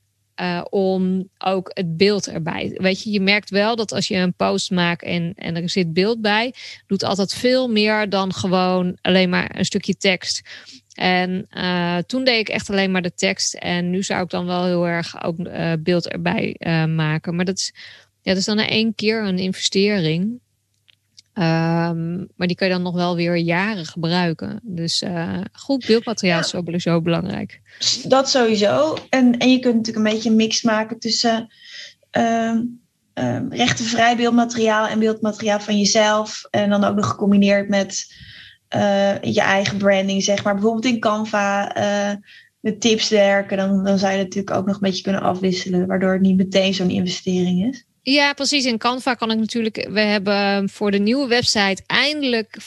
om 0.69 1.29
ook 1.37 1.71
het 1.73 1.97
beeld 1.97 2.27
erbij. 2.27 2.77
Weet 2.77 3.03
je, 3.03 3.11
je 3.11 3.19
merkt 3.19 3.49
wel 3.49 3.75
dat 3.75 3.91
als 3.91 4.07
je 4.07 4.15
een 4.15 4.33
post 4.33 4.71
maakt 4.71 5.03
en, 5.03 5.33
en 5.35 5.55
er 5.55 5.69
zit 5.69 5.93
beeld 5.93 6.21
bij, 6.21 6.53
doet 6.87 7.03
altijd 7.03 7.33
veel 7.33 7.67
meer 7.67 8.09
dan 8.09 8.33
gewoon 8.33 8.97
alleen 9.01 9.29
maar 9.29 9.55
een 9.57 9.65
stukje 9.65 9.95
tekst. 9.95 10.41
En 10.95 11.47
uh, 11.57 11.97
toen 11.97 12.23
deed 12.23 12.39
ik 12.39 12.49
echt 12.49 12.69
alleen 12.69 12.91
maar 12.91 13.01
de 13.01 13.13
tekst. 13.13 13.53
En 13.53 13.89
nu 13.89 14.03
zou 14.03 14.23
ik 14.23 14.29
dan 14.29 14.45
wel 14.45 14.65
heel 14.65 14.87
erg 14.87 15.23
ook 15.23 15.39
uh, 15.39 15.71
beeld 15.79 16.07
erbij 16.07 16.55
maken. 16.87 17.35
Maar 17.35 17.45
dat 17.45 17.57
is, 17.57 17.73
ja, 18.21 18.31
dat 18.31 18.37
is 18.37 18.45
dan 18.45 18.59
één 18.59 18.95
keer 18.95 19.23
een 19.23 19.37
investering. 19.37 20.39
Um, 21.33 22.27
maar 22.35 22.47
die 22.47 22.55
kan 22.55 22.67
je 22.67 22.73
dan 22.73 22.81
nog 22.81 22.95
wel 22.95 23.15
weer 23.15 23.35
jaren 23.35 23.85
gebruiken. 23.85 24.59
Dus 24.63 25.03
goed 25.51 25.85
beeldmateriaal 25.85 26.39
is 26.39 26.49
sowieso 26.49 27.01
belangrijk. 27.01 27.61
Dat 28.03 28.29
sowieso. 28.29 28.97
En, 29.09 29.37
en 29.37 29.51
je 29.51 29.59
kunt 29.59 29.75
natuurlijk 29.75 30.05
een 30.05 30.13
beetje 30.13 30.29
een 30.29 30.35
mix 30.35 30.61
maken 30.61 30.99
tussen 30.99 31.53
uh, 32.17 32.59
uh, 33.15 33.41
rechtenvrij 33.49 34.15
beeldmateriaal 34.15 34.87
en 34.87 34.99
beeldmateriaal 34.99 35.59
van 35.59 35.77
jezelf. 35.77 36.47
En 36.49 36.69
dan 36.69 36.83
ook 36.83 36.95
nog 36.95 37.07
gecombineerd 37.07 37.69
met 37.69 38.13
uh, 38.69 39.21
je 39.21 39.41
eigen 39.41 39.77
branding, 39.77 40.23
zeg 40.23 40.43
maar. 40.43 40.53
Bijvoorbeeld 40.53 40.85
in 40.85 40.99
Canva 40.99 41.77
uh, 41.77 42.15
met 42.59 42.81
tips 42.81 43.09
werken. 43.09 43.57
Dan, 43.57 43.83
dan 43.83 43.97
zou 43.97 44.11
je 44.11 44.23
natuurlijk 44.23 44.57
ook 44.57 44.65
nog 44.65 44.75
een 44.75 44.81
beetje 44.81 45.03
kunnen 45.03 45.21
afwisselen. 45.21 45.87
Waardoor 45.87 46.11
het 46.11 46.21
niet 46.21 46.37
meteen 46.37 46.73
zo'n 46.73 46.89
investering 46.89 47.65
is. 47.73 47.85
Ja, 48.07 48.33
precies. 48.33 48.65
In 48.65 48.77
Canva 48.77 49.13
kan 49.13 49.31
ik 49.31 49.37
natuurlijk. 49.37 49.87
We 49.89 49.99
hebben 49.99 50.69
voor 50.69 50.91
de 50.91 50.97
nieuwe 50.97 51.27
website 51.27 51.83
eindelijk 51.87 52.57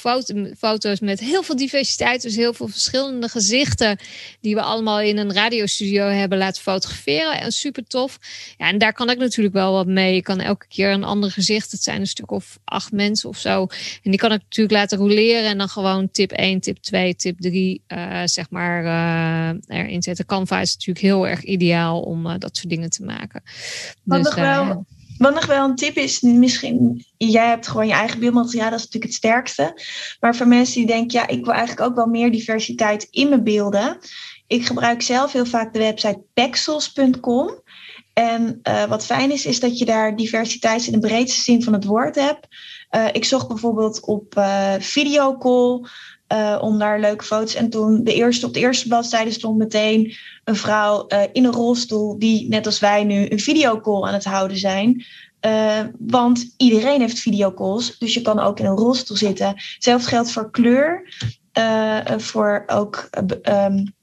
foto's 0.57 1.01
met 1.01 1.21
heel 1.21 1.43
veel 1.43 1.57
diversiteit. 1.57 2.23
Dus 2.23 2.37
heel 2.37 2.53
veel 2.53 2.69
verschillende 2.69 3.29
gezichten. 3.29 3.99
Die 4.41 4.55
we 4.55 4.63
allemaal 4.63 5.01
in 5.01 5.19
een 5.19 5.33
radiostudio 5.33 6.05
hebben 6.05 6.39
laten 6.39 6.63
fotograferen. 6.63 7.41
En 7.41 7.53
super 7.53 7.87
tof. 7.87 8.19
Ja, 8.57 8.69
en 8.69 8.79
daar 8.79 8.93
kan 8.93 9.11
ik 9.11 9.19
natuurlijk 9.19 9.55
wel 9.55 9.73
wat 9.73 9.87
mee. 9.87 10.17
Ik 10.17 10.25
kan 10.25 10.41
elke 10.41 10.67
keer 10.69 10.91
een 10.91 11.05
ander 11.05 11.31
gezicht. 11.31 11.73
Het 11.73 11.83
zijn 11.83 12.01
een 12.01 12.07
stuk 12.07 12.31
of 12.31 12.59
acht 12.65 12.93
mensen 12.93 13.29
of 13.29 13.39
zo. 13.39 13.67
En 14.03 14.11
die 14.11 14.19
kan 14.19 14.33
ik 14.33 14.41
natuurlijk 14.41 14.75
laten 14.75 14.99
roleren. 14.99 15.45
En 15.45 15.59
dan 15.59 15.69
gewoon 15.69 16.11
tip 16.11 16.33
1, 16.33 16.61
tip 16.61 16.77
2, 16.77 17.15
tip 17.15 17.41
3. 17.41 17.83
Uh, 17.89 18.21
zeg 18.25 18.51
maar 18.51 18.85
uh, 18.85 19.79
erin 19.79 20.03
zetten. 20.03 20.27
Canva 20.27 20.61
is 20.61 20.73
natuurlijk 20.73 21.05
heel 21.05 21.29
erg 21.29 21.43
ideaal 21.43 22.01
om 22.01 22.27
uh, 22.27 22.35
dat 22.39 22.57
soort 22.57 22.69
dingen 22.69 22.91
te 22.91 23.05
maken. 23.05 23.43
Dus, 24.05 24.35
wel 24.35 24.87
wat 25.19 25.35
nog 25.35 25.47
wel 25.47 25.65
een 25.65 25.75
tip 25.75 25.97
is, 25.97 26.21
misschien, 26.21 27.05
jij 27.17 27.49
hebt 27.49 27.67
gewoon 27.69 27.87
je 27.87 27.93
eigen 27.93 28.21
beeldmateriaal, 28.21 28.71
dat 28.71 28.79
is 28.79 28.85
natuurlijk 28.85 29.13
het 29.13 29.23
sterkste. 29.23 29.83
Maar 30.21 30.37
voor 30.37 30.49
mensen 30.49 30.75
die 30.75 30.87
denken, 30.87 31.21
ja, 31.21 31.27
ik 31.27 31.45
wil 31.45 31.55
eigenlijk 31.55 31.89
ook 31.91 31.97
wel 31.97 32.07
meer 32.07 32.31
diversiteit 32.31 33.07
in 33.11 33.29
mijn 33.29 33.45
beelden. 33.45 33.99
Ik 34.47 34.67
gebruik 34.67 35.03
zelf 35.03 35.33
heel 35.33 35.47
vaak 35.47 35.73
de 35.73 35.79
website 35.79 36.23
pexels.com. 36.35 37.63
En 38.13 38.61
uh, 38.63 38.85
wat 38.85 39.05
fijn 39.05 39.31
is, 39.31 39.47
is 39.47 39.61
dat 39.61 39.79
je 39.79 39.85
daar 39.85 40.17
diversiteit 40.17 40.87
in 40.87 40.93
de 40.93 41.07
breedste 41.07 41.41
zin 41.41 41.63
van 41.63 41.73
het 41.73 41.85
woord 41.85 42.15
hebt. 42.15 42.47
Uh, 42.91 43.07
ik 43.13 43.25
zocht 43.25 43.49
bijvoorbeeld 43.49 44.01
op 44.01 44.35
uh, 44.39 44.75
videocall 44.79 45.87
om 46.61 46.79
daar 46.79 47.01
leuke 47.01 47.25
foto's. 47.25 47.55
En 47.55 47.71
toen 47.71 48.05
de 48.05 48.15
eerste, 48.15 48.47
op 48.47 48.55
de 48.55 48.61
eerste 48.61 48.89
bladzijde 48.89 49.31
stond 49.31 49.59
meteen 49.59 50.15
een 50.45 50.57
vrouw 50.57 51.05
uh, 51.09 51.23
in 51.33 51.45
een 51.45 51.53
rolstoel 51.53 52.19
die 52.19 52.49
net 52.49 52.67
als 52.67 52.79
wij 52.79 53.05
nu 53.05 53.31
een 53.31 53.41
videocall 53.41 54.03
aan 54.03 54.15
het 54.15 54.25
houden 54.25 54.57
zijn. 54.57 55.05
Uh, 55.47 55.81
want 55.99 56.55
iedereen 56.57 57.01
heeft 57.01 57.19
videocalls, 57.19 57.99
dus 57.99 58.15
je 58.15 58.23
kan 58.23 58.39
ook 58.39 58.59
in 58.59 58.67
een 58.67 58.77
rolstoel 58.77 59.17
zitten. 59.17 59.47
Hetzelfde 59.47 60.09
geldt 60.09 60.33
voor 60.33 60.51
kleur, 60.51 61.15
voor 62.17 62.65
ook 62.67 63.09
um, 63.43 63.97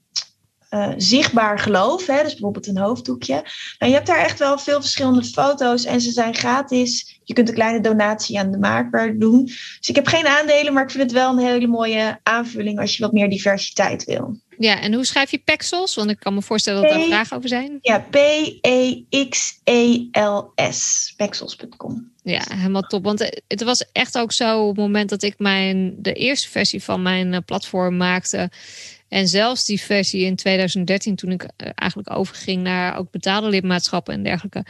zichtbaar 0.96 1.58
geloof, 1.58 2.06
hè? 2.06 2.22
dus 2.22 2.32
bijvoorbeeld 2.32 2.66
een 2.66 2.78
hoofddoekje. 2.78 3.34
Nou, 3.78 3.92
je 3.92 3.92
hebt 3.92 4.06
daar 4.06 4.24
echt 4.24 4.38
wel 4.38 4.58
veel 4.58 4.80
verschillende 4.80 5.24
foto's 5.24 5.84
en 5.84 6.00
ze 6.00 6.10
zijn 6.10 6.34
gratis. 6.34 7.20
Je 7.24 7.34
kunt 7.34 7.48
een 7.48 7.54
kleine 7.54 7.80
donatie 7.80 8.38
aan 8.38 8.50
de 8.50 8.58
maker 8.58 9.18
doen. 9.18 9.44
Dus 9.44 9.88
ik 9.88 9.94
heb 9.94 10.06
geen 10.06 10.26
aandelen, 10.26 10.72
maar 10.72 10.82
ik 10.82 10.90
vind 10.90 11.02
het 11.02 11.12
wel 11.12 11.30
een 11.30 11.46
hele 11.46 11.66
mooie 11.66 12.20
aanvulling 12.22 12.80
als 12.80 12.96
je 12.96 13.02
wat 13.02 13.12
meer 13.12 13.28
diversiteit 13.30 14.04
wil. 14.04 14.36
Ja, 14.58 14.80
en 14.80 14.94
hoe 14.94 15.04
schrijf 15.04 15.30
je 15.30 15.38
Pexels? 15.38 15.94
Want 15.94 16.10
ik 16.10 16.18
kan 16.18 16.34
me 16.34 16.42
voorstellen 16.42 16.82
dat 16.82 16.90
daar 16.90 17.02
vragen 17.02 17.36
over 17.36 17.48
zijn. 17.48 17.78
Ja, 17.80 17.98
P-E-X-E-L-S. 18.10 19.12
Pexels.com. 21.16 22.10
Ja, 22.22 22.42
helemaal 22.54 22.82
top. 22.82 23.04
Want 23.04 23.42
het 23.48 23.62
was 23.62 23.84
echt 23.92 24.18
ook 24.18 24.32
zo 24.32 24.60
op 24.60 24.68
het 24.68 24.84
moment 24.84 25.10
dat 25.10 25.22
ik 25.22 25.34
mijn, 25.38 25.94
de 25.98 26.12
eerste 26.12 26.48
versie 26.48 26.82
van 26.82 27.02
mijn 27.02 27.34
eh, 27.34 27.40
platform 27.44 27.96
maakte. 27.96 28.50
En 29.08 29.28
zelfs 29.28 29.64
die 29.64 29.80
versie 29.80 30.24
in 30.24 30.36
2013, 30.36 31.16
toen 31.16 31.30
ik 31.30 31.42
eh, 31.42 31.70
eigenlijk 31.74 32.16
overging 32.16 32.62
naar 32.62 32.98
ook 32.98 33.10
betaalde 33.10 33.48
lidmaatschappen 33.48 34.14
en 34.14 34.22
dergelijke. 34.22 34.64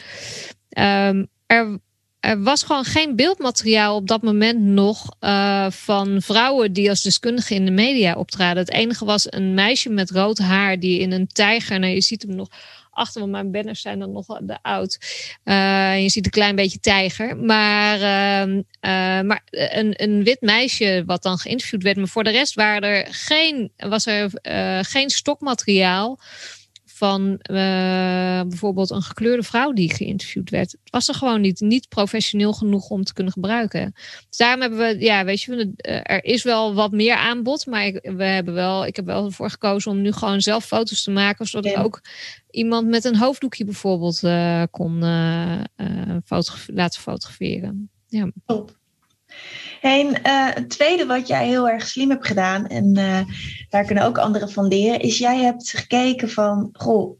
Um, 0.78 1.28
er 1.46 1.80
er 2.26 2.42
was 2.42 2.62
gewoon 2.62 2.84
geen 2.84 3.16
beeldmateriaal 3.16 3.96
op 3.96 4.08
dat 4.08 4.22
moment 4.22 4.60
nog 4.60 5.16
uh, 5.20 5.70
van 5.70 6.22
vrouwen 6.22 6.72
die 6.72 6.88
als 6.88 7.02
deskundige 7.02 7.54
in 7.54 7.64
de 7.64 7.70
media 7.70 8.14
optraden. 8.14 8.62
Het 8.62 8.72
enige 8.72 9.04
was 9.04 9.26
een 9.32 9.54
meisje 9.54 9.90
met 9.90 10.10
rood 10.10 10.38
haar 10.38 10.78
die 10.80 11.00
in 11.00 11.12
een 11.12 11.26
tijger, 11.26 11.78
nou 11.78 11.92
je 11.92 12.00
ziet 12.00 12.22
hem 12.22 12.34
nog 12.34 12.48
achter, 12.96 13.28
mijn 13.28 13.50
banners 13.50 13.80
zijn 13.80 13.98
dan 13.98 14.12
nog 14.12 14.26
de 14.26 14.58
oud. 14.62 14.98
Uh, 15.44 16.02
je 16.02 16.08
ziet 16.08 16.24
een 16.24 16.30
klein 16.30 16.56
beetje 16.56 16.80
tijger. 16.80 17.36
Maar, 17.36 17.98
uh, 17.98 18.54
uh, 18.54 18.62
maar 19.20 19.42
een, 19.50 19.94
een 19.96 20.24
wit 20.24 20.40
meisje 20.40 21.02
wat 21.06 21.22
dan 21.22 21.38
geïnterviewd 21.38 21.82
werd. 21.82 21.96
Maar 21.96 22.08
voor 22.08 22.24
de 22.24 22.30
rest 22.30 22.54
waren 22.54 22.88
er 22.88 23.06
geen, 23.10 23.72
was 23.76 24.06
er 24.06 24.30
geen 24.84 25.10
stokmateriaal 25.10 26.18
van 26.96 27.30
uh, 27.30 28.40
bijvoorbeeld 28.42 28.90
een 28.90 29.02
gekleurde 29.02 29.42
vrouw 29.42 29.72
die 29.72 29.94
geïnterviewd 29.94 30.50
werd. 30.50 30.70
Het 30.70 30.90
was 30.90 31.08
er 31.08 31.14
gewoon 31.14 31.40
niet, 31.40 31.60
niet 31.60 31.88
professioneel 31.88 32.52
genoeg 32.52 32.88
om 32.88 33.04
te 33.04 33.12
kunnen 33.12 33.32
gebruiken. 33.32 33.92
Dus 34.28 34.36
daarom 34.36 34.60
hebben 34.60 34.78
we, 34.78 35.04
ja, 35.04 35.24
weet 35.24 35.42
je, 35.42 35.72
eh, 35.76 36.00
er 36.02 36.24
is 36.24 36.42
wel 36.42 36.74
wat 36.74 36.92
meer 36.92 37.14
aanbod, 37.14 37.66
maar 37.66 37.86
ik, 37.86 38.10
we 38.16 38.24
hebben 38.24 38.54
wel, 38.54 38.86
ik 38.86 38.96
heb 38.96 39.04
wel 39.04 39.24
ervoor 39.24 39.50
gekozen 39.50 39.90
om 39.90 40.00
nu 40.00 40.12
gewoon 40.12 40.40
zelf 40.40 40.64
foto's 40.64 41.02
te 41.02 41.10
maken, 41.10 41.46
zodat 41.46 41.72
ik 41.72 41.78
ook 41.78 42.00
iemand 42.50 42.88
met 42.88 43.04
een 43.04 43.16
hoofddoekje 43.16 43.64
bijvoorbeeld 43.64 44.22
uh, 44.22 44.62
kon 44.70 45.02
uh, 45.02 45.60
laten 46.66 47.00
fotograferen. 47.00 47.90
Ja. 48.06 48.30
Top. 48.46 48.76
En 49.80 50.06
uh, 50.06 50.14
het 50.54 50.70
tweede 50.70 51.06
wat 51.06 51.26
jij 51.26 51.46
heel 51.46 51.68
erg 51.68 51.88
slim 51.88 52.10
hebt 52.10 52.26
gedaan, 52.26 52.66
en 52.66 52.98
uh, 52.98 53.20
daar 53.68 53.84
kunnen 53.84 54.04
ook 54.04 54.18
anderen 54.18 54.50
van 54.50 54.68
leren, 54.68 55.00
is 55.00 55.18
jij 55.18 55.38
hebt 55.38 55.70
gekeken 55.70 56.30
van, 56.30 56.68
goh, 56.72 57.18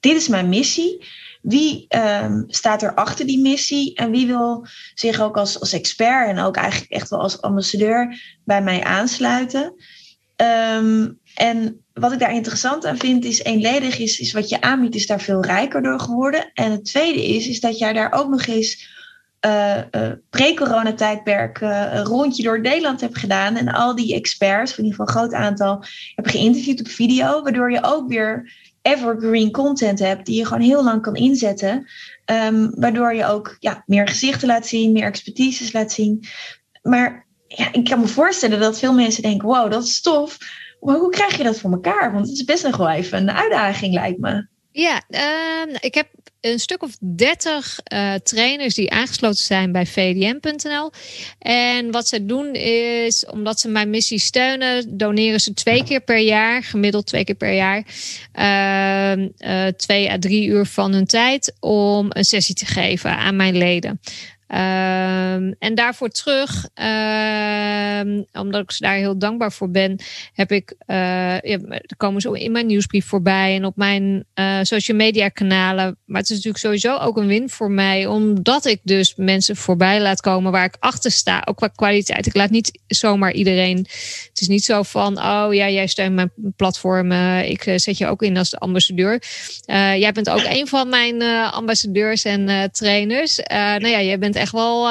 dit 0.00 0.16
is 0.16 0.28
mijn 0.28 0.48
missie. 0.48 1.06
Wie 1.42 1.86
um, 2.22 2.44
staat 2.46 2.82
er 2.82 2.94
achter 2.94 3.26
die 3.26 3.40
missie 3.40 3.94
en 3.94 4.10
wie 4.10 4.26
wil 4.26 4.66
zich 4.94 5.20
ook 5.20 5.36
als, 5.36 5.60
als 5.60 5.72
expert 5.72 6.28
en 6.28 6.38
ook 6.38 6.56
eigenlijk 6.56 6.92
echt 6.92 7.10
wel 7.10 7.20
als 7.20 7.40
ambassadeur 7.40 8.20
bij 8.44 8.62
mij 8.62 8.84
aansluiten? 8.84 9.74
Um, 10.76 11.18
en 11.34 11.84
wat 11.92 12.12
ik 12.12 12.18
daar 12.18 12.34
interessant 12.34 12.86
aan 12.86 12.98
vind, 12.98 13.24
is 13.24 13.42
eenledig 13.42 13.98
is, 13.98 14.18
is 14.18 14.32
wat 14.32 14.48
je 14.48 14.60
aanbiedt, 14.60 14.94
is 14.94 15.06
daar 15.06 15.20
veel 15.20 15.44
rijker 15.44 15.82
door 15.82 16.00
geworden. 16.00 16.50
En 16.54 16.70
het 16.70 16.84
tweede 16.84 17.26
is, 17.26 17.46
is 17.46 17.60
dat 17.60 17.78
jij 17.78 17.92
daar 17.92 18.12
ook 18.12 18.28
nog 18.28 18.46
eens 18.46 18.88
uh, 19.46 19.76
uh, 19.76 20.12
pre-corona-tijdperk 20.30 21.60
uh, 21.60 21.92
een 21.92 22.04
rondje 22.04 22.42
door 22.42 22.60
Nederland 22.60 23.00
heb 23.00 23.14
gedaan. 23.14 23.56
En 23.56 23.68
al 23.68 23.94
die 23.94 24.14
experts, 24.14 24.70
in 24.78 24.84
ieder 24.84 24.98
geval 24.98 25.06
een 25.06 25.20
groot 25.20 25.40
aantal, 25.40 25.84
heb 26.14 26.26
geïnterviewd 26.26 26.80
op 26.80 26.88
video. 26.88 27.42
Waardoor 27.42 27.70
je 27.70 27.82
ook 27.82 28.08
weer 28.08 28.52
evergreen 28.82 29.50
content 29.50 29.98
hebt 29.98 30.26
die 30.26 30.36
je 30.36 30.46
gewoon 30.46 30.62
heel 30.62 30.84
lang 30.84 31.02
kan 31.02 31.14
inzetten. 31.14 31.86
Um, 32.26 32.70
waardoor 32.74 33.14
je 33.14 33.24
ook 33.24 33.56
ja, 33.58 33.82
meer 33.86 34.08
gezichten 34.08 34.48
laat 34.48 34.66
zien, 34.66 34.92
meer 34.92 35.06
expertises 35.06 35.72
laat 35.72 35.92
zien. 35.92 36.24
Maar 36.82 37.26
ja, 37.46 37.72
ik 37.72 37.84
kan 37.84 38.00
me 38.00 38.06
voorstellen 38.06 38.60
dat 38.60 38.78
veel 38.78 38.94
mensen 38.94 39.22
denken: 39.22 39.48
wow, 39.48 39.70
dat 39.70 39.84
is 39.84 40.00
tof. 40.00 40.38
Maar 40.80 40.96
hoe 40.96 41.10
krijg 41.10 41.36
je 41.36 41.42
dat 41.42 41.58
voor 41.58 41.72
elkaar? 41.72 42.12
Want 42.12 42.28
het 42.28 42.36
is 42.36 42.44
best 42.44 42.64
nog 42.64 42.76
wel 42.76 42.90
even 42.90 43.18
een 43.18 43.30
uitdaging, 43.30 43.94
lijkt 43.94 44.18
me. 44.18 44.46
Ja, 44.70 45.02
uh, 45.08 45.74
ik 45.80 45.94
heb 45.94 46.08
een 46.40 46.58
stuk 46.58 46.82
of 46.82 46.96
30 47.00 47.78
uh, 47.92 48.14
trainers 48.14 48.74
die 48.74 48.90
aangesloten 48.90 49.44
zijn 49.44 49.72
bij 49.72 49.86
VDM.nl. 49.86 50.90
En 51.38 51.90
wat 51.90 52.08
ze 52.08 52.26
doen 52.26 52.54
is, 52.54 53.26
omdat 53.26 53.60
ze 53.60 53.68
mijn 53.68 53.90
missie 53.90 54.18
steunen, 54.18 54.98
doneren 54.98 55.40
ze 55.40 55.54
twee 55.54 55.84
keer 55.84 56.00
per 56.00 56.18
jaar, 56.18 56.62
gemiddeld 56.62 57.06
twee 57.06 57.24
keer 57.24 57.34
per 57.34 57.52
jaar, 57.52 57.84
uh, 58.34 59.24
uh, 59.38 59.66
twee 59.66 60.10
à 60.10 60.18
drie 60.18 60.46
uur 60.46 60.66
van 60.66 60.92
hun 60.92 61.06
tijd 61.06 61.54
om 61.60 62.06
een 62.08 62.24
sessie 62.24 62.54
te 62.54 62.66
geven 62.66 63.16
aan 63.16 63.36
mijn 63.36 63.56
leden. 63.56 64.00
Ehm, 64.48 65.52
en 65.58 65.74
daarvoor 65.74 66.08
terug, 66.08 66.68
ehm, 66.74 68.22
omdat 68.32 68.62
ik 68.62 68.70
ze 68.70 68.82
daar 68.82 68.94
heel 68.94 69.18
dankbaar 69.18 69.52
voor 69.52 69.70
ben, 69.70 70.00
heb 70.32 70.52
ik, 70.52 70.74
uh, 70.86 71.40
ja, 71.40 71.58
komen 71.96 72.20
zo 72.20 72.32
in 72.32 72.52
mijn 72.52 72.66
nieuwsbrief 72.66 73.06
voorbij 73.06 73.54
en 73.54 73.64
op 73.64 73.76
mijn 73.76 74.24
uh, 74.34 74.58
social 74.62 74.96
media 74.96 75.28
kanalen. 75.28 75.96
Maar 76.04 76.20
het 76.20 76.30
is 76.30 76.36
natuurlijk 76.36 76.64
sowieso 76.64 76.96
ook 76.96 77.16
een 77.16 77.26
win 77.26 77.50
voor 77.50 77.70
mij, 77.70 78.06
omdat 78.06 78.66
ik 78.66 78.80
dus 78.82 79.14
mensen 79.16 79.56
voorbij 79.56 80.00
laat 80.00 80.20
komen 80.20 80.52
waar 80.52 80.64
ik 80.64 80.76
achter 80.78 81.10
sta, 81.10 81.42
ook 81.44 81.56
qua 81.56 81.68
kwaliteit. 81.68 82.26
Ik 82.26 82.34
laat 82.34 82.50
niet 82.50 82.80
zomaar 82.86 83.32
iedereen. 83.32 83.76
Het 84.28 84.40
is 84.40 84.48
niet 84.48 84.64
zo 84.64 84.82
van, 84.82 85.18
oh 85.18 85.48
ja, 85.50 85.68
jij 85.68 85.86
steunt 85.86 86.14
mijn 86.14 86.32
platform, 86.56 87.12
ik 87.42 87.62
zet 87.76 87.98
je 87.98 88.06
ook 88.06 88.22
in 88.22 88.36
als 88.36 88.50
de 88.50 88.58
ambassadeur. 88.58 89.22
jij 89.96 90.12
bent 90.12 90.30
ook 90.30 90.44
een 90.44 90.66
van 90.66 90.88
mijn 90.88 91.22
ambassadeurs 91.52 92.24
en 92.24 92.70
trainers. 92.72 93.36
nou 93.48 93.88
ja, 93.88 94.02
jij 94.02 94.18
bent 94.18 94.36
echt 94.38 94.52
wel 94.52 94.88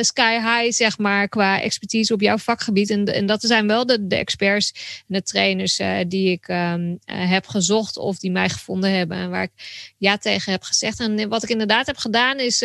sky 0.00 0.32
high, 0.32 0.76
zeg 0.76 0.98
maar, 0.98 1.28
qua 1.28 1.60
expertise 1.60 2.12
op 2.12 2.20
jouw 2.20 2.38
vakgebied. 2.38 2.90
En, 2.90 3.04
en 3.04 3.26
dat 3.26 3.40
zijn 3.42 3.66
wel 3.66 3.86
de, 3.86 4.06
de 4.06 4.16
experts 4.16 4.72
en 5.08 5.14
de 5.14 5.22
trainers 5.22 5.80
die 6.08 6.30
ik 6.30 6.48
ehm, 6.48 6.96
heb 7.04 7.46
gezocht 7.46 7.96
of 7.96 8.18
die 8.18 8.30
mij 8.30 8.48
gevonden 8.48 8.92
hebben 8.92 9.16
en 9.16 9.30
waar 9.30 9.42
ik 9.42 9.92
ja 9.98 10.16
tegen 10.16 10.52
heb 10.52 10.62
gezegd. 10.62 11.00
En 11.00 11.28
wat 11.28 11.42
ik 11.42 11.48
inderdaad 11.48 11.86
heb 11.86 11.96
gedaan 11.96 12.38
is 12.38 12.64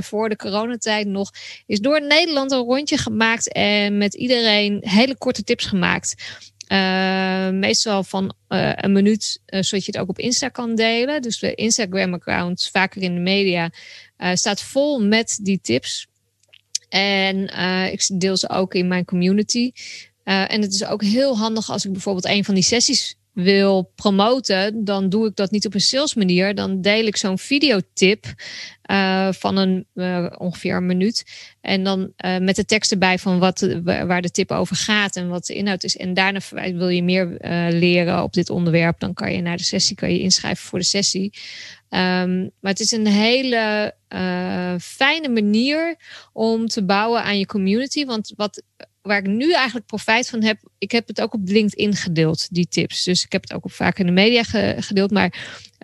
voor 0.00 0.28
de 0.28 0.36
coronatijd 0.36 1.06
nog, 1.06 1.30
is 1.66 1.80
door 1.80 2.02
Nederland 2.02 2.50
een 2.50 2.58
rondje 2.58 2.98
gemaakt 2.98 3.52
en 3.52 3.98
met 3.98 4.14
iedereen 4.14 4.78
hele 4.80 5.16
korte 5.16 5.42
tips 5.42 5.66
gemaakt. 5.66 6.14
Uh, 6.72 7.48
meestal 7.50 8.04
van 8.04 8.34
uh, 8.48 8.72
een 8.74 8.92
minuut, 8.92 9.40
zodat 9.46 9.84
je 9.84 9.92
het 9.92 9.98
ook 9.98 10.08
op 10.08 10.18
Insta 10.18 10.48
kan 10.48 10.74
delen. 10.74 11.22
Dus 11.22 11.38
de 11.38 11.54
Instagram-account, 11.54 12.68
vaker 12.72 13.02
in 13.02 13.14
de 13.14 13.20
media, 13.20 13.70
staat 14.34 14.62
vol 14.62 15.00
met 15.00 15.38
die 15.42 15.60
tips. 15.62 16.06
En 16.88 17.48
ik 17.92 18.20
deel 18.20 18.36
ze 18.36 18.48
ook 18.48 18.74
in 18.74 18.88
mijn 18.88 19.04
community. 19.04 19.72
en 20.24 20.62
het 20.62 20.72
is 20.72 20.84
ook 20.84 21.02
heel 21.02 21.38
handig 21.38 21.70
als 21.70 21.84
ik 21.84 21.92
bijvoorbeeld 21.92 22.26
een 22.26 22.44
van 22.44 22.54
die 22.54 22.62
sessies 22.62 23.16
wil 23.36 23.92
promoten, 23.94 24.84
dan 24.84 25.08
doe 25.08 25.26
ik 25.26 25.36
dat 25.36 25.50
niet 25.50 25.66
op 25.66 25.74
een 25.74 25.80
sales 25.80 26.14
manier. 26.14 26.54
Dan 26.54 26.80
deel 26.80 27.06
ik 27.06 27.16
zo'n 27.16 27.38
videotip 27.38 28.24
uh, 28.90 29.32
van 29.32 29.56
een 29.56 29.86
uh, 29.94 30.26
ongeveer 30.38 30.76
een 30.76 30.86
minuut. 30.86 31.24
En 31.60 31.84
dan 31.84 32.12
uh, 32.24 32.38
met 32.38 32.56
de 32.56 32.64
tekst 32.64 32.90
erbij 32.90 33.18
van 33.18 33.38
wat, 33.38 33.68
waar 33.84 34.22
de 34.22 34.30
tip 34.30 34.50
over 34.50 34.76
gaat 34.76 35.16
en 35.16 35.28
wat 35.28 35.46
de 35.46 35.54
inhoud 35.54 35.84
is. 35.84 35.96
En 35.96 36.14
daarna 36.14 36.40
wil 36.74 36.88
je 36.88 37.02
meer 37.02 37.36
leren 37.70 38.22
op 38.22 38.32
dit 38.32 38.50
onderwerp. 38.50 39.00
Dan 39.00 39.14
kan 39.14 39.32
je 39.32 39.40
naar 39.40 39.56
de 39.56 39.62
sessie 39.62 39.96
kan 39.96 40.12
je 40.12 40.20
inschrijven 40.20 40.66
voor 40.66 40.78
de 40.78 40.84
sessie. 40.84 41.32
Um, 41.90 42.50
maar 42.60 42.72
het 42.72 42.80
is 42.80 42.92
een 42.92 43.06
hele 43.06 43.94
fijne 44.80 45.28
manier 45.28 45.96
om 46.32 46.66
te 46.66 46.84
bouwen 46.84 47.22
aan 47.22 47.38
je 47.38 47.46
community. 47.46 48.04
Want 48.04 48.32
wat 48.36 48.62
waar 49.06 49.18
ik 49.18 49.26
nu 49.26 49.52
eigenlijk 49.52 49.86
profijt 49.86 50.28
van 50.28 50.42
heb, 50.42 50.58
ik 50.78 50.90
heb 50.90 51.08
het 51.08 51.20
ook 51.20 51.34
op 51.34 51.40
LinkedIn 51.44 51.94
gedeeld, 51.94 52.48
die 52.50 52.68
tips. 52.68 53.04
Dus 53.04 53.24
ik 53.24 53.32
heb 53.32 53.42
het 53.42 53.52
ook 53.52 53.70
vaak 53.70 53.98
in 53.98 54.06
de 54.06 54.12
media 54.12 54.42
gedeeld, 54.78 55.10
maar 55.10 55.34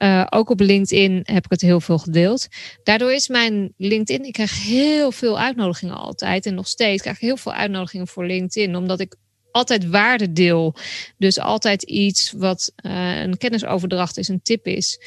uh, 0.03 0.27
ook 0.31 0.51
op 0.51 0.61
LinkedIn 0.61 1.21
heb 1.23 1.45
ik 1.45 1.51
het 1.51 1.61
heel 1.61 1.81
veel 1.81 1.99
gedeeld. 1.99 2.49
Daardoor 2.83 3.13
is 3.13 3.29
mijn 3.29 3.73
LinkedIn, 3.77 4.27
ik 4.27 4.33
krijg 4.33 4.65
heel 4.65 5.13
veel 5.13 5.39
uitnodigingen 5.39 5.97
altijd 5.97 6.47
en 6.47 6.55
nog 6.55 6.69
steeds 6.69 7.03
krijg 7.03 7.17
ik 7.17 7.23
heel 7.23 7.37
veel 7.37 7.53
uitnodigingen 7.53 8.09
voor 8.09 8.27
LinkedIn, 8.27 8.77
omdat 8.77 9.01
ik 9.01 9.17
altijd 9.51 9.89
waarde 9.89 10.33
deel. 10.33 10.75
Dus 11.19 11.39
altijd 11.39 11.83
iets 11.83 12.33
wat 12.37 12.73
uh, 12.87 13.21
een 13.21 13.37
kennisoverdracht 13.37 14.19
is, 14.19 14.29
een 14.29 14.43
tip 14.43 14.67
is. 14.67 15.01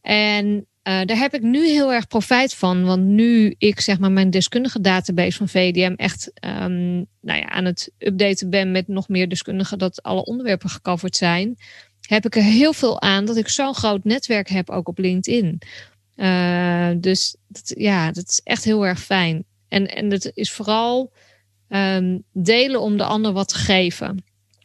En 0.00 0.66
uh, 0.84 1.00
daar 1.04 1.18
heb 1.18 1.34
ik 1.34 1.42
nu 1.42 1.66
heel 1.66 1.92
erg 1.92 2.06
profijt 2.06 2.54
van. 2.54 2.84
Want 2.84 3.04
nu 3.04 3.54
ik 3.58 3.80
zeg 3.80 3.98
maar 3.98 4.12
mijn 4.12 4.30
deskundige 4.30 4.80
database 4.80 5.36
van 5.36 5.48
VDM 5.48 5.94
echt 5.96 6.32
um, 6.44 7.06
nou 7.20 7.38
ja, 7.38 7.48
aan 7.48 7.64
het 7.64 7.90
updaten 7.98 8.50
ben 8.50 8.70
met 8.70 8.88
nog 8.88 9.08
meer 9.08 9.28
deskundigen, 9.28 9.78
dat 9.78 10.02
alle 10.02 10.24
onderwerpen 10.24 10.70
gecoverd 10.70 11.16
zijn, 11.16 11.56
heb 12.00 12.26
ik 12.26 12.36
er 12.36 12.42
heel 12.42 12.72
veel 12.72 13.00
aan 13.00 13.24
dat 13.24 13.36
ik 13.36 13.48
zo'n 13.48 13.74
groot 13.74 14.04
netwerk 14.04 14.48
heb 14.48 14.70
ook 14.70 14.88
op 14.88 14.98
LinkedIn. 14.98 15.60
Uh, 16.16 16.90
dus 16.96 17.36
ja, 17.62 18.12
dat 18.12 18.28
is 18.28 18.40
echt 18.44 18.64
heel 18.64 18.86
erg 18.86 19.00
fijn. 19.00 19.44
En, 19.68 19.86
en 19.86 20.08
dat 20.08 20.30
is 20.34 20.52
vooral 20.52 21.12
um, 21.68 22.24
delen 22.32 22.80
om 22.80 22.96
de 22.96 23.04
ander 23.04 23.32
wat 23.32 23.48
te 23.48 23.54
geven. 23.54 24.24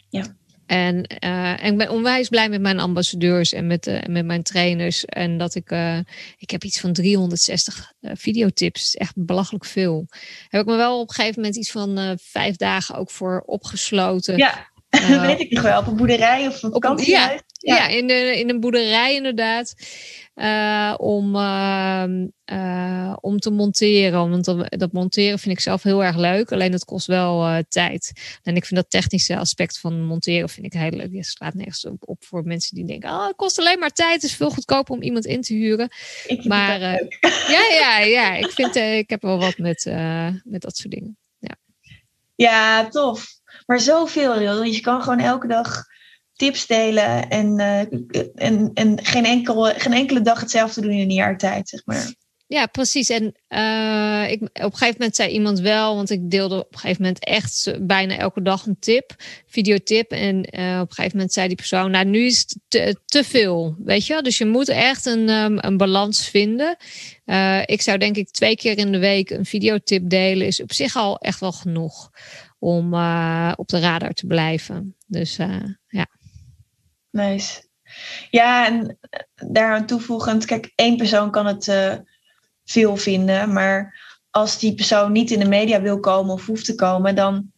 Ja. 0.10 0.36
En, 0.66 0.96
uh, 1.24 1.64
en 1.64 1.72
ik 1.72 1.78
ben 1.78 1.90
onwijs 1.90 2.30
blij 2.30 2.50
met 2.50 2.62
mijn 2.62 2.80
ambassadeurs 2.80 3.54
en 3.54 3.68
met, 3.68 3.88
uh, 3.88 4.02
met 4.10 4.26
mijn 4.26 4.44
trainers. 4.44 5.06
En 5.06 5.38
dat 5.38 5.56
ik, 5.56 5.72
uh, 5.72 5.98
ik 6.38 6.50
heb 6.50 6.64
iets 6.64 6.80
van 6.80 6.94
360 6.94 7.94
videotips. 8.02 8.96
Echt 8.96 9.14
belachelijk 9.16 9.66
veel. 9.66 10.08
Heb 10.48 10.62
ik 10.62 10.68
me 10.68 10.76
wel 10.76 11.00
op 11.00 11.10
een 11.10 11.16
gegeven 11.16 11.42
moment 11.42 11.58
iets 11.58 11.72
van 11.72 12.18
vijf 12.22 12.56
dagen 12.56 12.96
ook 12.96 13.12
voor 13.12 13.44
opgesloten. 13.46 14.38
Ja, 14.38 14.70
weet 15.28 15.40
ik 15.40 15.52
nog 15.52 15.64
wel. 15.64 15.80
Op 15.80 15.88
een 15.88 15.96
boerderij 15.96 16.48
of 16.48 16.64
een 16.64 16.72
vakantiehuis. 16.72 17.32
Ja, 17.32 17.42
ja. 17.64 17.76
ja, 17.76 17.88
in, 17.88 18.08
de, 18.08 18.40
in 18.40 18.50
een 18.50 18.60
boerderij 18.60 19.16
inderdaad. 19.16 19.74
Uh, 20.36 20.94
om, 20.98 21.36
uh, 21.36 22.04
uh, 22.52 23.14
om 23.22 23.40
te 23.40 23.52
monteren. 23.52 24.30
Want 24.30 24.46
dat, 24.46 24.66
dat, 24.70 24.92
monteren 24.92 25.40
vind 25.40 25.56
ik 25.56 25.62
zelf 25.62 25.84
heel 25.84 26.04
erg 26.04 26.16
leuk. 26.16 26.52
Alleen 26.52 26.72
dat 26.72 26.86
kost 26.86 27.08
wel 27.08 27.64
tijd. 27.68 28.12
En 28.44 28.56
ik 28.56 28.66
vind 28.66 28.80
dat 28.80 28.90
technische 28.90 29.38
aspect 29.38 29.80
van 29.80 30.06
monteren 30.06 30.50
vind 30.50 30.66
ik 30.66 30.74
heel 30.74 30.90
leuk. 30.90 31.12
Je 31.12 31.24
slaat 31.24 31.54
nergens 31.54 31.86
op, 31.86 32.10
op, 32.10 32.24
voor 32.24 32.44
mensen 32.44 32.76
die 32.76 32.86
denken: 32.86 33.10
oh, 33.10 33.28
het 33.28 33.36
kost 33.36 33.60
alleen 33.60 33.80
maar 33.80 33.90
tijd. 33.90 34.14
Het 34.14 34.24
is 34.24 34.36
veel 34.36 34.50
goedkoper 34.50 34.94
om 34.94 35.02
iemand 35.02 35.26
in 35.26 35.42
te 35.42 35.54
huren. 35.54 35.90
Ik 36.28 36.46
maar 36.46 36.80
ja, 37.56 37.64
ja, 37.72 38.00
ja. 38.00 38.36
Ik, 38.36 38.52
vind, 38.52 38.76
ik 38.76 39.10
heb 39.10 39.22
wel 39.22 39.40
wat 39.40 39.58
met, 39.58 39.86
met 40.44 40.62
dat 40.62 40.78
soort 40.78 40.94
dingen. 40.94 41.18
Ja, 41.40 41.56
ja 42.36 42.88
tof. 42.88 43.26
Maar 43.66 43.80
zoveel, 43.80 44.64
Je 44.64 44.80
kan 44.82 45.02
gewoon 45.02 45.20
elke 45.20 45.48
dag 45.48 45.92
tips 46.44 46.68
delen 46.68 47.30
en, 47.30 47.60
uh, 47.60 47.80
en, 48.36 48.72
en 48.74 49.06
geen, 49.06 49.26
enkel, 49.26 49.64
geen 49.64 49.94
enkele 49.94 50.22
dag 50.22 50.40
hetzelfde 50.40 50.82
doen 50.82 50.92
in 50.92 51.00
een 51.00 51.14
jaar 51.14 51.38
tijd, 51.38 51.70
zeg 51.70 51.82
maar. 51.86 52.14
Ja, 52.48 52.66
precies. 52.66 53.10
En 53.10 53.36
uh, 53.50 54.32
ik, 54.32 54.42
op 54.42 54.50
een 54.54 54.72
gegeven 54.72 54.96
moment 54.98 55.16
zei 55.16 55.30
iemand 55.30 55.60
wel, 55.60 55.96
want 55.96 56.10
ik 56.10 56.32
deelde 56.32 56.60
op 56.60 56.74
een 56.74 56.80
gegeven 56.80 57.02
moment 57.02 57.26
echt 57.26 57.74
bijna 57.82 58.18
elke 58.18 58.42
dag 58.42 58.66
een 58.66 58.80
tip, 58.80 59.16
videotip. 59.48 60.12
En 60.12 60.36
uh, 60.36 60.80
op 60.82 60.90
een 60.90 60.96
gegeven 60.96 61.18
moment 61.18 61.34
zei 61.34 61.48
die 61.48 61.56
persoon, 61.56 61.92
nou 61.92 62.06
nu 62.06 62.26
is 62.26 62.40
het 62.40 62.96
te, 63.06 63.24
veel, 63.24 63.76
weet 63.84 64.06
je 64.06 64.22
Dus 64.22 64.38
je 64.38 64.46
moet 64.46 64.70
echt 64.70 65.06
een, 65.06 65.30
um, 65.30 65.58
een 65.62 65.78
balans 65.78 66.28
vinden. 66.30 66.78
Ik 67.66 67.82
zou 67.82 67.98
denk 67.98 68.16
ik 68.16 68.30
twee 68.30 68.56
keer 68.56 68.78
in 68.78 68.92
de 68.92 69.00
week 69.00 69.30
een 69.30 69.46
videotip 69.46 70.10
delen, 70.10 70.48
is 70.48 70.62
op 70.62 70.74
zich 70.74 70.96
al 70.96 71.18
echt 71.18 71.40
wel 71.40 71.52
genoeg 71.52 72.10
om 72.60 72.86
op 73.56 73.68
de 73.68 73.80
radar 73.80 74.14
te 74.14 74.28
blijven. 74.28 74.96
Dus 75.08 75.36
ja. 75.88 76.08
Nice. 77.14 77.64
Ja, 78.30 78.66
en 78.66 78.98
daaraan 79.36 79.86
toevoegend, 79.86 80.46
kijk, 80.46 80.72
één 80.76 80.98
persoon 80.98 81.32
kan 81.32 81.46
het 81.46 81.68
uh, 81.68 81.94
veel 82.66 82.98
vinden, 82.98 83.54
maar 83.54 84.02
als 84.30 84.60
die 84.60 84.76
persoon 84.76 85.12
niet 85.12 85.32
in 85.32 85.40
de 85.40 85.48
media 85.48 85.82
wil 85.82 86.00
komen 86.00 86.34
of 86.34 86.46
hoeft 86.46 86.66
te 86.66 86.76
komen, 86.76 87.16
dan, 87.16 87.52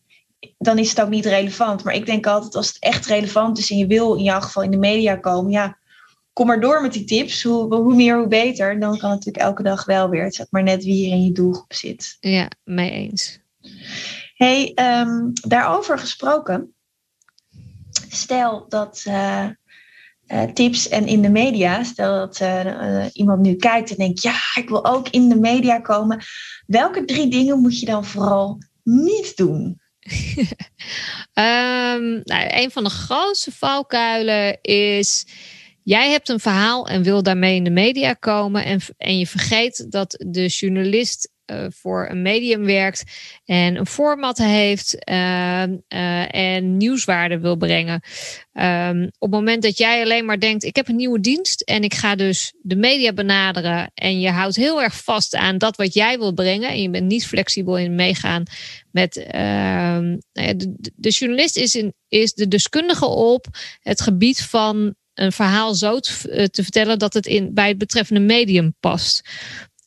dan 0.57 0.77
is 0.77 0.89
het 0.89 1.01
ook 1.01 1.09
niet 1.09 1.25
relevant. 1.25 1.83
Maar 1.83 1.93
ik 1.93 2.05
denk 2.05 2.27
altijd, 2.27 2.55
als 2.55 2.67
het 2.67 2.79
echt 2.79 3.05
relevant 3.05 3.57
is 3.57 3.71
en 3.71 3.77
je 3.77 3.87
wil 3.87 4.15
in 4.15 4.23
jouw 4.23 4.41
geval 4.41 4.63
in 4.63 4.71
de 4.71 4.77
media 4.77 5.15
komen, 5.15 5.51
ja, 5.51 5.77
kom 6.33 6.47
maar 6.47 6.59
door 6.59 6.81
met 6.81 6.93
die 6.93 7.05
tips. 7.05 7.43
Hoe, 7.43 7.75
hoe 7.75 7.95
meer, 7.95 8.17
hoe 8.17 8.27
beter. 8.27 8.79
Dan 8.79 8.97
kan 8.97 9.09
het 9.09 9.25
natuurlijk 9.25 9.45
elke 9.45 9.63
dag 9.63 9.85
wel 9.85 10.09
weer. 10.09 10.23
Het 10.23 10.47
maar 10.49 10.63
net 10.63 10.83
wie 10.83 10.93
hier 10.93 11.11
in 11.11 11.23
je 11.23 11.31
doelgroep 11.31 11.73
zit. 11.73 12.17
Ja, 12.19 12.49
mee 12.63 12.91
eens. 12.91 13.39
hey, 14.35 14.71
um, 14.75 15.31
daarover 15.33 15.99
gesproken 15.99 16.74
stel 18.15 18.65
dat 18.69 19.03
uh, 19.07 19.47
uh, 20.27 20.43
tips 20.43 20.89
en 20.89 21.07
in 21.07 21.21
de 21.21 21.29
media, 21.29 21.83
stel 21.83 22.15
dat 22.15 22.39
uh, 22.39 23.05
iemand 23.13 23.41
nu 23.41 23.55
kijkt 23.55 23.89
en 23.89 23.95
denkt, 23.95 24.21
ja, 24.21 24.35
ik 24.55 24.69
wil 24.69 24.85
ook 24.85 25.09
in 25.09 25.29
de 25.29 25.39
media 25.39 25.79
komen. 25.79 26.23
Welke 26.67 27.05
drie 27.05 27.27
dingen 27.27 27.59
moet 27.59 27.79
je 27.79 27.85
dan 27.85 28.05
vooral 28.05 28.61
niet 28.83 29.37
doen? 29.37 29.81
um, 31.33 32.21
nou, 32.31 32.47
een 32.47 32.71
van 32.71 32.83
de 32.83 32.89
grootste 32.89 33.51
valkuilen 33.51 34.61
is. 34.61 35.25
Jij 35.83 36.11
hebt 36.11 36.29
een 36.29 36.39
verhaal 36.39 36.87
en 36.87 37.03
wil 37.03 37.23
daarmee 37.23 37.55
in 37.55 37.63
de 37.63 37.69
media 37.69 38.13
komen. 38.13 38.65
En, 38.65 38.79
en 38.97 39.17
je 39.17 39.27
vergeet 39.27 39.91
dat 39.91 40.23
de 40.27 40.47
journalist 40.47 41.31
uh, 41.51 41.65
voor 41.69 42.07
een 42.09 42.21
medium 42.21 42.65
werkt 42.65 43.03
en 43.45 43.75
een 43.75 43.85
format 43.85 44.37
heeft 44.37 44.97
uh, 45.09 45.63
uh, 45.63 46.35
en 46.35 46.77
nieuwswaarde 46.77 47.39
wil 47.39 47.55
brengen. 47.55 48.01
Um, 48.53 49.03
op 49.03 49.11
het 49.19 49.39
moment 49.39 49.63
dat 49.63 49.77
jij 49.77 50.03
alleen 50.03 50.25
maar 50.25 50.39
denkt, 50.39 50.63
ik 50.63 50.75
heb 50.75 50.87
een 50.87 50.95
nieuwe 50.95 51.19
dienst 51.19 51.61
en 51.61 51.83
ik 51.83 51.93
ga 51.93 52.15
dus 52.15 52.53
de 52.61 52.75
media 52.75 53.13
benaderen 53.13 53.91
en 53.93 54.19
je 54.19 54.29
houdt 54.29 54.55
heel 54.55 54.83
erg 54.83 55.03
vast 55.03 55.35
aan 55.35 55.57
dat 55.57 55.75
wat 55.75 55.93
jij 55.93 56.17
wil 56.17 56.33
brengen 56.33 56.69
en 56.69 56.81
je 56.81 56.89
bent 56.89 57.05
niet 57.05 57.27
flexibel 57.27 57.77
in 57.77 57.95
meegaan 57.95 58.43
met 58.91 59.17
ehm, 59.17 60.17
nou 60.33 60.55
de, 60.55 60.91
de, 60.95 61.09
journalist 61.09 61.57
is, 61.57 61.75
in, 61.75 61.93
is 62.07 62.33
de 62.33 62.47
deskundige 62.47 63.05
op 63.05 63.47
het 63.79 64.01
gebied 64.01 64.41
van 64.41 64.95
een 65.13 65.31
verhaal 65.31 65.73
zo 65.73 65.99
te, 65.99 66.49
te 66.51 66.63
vertellen 66.63 66.99
dat 66.99 67.13
het 67.13 67.25
in, 67.25 67.53
bij 67.53 67.67
het 67.67 67.77
betreffende 67.77 68.21
medium 68.21 68.75
past. 68.79 69.21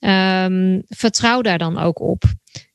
Um, 0.01 0.83
vertrouw 0.89 1.43
daar 1.43 1.59
dan 1.59 1.79
ook 1.79 2.01
op. 2.01 2.23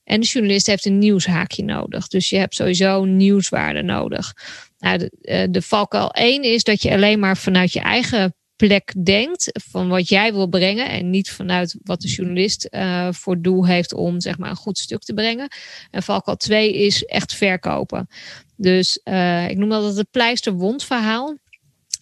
En 0.04 0.20
de 0.20 0.28
journalist 0.28 0.68
heeft 0.68 0.86
een 0.86 0.98
nieuwshaakje 0.98 1.64
nodig. 1.64 2.08
Dus 2.08 2.30
je 2.30 2.38
hebt 2.38 2.56
sowieso 2.56 3.06
nieuwswaarde 3.06 3.82
nodig. 3.82 4.34
Nou, 4.80 4.98
de, 4.98 5.12
eh, 5.22 5.48
de 5.50 5.62
valkuil 5.62 6.10
1 6.14 6.44
is 6.44 6.64
dat 6.64 6.82
je 6.82 6.94
alleen 6.94 7.20
maar 7.20 7.38
vanuit 7.38 7.74
je 7.74 7.80
eigen 7.80 8.36
plek 8.56 9.06
denkt 9.06 9.50
van 9.70 9.90
wat 9.90 10.10
jij 10.10 10.34
wil 10.34 10.48
brengen 10.48 10.90
en 10.90 11.10
niet 11.10 11.32
vanuit 11.32 11.76
wat 11.84 12.02
de 12.02 12.08
journalist 12.08 12.68
uh, 12.72 13.08
voor 13.12 13.42
doel 13.42 13.66
heeft 13.66 13.94
om 13.94 14.22
zeg 14.22 14.38
maar 14.38 14.50
een 14.50 14.56
goed 14.56 14.78
stuk 14.78 15.02
te 15.02 15.14
brengen. 15.14 15.48
En 15.92 16.04
valkuil 16.04 16.38
2 16.38 16.74
is 16.74 17.04
echt 17.04 17.34
verkopen. 17.34 18.08
Dus 18.56 19.00
uh, 19.04 19.50
ik 19.50 19.58
noem 19.58 19.70
dat 19.70 19.96
het 19.96 20.12
pleister-wond 20.12 20.84
verhaal 20.84 21.38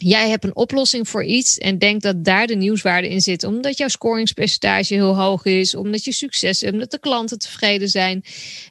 jij 0.02 0.30
hebt 0.30 0.44
een 0.44 0.56
oplossing 0.56 1.10
voor 1.10 1.24
iets 1.24 1.58
en 1.58 1.78
denkt 1.78 2.04
dat 2.04 2.24
daar 2.24 2.48
de 2.48 2.56
nieuwswaarde 2.56 3.10
in 3.10 3.22
zit. 3.22 3.44
Omdat 3.44 3.78
jouw 3.78 3.88
scoringspercentage 3.88 4.94
heel 4.94 5.16
hoog 5.16 5.46
is, 5.46 5.76
omdat 5.76 6.04
je 6.04 6.12
succes 6.12 6.62
hebt, 6.62 6.74
omdat 6.74 6.92
de 6.92 7.00
klanten 7.00 7.40
tevreden 7.40 7.88
zijn. 7.88 8.24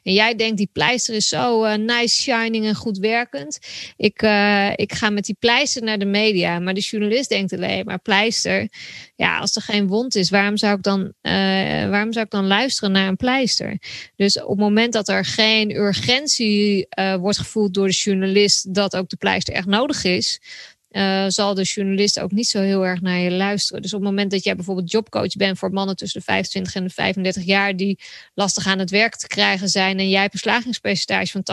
En 0.03 0.13
jij 0.13 0.35
denkt 0.35 0.57
die 0.57 0.69
pleister 0.73 1.15
is 1.15 1.27
zo 1.27 1.65
uh, 1.65 1.75
nice, 1.75 2.21
shining 2.21 2.65
en 2.65 2.75
goed 2.75 2.97
werkend. 2.97 3.59
Ik, 3.97 4.21
uh, 4.21 4.69
ik 4.75 4.93
ga 4.93 5.09
met 5.09 5.25
die 5.25 5.35
pleister 5.39 5.83
naar 5.83 5.99
de 5.99 6.05
media. 6.05 6.59
Maar 6.59 6.73
de 6.73 6.79
journalist 6.79 7.29
denkt 7.29 7.53
alleen 7.53 7.85
maar 7.85 7.99
pleister. 7.99 8.69
Ja, 9.15 9.39
als 9.39 9.55
er 9.55 9.61
geen 9.61 9.87
wond 9.87 10.15
is, 10.15 10.29
waarom 10.29 10.57
zou 10.57 10.77
ik 10.77 10.83
dan, 10.83 10.99
uh, 11.01 11.31
waarom 11.89 12.13
zou 12.13 12.25
ik 12.25 12.31
dan 12.31 12.47
luisteren 12.47 12.91
naar 12.91 13.07
een 13.07 13.15
pleister? 13.15 13.77
Dus 14.15 14.41
op 14.41 14.49
het 14.49 14.59
moment 14.59 14.93
dat 14.93 15.09
er 15.09 15.25
geen 15.25 15.75
urgentie 15.75 16.87
wordt 17.19 17.37
gevoeld 17.37 17.73
door 17.73 17.87
de 17.87 17.93
journalist 17.93 18.73
dat 18.73 18.95
ook 18.95 19.09
de 19.09 19.15
pleister 19.15 19.53
echt 19.53 19.67
nodig 19.67 20.03
is 20.03 20.39
uh, 20.91 21.25
zal 21.27 21.53
de 21.53 21.63
journalist 21.63 22.19
ook 22.19 22.31
niet 22.31 22.47
zo 22.47 22.61
heel 22.61 22.85
erg 22.85 23.01
naar 23.01 23.19
je 23.19 23.31
luisteren. 23.31 23.81
Dus 23.81 23.93
op 23.93 23.99
het 23.99 24.09
moment 24.09 24.31
dat 24.31 24.43
jij 24.43 24.55
bijvoorbeeld 24.55 24.91
jobcoach 24.91 25.35
bent 25.35 25.57
voor 25.57 25.71
mannen 25.71 25.95
tussen 25.95 26.19
de 26.19 26.25
25 26.25 26.75
en 26.75 26.83
de 26.83 26.89
35 26.89 27.43
jaar 27.43 27.75
die 27.75 27.99
lastig 28.33 28.67
aan 28.67 28.79
het 28.79 28.89
werk 28.89 29.15
te 29.15 29.27
krijgen 29.27 29.69
zijn 29.69 29.99
en 29.99 30.09
jij 30.09 30.21
hebt 30.21 30.45
een 30.45 31.27
van 31.27 31.43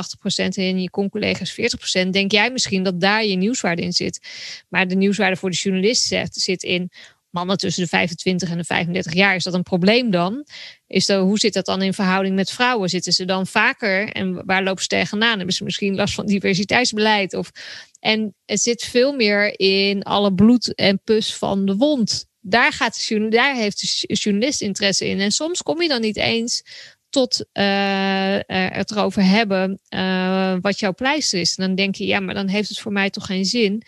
80% 0.45 0.49
en 0.55 0.83
je 0.83 0.91
con-collega's 0.91 1.61
40%, 2.07 2.09
denk 2.11 2.33
jij 2.33 2.51
misschien 2.51 2.83
dat 2.83 3.01
daar 3.01 3.25
je 3.25 3.37
nieuwswaarde 3.37 3.83
in 3.83 3.93
zit. 3.93 4.21
Maar 4.69 4.89
de 4.89 4.95
nieuwswaarde 4.95 5.37
voor 5.37 5.51
de 5.51 5.57
journalist 5.57 6.03
zit, 6.03 6.35
zit 6.35 6.63
in 6.63 6.91
mannen 7.31 7.57
tussen 7.57 7.83
de 7.83 7.89
25 7.89 8.51
en 8.51 8.57
de 8.57 8.65
35 8.65 9.13
jaar. 9.13 9.35
Is 9.35 9.45
dat 9.45 9.55
een 9.55 9.63
probleem 9.63 10.11
dan? 10.11 10.47
Is 10.87 11.07
dat, 11.07 11.23
hoe 11.23 11.39
zit 11.39 11.53
dat 11.53 11.67
dan 11.67 11.83
in 11.83 11.95
verhouding 11.95 12.35
met 12.35 12.51
vrouwen? 12.51 12.89
Zitten 12.89 13.13
ze 13.13 13.25
dan 13.25 13.47
vaker 13.47 14.13
en 14.13 14.45
waar 14.47 14.63
lopen 14.63 14.83
ze 14.83 14.89
tegenaan? 14.89 15.37
Hebben 15.37 15.55
ze 15.55 15.65
misschien 15.65 15.95
last 15.95 16.15
van 16.15 16.27
diversiteitsbeleid? 16.27 17.35
Of, 17.35 17.51
en 18.01 18.35
het 18.45 18.61
zit 18.61 18.83
veel 18.83 19.13
meer 19.13 19.61
in 19.61 20.03
alle 20.03 20.35
bloed 20.35 20.75
en 20.75 21.01
pus 21.05 21.35
van 21.35 21.67
de 21.67 21.77
wond. 21.77 22.27
Daar, 22.41 22.73
gaat 22.73 23.07
de, 23.09 23.29
daar 23.29 23.55
heeft 23.55 23.81
de 23.81 24.15
journalist 24.15 24.61
interesse 24.61 25.09
in. 25.09 25.21
En 25.21 25.31
soms 25.31 25.63
kom 25.63 25.83
je 25.83 25.89
dan 25.89 26.01
niet 26.01 26.17
eens 26.17 26.63
tot 27.11 27.45
uh, 27.53 28.39
het 28.47 28.91
erover 28.91 29.25
hebben 29.25 29.81
uh, 29.95 30.57
wat 30.61 30.79
jouw 30.79 30.95
pleister 30.95 31.41
is. 31.41 31.57
En 31.57 31.67
dan 31.67 31.75
denk 31.75 31.95
je, 31.95 32.07
ja, 32.07 32.21
maar 32.21 32.35
dan 32.35 32.49
heeft 32.49 32.69
het 32.69 32.79
voor 32.79 32.93
mij 32.93 33.11
toch 33.11 33.27
geen 33.27 33.45
zin. 33.45 33.83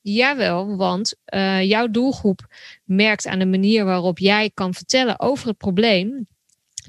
Jawel, 0.00 0.76
want 0.76 1.14
jouw 1.62 1.90
doelgroep 1.90 2.54
merkt 2.84 3.26
aan 3.26 3.38
de 3.38 3.46
manier 3.46 3.84
waarop 3.84 4.18
jij 4.18 4.50
kan 4.54 4.74
vertellen 4.74 5.20
over 5.20 5.48
het 5.48 5.56
probleem 5.56 6.28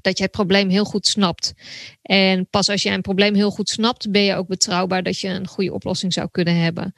dat 0.01 0.17
je 0.17 0.23
het 0.23 0.31
probleem 0.31 0.69
heel 0.69 0.85
goed 0.85 1.07
snapt. 1.07 1.53
En 2.01 2.47
pas 2.49 2.69
als 2.69 2.83
je 2.83 2.89
een 2.89 3.01
probleem 3.01 3.35
heel 3.35 3.51
goed 3.51 3.69
snapt, 3.69 4.11
ben 4.11 4.21
je 4.21 4.35
ook 4.35 4.47
betrouwbaar 4.47 5.03
dat 5.03 5.19
je 5.19 5.27
een 5.27 5.47
goede 5.47 5.73
oplossing 5.73 6.13
zou 6.13 6.27
kunnen 6.31 6.55
hebben. 6.55 6.93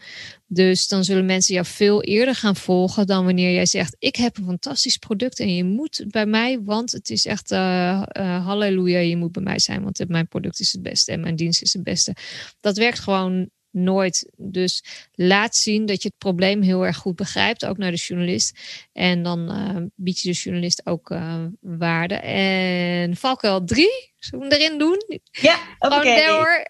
Dus 0.48 0.88
dan 0.88 1.04
zullen 1.04 1.26
mensen 1.26 1.54
jou 1.54 1.66
veel 1.66 2.04
eerder 2.04 2.36
gaan 2.36 2.56
volgen 2.56 3.08
dan 3.08 3.26
wanneer 3.26 3.54
jij 3.54 3.66
zegt: 3.66 3.96
Ik 4.00 4.16
heb 4.16 4.38
een 4.38 4.46
fantastisch 4.46 4.98
product 4.98 5.40
en 5.40 5.56
je 5.56 5.64
moet 5.64 6.06
bij 6.08 6.26
mij, 6.26 6.62
want 6.62 6.92
het 6.92 7.10
is 7.10 7.26
echt 7.26 7.52
uh, 7.52 8.02
halleluja, 8.46 9.00
je 9.00 9.18
moet 9.18 9.32
bij 9.32 9.44
mij 9.44 9.60
zijn, 9.60 9.84
want 9.84 10.08
mijn 10.08 10.28
product 10.28 10.60
is 10.60 10.72
het 10.72 10.82
beste 10.82 11.12
en 11.12 11.20
mijn 11.20 11.36
dienst 11.36 11.62
is 11.62 11.74
het 11.74 11.84
beste. 11.84 12.16
Dat 12.60 12.78
werkt 12.78 13.00
gewoon 13.00 13.50
nooit. 13.74 14.30
Dus 14.38 14.84
laat 15.14 15.56
zien 15.56 15.86
dat 15.86 16.02
je 16.02 16.08
het 16.08 16.18
probleem 16.18 16.62
heel 16.62 16.86
erg 16.86 16.98
goed 16.98 17.16
begrijpt, 17.16 17.66
ook 17.66 17.78
naar 17.78 17.92
de 17.92 17.98
journalist. 17.98 18.60
En 18.94 19.24
dan 19.24 19.52
uh, 19.52 19.86
bied 19.96 20.20
je 20.20 20.32
de 20.32 20.38
journalist 20.38 20.86
ook 20.86 21.10
uh, 21.10 21.46
waarde. 21.60 22.16
En 22.16 23.16
valkuil 23.16 23.64
3, 23.64 24.13
Zullen 24.24 24.50
we 24.50 24.56
hem 24.56 24.64
erin 24.64 24.78
doen? 24.78 25.20
Ja, 25.32 25.60
oké. 25.80 25.96
Okay. 25.96 26.28
hoor. 26.28 26.66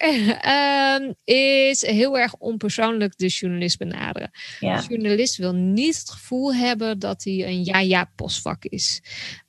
Um, 1.02 1.16
is 1.24 1.82
heel 1.82 2.18
erg 2.18 2.36
onpersoonlijk 2.36 3.18
de 3.18 3.28
journalist 3.28 3.78
benaderen. 3.78 4.32
Ja. 4.60 4.82
De 4.82 4.88
journalist 4.88 5.38
wil 5.38 5.54
niet 5.54 5.98
het 5.98 6.10
gevoel 6.10 6.56
hebben 6.56 7.00
dat 7.00 7.24
hij 7.24 7.48
een 7.48 7.64
ja-ja 7.64 8.12
postvak 8.16 8.66
is. 8.66 9.02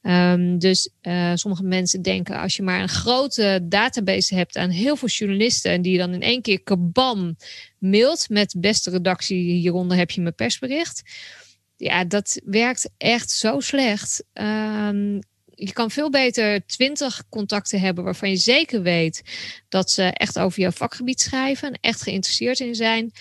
Um, 0.03 0.59
dus 0.59 0.91
uh, 1.03 1.33
sommige 1.35 1.63
mensen 1.63 2.03
denken 2.03 2.37
als 2.37 2.57
je 2.57 2.63
maar 2.63 2.81
een 2.81 2.89
grote 2.89 3.61
database 3.63 4.35
hebt 4.35 4.57
aan 4.57 4.71
heel 4.71 4.97
veel 4.97 5.09
journalisten 5.09 5.73
en 5.73 5.83
die 5.83 5.99
dan 5.99 6.15
in 6.15 6.23
één 6.23 6.43
keer 6.43 6.63
kabam 6.63 7.37
mailt 7.79 8.29
met 8.29 8.55
beste 8.59 8.91
redactie, 8.91 9.53
hieronder 9.53 9.97
heb 9.97 10.11
je 10.11 10.21
mijn 10.21 10.35
persbericht. 10.35 11.03
Ja, 11.77 12.05
dat 12.05 12.41
werkt 12.45 12.91
echt 12.99 13.31
zo 13.31 13.61
slecht. 13.61 14.25
Um, 14.33 15.19
je 15.55 15.73
kan 15.73 15.91
veel 15.91 16.11
beter 16.11 16.67
twintig 16.67 17.23
contacten 17.29 17.81
hebben 17.81 18.05
waarvan 18.05 18.31
je 18.31 18.37
zeker 18.37 18.83
weet 18.83 19.23
dat 19.69 19.91
ze 19.91 20.03
echt 20.03 20.39
over 20.39 20.61
jouw 20.61 20.71
vakgebied 20.71 21.21
schrijven 21.21 21.69
en 21.69 21.79
echt 21.81 22.03
geïnteresseerd 22.03 22.61
in 22.61 22.75
zijn. 22.75 23.13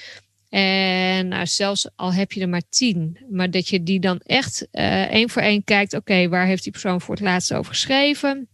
En 0.50 1.28
nou, 1.28 1.48
zelfs 1.48 1.90
al 1.96 2.14
heb 2.14 2.32
je 2.32 2.42
er 2.42 2.50
maar 2.50 2.70
tien, 2.70 3.18
maar 3.30 3.52
dat 3.52 3.68
je 3.68 3.84
die 3.84 4.00
dan 4.00 4.20
echt 4.20 4.68
uh, 4.72 5.12
één 5.12 5.30
voor 5.30 5.42
één 5.42 5.64
kijkt. 5.64 5.94
Oké, 5.94 6.30
waar 6.30 6.46
heeft 6.46 6.64
die 6.64 6.72
persoon 6.72 7.02
voor 7.02 7.16
het 7.16 7.24
laatst 7.24 7.54
over 7.54 7.72
geschreven? 7.72 8.48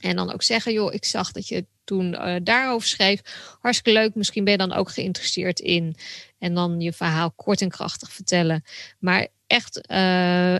En 0.00 0.16
dan 0.16 0.32
ook 0.32 0.42
zeggen, 0.42 0.72
joh, 0.72 0.94
ik 0.94 1.04
zag 1.04 1.32
dat 1.32 1.48
je 1.48 1.66
toen 1.84 2.12
uh, 2.12 2.34
daarover 2.42 2.88
schreef. 2.88 3.20
Hartstikke 3.60 4.00
leuk, 4.00 4.14
misschien 4.14 4.44
ben 4.44 4.52
je 4.52 4.58
dan 4.58 4.72
ook 4.72 4.90
geïnteresseerd 4.90 5.60
in. 5.60 5.96
En 6.38 6.54
dan 6.54 6.80
je 6.80 6.92
verhaal 6.92 7.30
kort 7.30 7.60
en 7.60 7.68
krachtig 7.68 8.12
vertellen. 8.12 8.64
Maar 8.98 9.28
echt 9.46 9.80
uh, 9.90 10.56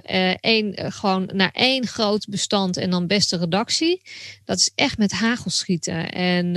gewoon 0.75 1.31
naar 1.33 1.51
één 1.53 1.87
groot 1.87 2.27
bestand 2.29 2.77
en 2.77 2.91
dan 2.91 3.07
beste 3.07 3.37
redactie. 3.37 4.03
Dat 4.45 4.59
is 4.59 4.71
echt 4.75 4.99
met 4.99 5.13
hagel 5.13 5.51
schieten. 5.51 6.11
En 6.11 6.57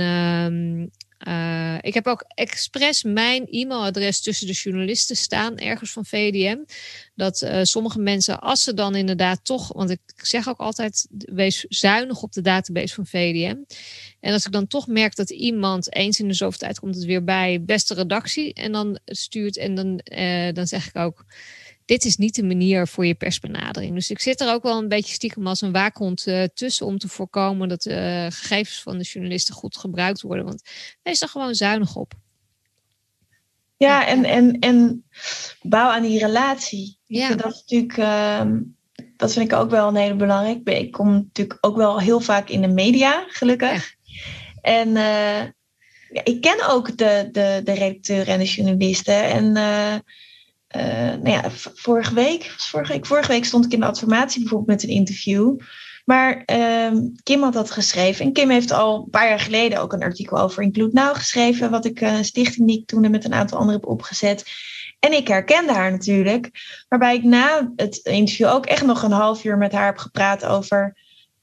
uh, 1.28 1.78
ik 1.80 1.94
heb 1.94 2.06
ook 2.06 2.24
expres 2.34 3.02
mijn 3.02 3.46
e-mailadres 3.46 4.20
tussen 4.20 4.46
de 4.46 4.52
journalisten 4.52 5.16
staan, 5.16 5.58
ergens 5.58 5.92
van 5.92 6.04
VDM. 6.04 6.58
Dat 7.14 7.50
sommige 7.62 7.98
mensen, 7.98 8.40
als 8.40 8.62
ze 8.62 8.74
dan 8.74 8.94
inderdaad 8.94 9.44
toch, 9.44 9.72
want 9.72 9.90
ik 9.90 10.00
zeg 10.16 10.48
ook 10.48 10.58
altijd, 10.58 11.06
wees 11.10 11.64
zuinig 11.68 12.22
op 12.22 12.32
de 12.32 12.40
database 12.40 12.94
van 12.94 13.06
VDM. 13.06 13.56
En 14.20 14.32
als 14.32 14.46
ik 14.46 14.52
dan 14.52 14.66
toch 14.66 14.86
merk 14.86 15.16
dat 15.16 15.30
iemand 15.30 15.94
eens 15.94 16.20
in 16.20 16.28
de 16.28 16.34
zoveel 16.34 16.58
tijd 16.58 16.78
komt 16.78 16.94
het 16.94 17.04
weer 17.04 17.24
bij 17.24 17.62
beste 17.64 17.94
redactie 17.94 18.54
en 18.54 18.72
dan 18.72 18.98
stuurt 19.04 19.56
en 19.56 19.74
dan, 19.74 20.00
dan 20.54 20.66
zeg 20.66 20.86
ik 20.86 20.96
ook 20.96 21.24
dit 21.90 22.04
is 22.04 22.16
niet 22.16 22.34
de 22.34 22.42
manier 22.42 22.88
voor 22.88 23.06
je 23.06 23.14
persbenadering. 23.14 23.94
Dus 23.94 24.10
ik 24.10 24.18
zit 24.18 24.40
er 24.40 24.52
ook 24.52 24.62
wel 24.62 24.78
een 24.78 24.88
beetje 24.88 25.14
stiekem 25.14 25.46
als 25.46 25.60
een 25.60 25.72
waakhond 25.72 26.26
uh, 26.26 26.44
tussen 26.54 26.86
om 26.86 26.98
te 26.98 27.08
voorkomen 27.08 27.68
dat 27.68 27.82
de 27.82 27.90
uh, 27.90 28.36
gegevens 28.38 28.82
van 28.82 28.98
de 28.98 29.04
journalisten 29.04 29.54
goed 29.54 29.76
gebruikt 29.76 30.20
worden. 30.20 30.44
Want 30.44 30.62
wees 31.02 31.22
er 31.22 31.28
gewoon 31.28 31.54
zuinig 31.54 31.96
op. 31.96 32.12
Ja, 33.76 34.06
en, 34.06 34.24
en, 34.24 34.58
en 34.58 35.04
bouw 35.62 35.88
aan 35.88 36.02
die 36.02 36.18
relatie. 36.18 36.98
Ja. 37.04 37.34
Dat 37.34 37.52
is 37.52 37.60
natuurlijk. 37.60 37.96
Uh, 37.96 38.42
dat 39.16 39.32
vind 39.32 39.52
ik 39.52 39.58
ook 39.58 39.70
wel 39.70 39.88
een 39.88 39.96
hele 39.96 40.16
belangrijk. 40.16 40.68
Ik 40.68 40.92
kom 40.92 41.12
natuurlijk 41.12 41.58
ook 41.60 41.76
wel 41.76 42.00
heel 42.00 42.20
vaak 42.20 42.48
in 42.48 42.60
de 42.60 42.68
media, 42.68 43.24
gelukkig. 43.28 43.94
Ja. 44.02 44.22
En 44.62 44.88
uh, 44.88 45.42
ja, 46.12 46.24
ik 46.24 46.40
ken 46.40 46.68
ook 46.68 46.98
de, 46.98 47.28
de, 47.32 47.60
de 47.64 47.72
redacteuren 47.72 48.32
en 48.34 48.38
de 48.38 48.44
journalisten. 48.44 49.24
En 49.24 49.56
uh, 50.76 50.82
nou 51.22 51.30
ja, 51.30 51.50
vorige 51.74 52.14
week, 52.14 52.54
vorige 52.56 52.92
week, 52.92 53.06
vorige 53.06 53.32
week 53.32 53.44
stond 53.44 53.64
ik 53.64 53.72
in 53.72 53.80
de 53.80 53.86
adformatie 53.86 54.40
bijvoorbeeld 54.40 54.70
met 54.70 54.82
een 54.82 54.96
interview. 54.96 55.56
Maar 56.04 56.42
uh, 56.46 57.00
Kim 57.22 57.42
had 57.42 57.52
dat 57.52 57.70
geschreven. 57.70 58.24
En 58.24 58.32
Kim 58.32 58.50
heeft 58.50 58.72
al 58.72 58.96
een 58.96 59.10
paar 59.10 59.28
jaar 59.28 59.40
geleden 59.40 59.80
ook 59.80 59.92
een 59.92 60.02
artikel 60.02 60.38
over 60.38 60.62
Include 60.62 60.92
Now 60.92 61.14
geschreven. 61.14 61.70
Wat 61.70 61.84
ik, 61.84 62.00
uh, 62.00 62.16
stichting 62.20 62.66
die 62.66 62.78
ik 62.78 62.86
toen 62.86 63.10
met 63.10 63.24
een 63.24 63.34
aantal 63.34 63.58
anderen 63.58 63.80
heb 63.80 63.90
opgezet. 63.90 64.44
En 64.98 65.12
ik 65.12 65.28
herkende 65.28 65.72
haar 65.72 65.90
natuurlijk. 65.90 66.50
Waarbij 66.88 67.14
ik 67.14 67.22
na 67.22 67.72
het 67.76 67.96
interview 67.96 68.46
ook 68.46 68.66
echt 68.66 68.84
nog 68.84 69.02
een 69.02 69.10
half 69.10 69.44
uur 69.44 69.58
met 69.58 69.72
haar 69.72 69.86
heb 69.86 69.98
gepraat 69.98 70.44
over 70.44 70.96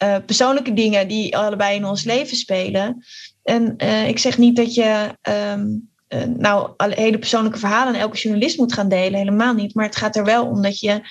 uh, 0.04 0.16
persoonlijke 0.26 0.74
dingen 0.74 1.08
die 1.08 1.38
allebei 1.38 1.76
in 1.76 1.86
ons 1.86 2.04
leven 2.04 2.38
spelen. 2.38 3.06
En 3.44 3.78
ik 4.08 4.20
zeg 4.20 4.38
niet 4.38 4.56
dat 4.56 4.74
je. 4.74 5.18
Um, 5.54 5.96
uh, 6.10 6.24
nou 6.24 6.74
hele 6.78 7.20
persoonlijke 7.20 7.60
verhalen 7.60 7.94
aan 7.94 8.00
elke 8.00 8.18
journalist 8.18 8.58
moet 8.58 8.74
gaan 8.74 8.90
delen. 8.90 9.20
Helemaal 9.20 9.54
niet. 9.54 9.76
Maar 9.76 9.86
het 9.86 9.96
gaat 9.96 10.16
er 10.16 10.24
wel 10.24 10.46
om 10.46 10.62
dat 10.62 10.80
je 10.80 11.02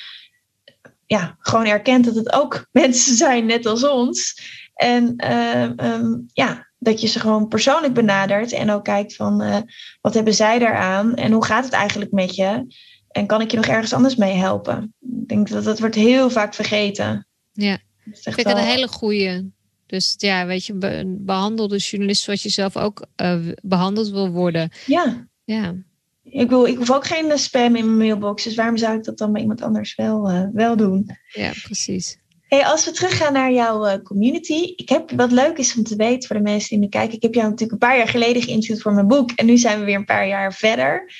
ja, 1.06 1.36
gewoon 1.38 1.66
erkent 1.66 2.04
dat 2.04 2.14
het 2.14 2.32
ook 2.32 2.66
mensen 2.72 3.16
zijn, 3.16 3.46
net 3.46 3.66
als 3.66 3.84
ons. 3.84 4.40
En 4.74 5.14
uh, 5.24 5.62
um, 5.62 6.26
ja, 6.32 6.66
dat 6.78 7.00
je 7.00 7.06
ze 7.06 7.20
gewoon 7.20 7.48
persoonlijk 7.48 7.94
benadert 7.94 8.52
en 8.52 8.70
ook 8.70 8.84
kijkt 8.84 9.14
van 9.14 9.42
uh, 9.42 9.56
wat 10.00 10.14
hebben 10.14 10.34
zij 10.34 10.58
daaraan 10.58 11.14
en 11.14 11.32
hoe 11.32 11.44
gaat 11.44 11.64
het 11.64 11.72
eigenlijk 11.72 12.10
met 12.12 12.34
je? 12.34 12.74
En 13.10 13.26
kan 13.26 13.40
ik 13.40 13.50
je 13.50 13.56
nog 13.56 13.66
ergens 13.66 13.92
anders 13.92 14.16
mee 14.16 14.34
helpen? 14.34 14.94
Ik 15.00 15.28
denk 15.28 15.48
dat 15.48 15.64
dat 15.64 15.78
wordt 15.78 15.94
heel 15.94 16.30
vaak 16.30 16.54
vergeten. 16.54 17.26
Ja, 17.52 17.78
Vind 18.12 18.38
ik 18.38 18.46
een 18.46 18.56
hele 18.56 18.88
goede. 18.88 19.50
Dus 19.86 20.14
ja, 20.16 20.46
weet 20.46 20.66
je, 20.66 21.04
behandel 21.18 21.68
de 21.68 21.76
journalist 21.76 22.22
zoals 22.22 22.42
je 22.42 22.48
zelf 22.48 22.76
ook 22.76 23.06
uh, 23.22 23.38
behandeld 23.62 24.08
wil 24.08 24.30
worden. 24.30 24.70
Ja. 24.86 25.28
Ja. 25.44 25.74
Ik, 26.22 26.48
wil, 26.48 26.64
ik 26.64 26.76
hoef 26.76 26.92
ook 26.92 27.06
geen 27.06 27.38
spam 27.38 27.76
in 27.76 27.84
mijn 27.84 27.96
mailbox, 27.96 28.44
dus 28.44 28.54
waarom 28.54 28.76
zou 28.76 28.96
ik 28.96 29.04
dat 29.04 29.18
dan 29.18 29.32
bij 29.32 29.40
iemand 29.40 29.62
anders 29.62 29.94
wel, 29.94 30.30
uh, 30.30 30.46
wel 30.52 30.76
doen? 30.76 31.10
Ja, 31.32 31.52
precies. 31.62 32.18
Hey, 32.48 32.64
als 32.64 32.84
we 32.84 32.90
teruggaan 32.90 33.32
naar 33.32 33.52
jouw 33.52 34.02
community. 34.02 34.72
Ik 34.76 34.88
heb 34.88 35.10
wat 35.10 35.32
leuk 35.32 35.58
is 35.58 35.76
om 35.76 35.82
te 35.82 35.96
weten 35.96 36.28
voor 36.28 36.36
de 36.36 36.42
mensen 36.42 36.68
die 36.68 36.78
nu 36.78 36.88
kijken. 36.88 37.16
Ik 37.16 37.22
heb 37.22 37.34
jou 37.34 37.44
natuurlijk 37.44 37.72
een 37.72 37.88
paar 37.88 37.96
jaar 37.96 38.08
geleden 38.08 38.42
geïnterviewd 38.42 38.82
voor 38.82 38.92
mijn 38.92 39.06
boek. 39.06 39.30
En 39.30 39.46
nu 39.46 39.58
zijn 39.58 39.78
we 39.78 39.84
weer 39.84 39.96
een 39.96 40.04
paar 40.04 40.28
jaar 40.28 40.54
verder. 40.54 41.12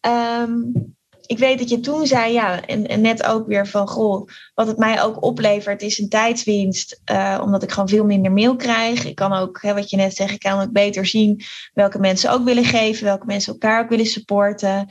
Um, 0.00 0.95
ik 1.26 1.38
weet 1.38 1.58
dat 1.58 1.68
je 1.68 1.80
toen 1.80 2.06
zei, 2.06 2.32
ja, 2.32 2.66
en, 2.66 3.00
net 3.00 3.22
ook 3.22 3.46
weer 3.46 3.66
van, 3.66 3.88
goh, 3.88 4.28
wat 4.54 4.66
het 4.66 4.76
mij 4.76 5.02
ook 5.02 5.22
oplevert 5.22 5.82
is 5.82 5.98
een 5.98 6.08
tijdswinst, 6.08 7.00
uh, 7.10 7.40
omdat 7.42 7.62
ik 7.62 7.70
gewoon 7.70 7.88
veel 7.88 8.04
minder 8.04 8.32
mail 8.32 8.56
krijg. 8.56 9.04
Ik 9.04 9.14
kan 9.14 9.32
ook, 9.32 9.62
hè, 9.62 9.74
wat 9.74 9.90
je 9.90 9.96
net 9.96 10.14
zegt, 10.14 10.32
ik 10.32 10.38
kan 10.38 10.60
ook 10.60 10.72
beter 10.72 11.06
zien 11.06 11.42
welke 11.74 11.98
mensen 11.98 12.30
ook 12.30 12.44
willen 12.44 12.64
geven, 12.64 13.04
welke 13.04 13.26
mensen 13.26 13.52
elkaar 13.52 13.82
ook 13.82 13.88
willen 13.88 14.06
supporten. 14.06 14.86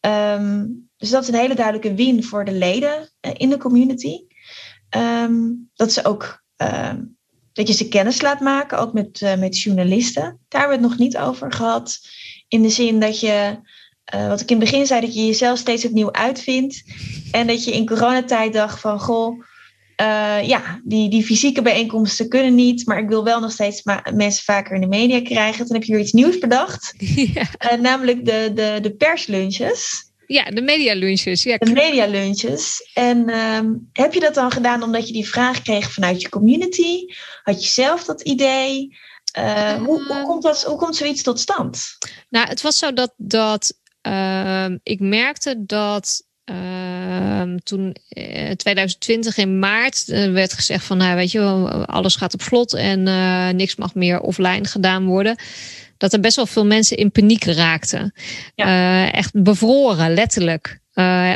Um, 0.00 0.88
dus 0.96 1.10
dat 1.10 1.22
is 1.22 1.28
een 1.28 1.40
hele 1.40 1.54
duidelijke 1.54 1.94
win 1.94 2.24
voor 2.24 2.44
de 2.44 2.52
leden 2.52 3.10
uh, 3.20 3.30
in 3.36 3.50
de 3.50 3.56
community. 3.56 4.26
Um, 4.96 5.70
dat 5.74 5.92
ze 5.92 6.04
ook, 6.04 6.44
uh, 6.62 6.92
dat 7.52 7.68
je 7.68 7.74
ze 7.74 7.88
kennis 7.88 8.22
laat 8.22 8.40
maken, 8.40 8.78
ook 8.78 8.92
met, 8.92 9.20
uh, 9.20 9.36
met 9.36 9.60
journalisten. 9.60 10.40
Daar 10.48 10.60
hebben 10.60 10.78
we 10.78 10.82
het 10.82 10.92
nog 10.92 10.98
niet 10.98 11.18
over 11.18 11.52
gehad. 11.52 11.98
In 12.48 12.62
de 12.62 12.68
zin 12.68 13.00
dat 13.00 13.20
je 13.20 13.58
uh, 14.14 14.28
wat 14.28 14.40
ik 14.40 14.50
in 14.50 14.60
het 14.60 14.70
begin 14.70 14.86
zei, 14.86 15.00
dat 15.00 15.14
je 15.14 15.26
jezelf 15.26 15.58
steeds 15.58 15.84
opnieuw 15.84 16.12
uitvindt. 16.12 16.82
En 17.30 17.46
dat 17.46 17.64
je 17.64 17.72
in 17.72 17.86
coronatijd 17.86 18.52
dacht 18.52 18.80
van, 18.80 19.00
goh, 19.00 19.42
uh, 20.00 20.48
ja, 20.48 20.80
die, 20.84 21.08
die 21.10 21.24
fysieke 21.24 21.62
bijeenkomsten 21.62 22.28
kunnen 22.28 22.54
niet, 22.54 22.86
maar 22.86 22.98
ik 22.98 23.08
wil 23.08 23.24
wel 23.24 23.40
nog 23.40 23.52
steeds 23.52 23.82
mensen 24.14 24.44
vaker 24.44 24.74
in 24.74 24.80
de 24.80 24.86
media 24.86 25.22
krijgen. 25.22 25.66
Toen 25.66 25.76
heb 25.76 25.84
je 25.84 25.92
weer 25.92 26.02
iets 26.02 26.12
nieuws 26.12 26.38
bedacht, 26.38 26.94
ja. 27.34 27.72
uh, 27.72 27.80
namelijk 27.80 28.24
de, 28.24 28.50
de, 28.54 28.78
de 28.82 28.94
perslunches. 28.94 30.04
Ja, 30.26 30.44
de 30.44 30.62
medialunches. 30.62 31.42
Ja, 31.42 31.56
de 31.56 31.72
medialunches. 31.72 32.90
En 32.94 33.28
uh, 33.28 33.60
heb 33.92 34.14
je 34.14 34.20
dat 34.20 34.34
dan 34.34 34.50
gedaan 34.50 34.82
omdat 34.82 35.06
je 35.06 35.12
die 35.12 35.28
vraag 35.28 35.62
kreeg 35.62 35.92
vanuit 35.92 36.22
je 36.22 36.28
community? 36.28 37.04
Had 37.42 37.64
je 37.64 37.70
zelf 37.70 38.04
dat 38.04 38.22
idee? 38.22 38.96
hoe, 39.84 40.04
hoe, 40.06 40.22
komt 40.22 40.42
dat, 40.42 40.64
hoe 40.64 40.76
komt 40.76 40.96
zoiets 40.96 41.22
tot 41.22 41.40
stand? 41.40 41.98
Nou, 42.28 42.48
het 42.48 42.60
was 42.62 42.78
zo 42.78 42.92
dat, 42.92 43.12
dat 43.16 43.74
Ehm, 44.06 44.76
ik 44.82 45.00
merkte 45.00 45.64
dat 45.66 46.26
ehm, 46.44 47.56
toen 47.56 47.96
uh, 48.10 48.50
eh, 48.50 48.56
2020 48.56 49.36
in 49.36 49.58
maart 49.58 50.08
uh, 50.08 50.32
werd 50.32 50.52
gezegd 50.52 50.84
van, 50.84 50.96
nou, 50.96 51.16
weet 51.16 51.30
je, 51.30 51.40
alles 51.86 52.14
gaat 52.16 52.34
op 52.34 52.42
slot 52.42 52.74
en 52.74 53.06
uh, 53.06 53.48
niks 53.48 53.76
mag 53.76 53.94
meer 53.94 54.20
offline 54.20 54.64
gedaan 54.64 55.06
worden. 55.06 55.36
Dat 55.96 56.12
er 56.12 56.20
best 56.20 56.36
wel 56.36 56.46
veel 56.46 56.66
mensen 56.66 56.96
in 56.96 57.10
paniek 57.10 57.44
raakten. 57.44 58.12
Ja. 58.54 59.10
echt 59.10 59.42
bevroren, 59.42 60.14
letterlijk. 60.14 60.80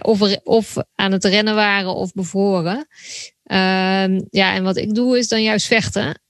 of, 0.03 0.21
of 0.45 0.77
aan 0.95 1.13
het 1.13 1.25
rennen 1.25 1.55
waren 1.55 1.95
of 1.95 2.13
bevroren. 2.13 2.87
Ehm, 3.45 4.21
ja, 4.31 4.55
en 4.55 4.63
wat 4.63 4.77
ik 4.77 4.95
doe 4.95 5.19
is 5.19 5.29
dan 5.29 5.43
juist 5.43 5.67
vechten. 5.67 6.21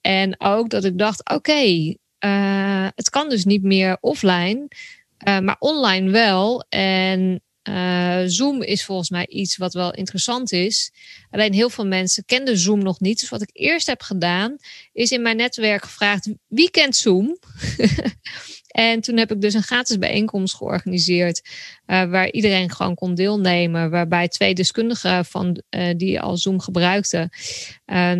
en 0.00 0.34
ook 0.38 0.70
dat 0.70 0.84
ik 0.84 0.98
dacht, 0.98 1.30
oké, 1.34 1.94
uh, 2.24 2.88
het 2.94 3.10
kan 3.10 3.28
dus 3.28 3.44
niet 3.44 3.62
meer 3.62 3.96
offline, 4.00 4.68
uh, 5.28 5.38
maar 5.38 5.56
online 5.58 6.10
wel. 6.10 6.64
En 6.68 7.42
uh, 7.68 8.22
Zoom 8.26 8.62
is 8.62 8.84
volgens 8.84 9.10
mij 9.10 9.26
iets 9.26 9.56
wat 9.56 9.74
wel 9.74 9.94
interessant 9.94 10.52
is. 10.52 10.92
Alleen 11.30 11.52
heel 11.52 11.70
veel 11.70 11.86
mensen 11.86 12.24
kenden 12.24 12.58
Zoom 12.58 12.82
nog 12.82 13.00
niet. 13.00 13.20
Dus 13.20 13.28
wat 13.28 13.42
ik 13.42 13.50
eerst 13.52 13.86
heb 13.86 14.02
gedaan, 14.02 14.56
is 14.92 15.10
in 15.10 15.22
mijn 15.22 15.36
netwerk 15.36 15.84
gevraagd: 15.84 16.28
wie 16.46 16.70
kent 16.70 16.96
Zoom? 16.96 17.38
en 18.68 19.00
toen 19.00 19.16
heb 19.16 19.32
ik 19.32 19.40
dus 19.40 19.54
een 19.54 19.62
gratis 19.62 19.98
bijeenkomst 19.98 20.54
georganiseerd. 20.54 21.42
Waar 21.86 22.30
iedereen 22.30 22.70
gewoon 22.70 22.94
kon 22.94 23.14
deelnemen. 23.14 23.90
Waarbij 23.90 24.28
twee 24.28 24.54
deskundigen 24.54 25.24
van, 25.24 25.62
die 25.96 26.20
al 26.20 26.36
Zoom 26.36 26.60
gebruikten, 26.60 27.30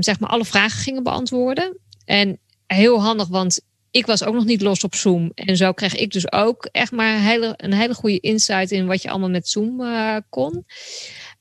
zeg 0.01 0.21
maar 0.21 0.31
alle 0.31 0.45
vragen 0.45 0.81
gingen 0.81 1.03
beantwoorden. 1.03 1.79
En 2.05 2.39
heel 2.67 3.03
handig, 3.03 3.29
want 3.29 3.61
ik 3.95 4.07
was 4.07 4.25
ook 4.25 4.35
nog 4.35 4.45
niet 4.45 4.63
los 4.63 4.85
op 4.85 4.95
Zoom. 4.95 5.33
En 5.35 5.57
zo 5.57 5.73
kreeg 5.73 5.97
ik 5.97 6.11
dus 6.11 6.33
ook 6.33 6.69
echt 6.73 6.93
maar 6.93 7.15
een 7.15 7.21
hele, 7.21 7.55
een 7.57 7.73
hele 7.73 7.95
goede 7.95 8.21
insight 8.21 8.71
in 8.71 8.87
wat 8.87 9.03
je 9.03 9.11
allemaal 9.11 9.31
met 9.31 9.49
Zoom 9.49 9.81
uh, 9.81 10.17
kon. 10.29 10.65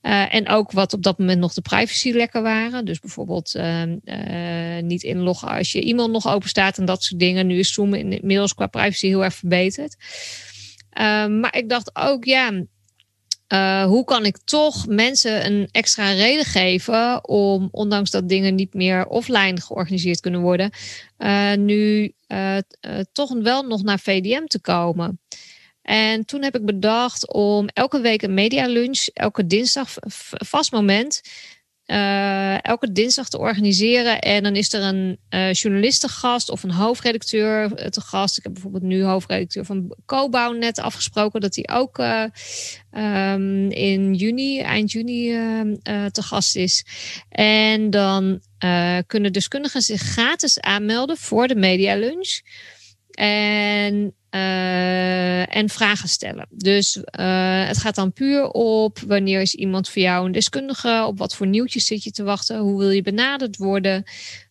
Uh, 0.02 0.34
en 0.34 0.48
ook 0.48 0.72
wat 0.72 0.92
op 0.92 1.02
dat 1.02 1.18
moment 1.18 1.40
nog 1.40 1.54
de 1.54 1.60
privacy 1.60 2.10
lekker 2.10 2.42
waren. 2.42 2.84
Dus 2.84 3.00
bijvoorbeeld 3.00 3.54
uh, 3.54 3.82
niet 4.80 5.02
inloggen 5.02 5.48
als 5.48 5.72
je 5.72 5.84
e-mail 5.84 6.10
nog 6.10 6.28
open 6.28 6.48
staat 6.48 6.78
en 6.78 6.84
dat 6.84 7.02
soort 7.02 7.20
dingen. 7.20 7.46
Nu 7.46 7.58
is 7.58 7.72
Zoom 7.72 7.94
inmiddels 7.94 8.54
qua 8.54 8.66
privacy 8.66 9.06
heel 9.06 9.24
erg 9.24 9.34
verbeterd. 9.34 9.96
maar 11.40 11.56
ik 11.56 11.68
dacht 11.68 11.90
ook, 11.96 12.24
ja, 12.24 12.64
uh, 13.54 13.84
hoe 13.84 14.04
kan 14.04 14.24
ik 14.24 14.38
toch 14.44 14.86
mensen 14.86 15.46
een 15.46 15.68
extra 15.70 16.10
reden 16.10 16.44
geven 16.44 17.28
om, 17.28 17.68
ondanks 17.70 18.10
dat 18.10 18.28
dingen 18.28 18.54
niet 18.54 18.74
meer 18.74 19.06
offline 19.06 19.60
georganiseerd 19.60 20.20
kunnen 20.20 20.40
worden, 20.40 20.70
uh, 21.18 21.54
nu 21.54 22.12
uh, 22.28 22.56
toch 23.12 23.34
wel 23.42 23.62
nog 23.62 23.82
naar 23.82 23.98
VDM 23.98 24.44
te 24.46 24.60
komen? 24.60 25.20
En 25.82 26.24
toen 26.24 26.42
heb 26.42 26.56
ik 26.56 26.64
bedacht 26.64 27.32
om 27.32 27.68
elke 27.72 28.00
week 28.00 28.22
een 28.22 28.34
media 28.34 28.66
lunch, 28.66 29.06
elke 29.12 29.46
dinsdag 29.46 29.94
vast 30.30 30.72
moment, 30.72 31.20
uh, 31.86 32.64
elke 32.64 32.92
dinsdag 32.92 33.28
te 33.28 33.38
organiseren. 33.38 34.20
En 34.20 34.42
dan 34.42 34.56
is 34.56 34.72
er 34.72 34.82
een 34.82 35.18
uh, 35.30 35.52
journalistengast 35.52 36.50
of 36.50 36.62
een 36.62 36.70
hoofdredacteur 36.70 37.90
te 37.90 38.00
gast. 38.00 38.36
Ik 38.36 38.42
heb 38.42 38.52
bijvoorbeeld 38.52 38.82
nu 38.82 39.02
hoofdredacteur 39.02 39.64
van 39.64 39.96
Cobouw 40.06 40.52
net 40.52 40.78
afgesproken 40.78 41.40
dat 41.40 41.54
hij 41.54 41.76
ook 41.76 41.98
um, 41.98 43.70
in 43.70 44.14
juni, 44.14 44.60
eind 44.60 44.92
juni 44.92 45.28
te 46.10 46.22
gast 46.22 46.56
is. 46.56 46.84
En 47.28 47.90
dan 47.90 48.40
kunnen 49.06 49.32
deskundigen 49.32 49.82
zich 49.82 50.00
gratis 50.00 50.60
aanmelden 50.60 51.16
voor 51.16 51.48
de 51.48 51.56
media 51.56 51.96
lunch. 51.96 52.40
En 53.14 54.14
uh, 54.34 55.56
en 55.56 55.68
vragen 55.68 56.08
stellen. 56.08 56.46
Dus 56.50 56.96
uh, 56.96 57.66
het 57.66 57.78
gaat 57.78 57.94
dan 57.94 58.12
puur 58.12 58.48
op 58.48 58.98
wanneer 58.98 59.40
is 59.40 59.54
iemand 59.54 59.88
voor 59.88 60.02
jou 60.02 60.26
een 60.26 60.32
deskundige, 60.32 61.04
op 61.06 61.18
wat 61.18 61.34
voor 61.34 61.46
nieuwtjes 61.46 61.86
zit 61.86 62.04
je 62.04 62.10
te 62.10 62.22
wachten, 62.22 62.58
hoe 62.58 62.78
wil 62.78 62.90
je 62.90 63.02
benaderd 63.02 63.56
worden. 63.56 64.04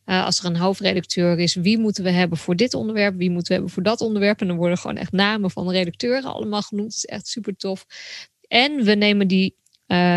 Uh, 0.06 0.26
als 0.26 0.40
er 0.40 0.46
een 0.46 0.56
hoofdredacteur 0.56 1.40
is, 1.40 1.56
wie 1.56 1.78
moeten 1.78 2.04
we 2.04 2.10
hebben 2.10 2.38
voor 2.38 2.56
dit 2.56 2.74
onderwerp, 2.74 3.16
wie 3.18 3.30
moeten 3.30 3.48
we 3.48 3.54
hebben 3.54 3.72
voor 3.74 3.84
dat 3.84 4.02
onderwerp. 4.02 4.42
En 4.42 4.48
dan 4.48 4.58
worden 4.58 4.78
gewoon 4.78 4.98
echt 4.98 5.12
namen 5.12 5.52
van 5.52 5.72
redacteuren 5.72 6.34
allemaal 6.34 6.62
genoemd. 6.62 6.88
Dat 6.88 6.98
is 6.98 7.06
echt 7.06 7.28
super 7.28 7.56
tof. 7.56 7.86
En 8.48 8.84
we 8.84 8.96
nemen 8.96 9.28
die 9.28 9.56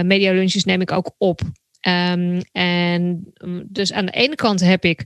media 0.03 0.33
lunches 0.33 0.65
neem 0.65 0.81
ik 0.81 0.93
ook 0.93 1.15
op. 1.19 1.41
Um, 1.87 2.41
en 2.53 3.33
dus 3.67 3.93
aan 3.93 4.07
de 4.07 4.13
ene 4.13 4.35
kant 4.35 4.61
heb 4.61 4.85
ik 4.85 5.05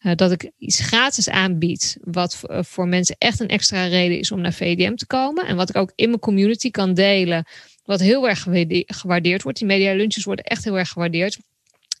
uh, 0.00 0.12
dat 0.14 0.32
ik 0.32 0.50
iets 0.58 0.80
gratis 0.80 1.28
aanbied, 1.28 1.96
wat 2.00 2.40
uh, 2.44 2.58
voor 2.62 2.88
mensen 2.88 3.16
echt 3.18 3.40
een 3.40 3.48
extra 3.48 3.86
reden 3.86 4.18
is 4.18 4.32
om 4.32 4.40
naar 4.40 4.52
VDM 4.52 4.94
te 4.94 5.06
komen. 5.06 5.46
En 5.46 5.56
wat 5.56 5.68
ik 5.68 5.76
ook 5.76 5.92
in 5.94 6.08
mijn 6.08 6.20
community 6.20 6.70
kan 6.70 6.94
delen, 6.94 7.46
wat 7.84 8.00
heel 8.00 8.28
erg 8.28 8.46
gewaardeerd 8.86 9.42
wordt. 9.42 9.58
Die 9.58 9.66
media 9.66 9.94
lunches 9.94 10.24
worden 10.24 10.44
echt 10.44 10.64
heel 10.64 10.78
erg 10.78 10.88
gewaardeerd. 10.88 11.38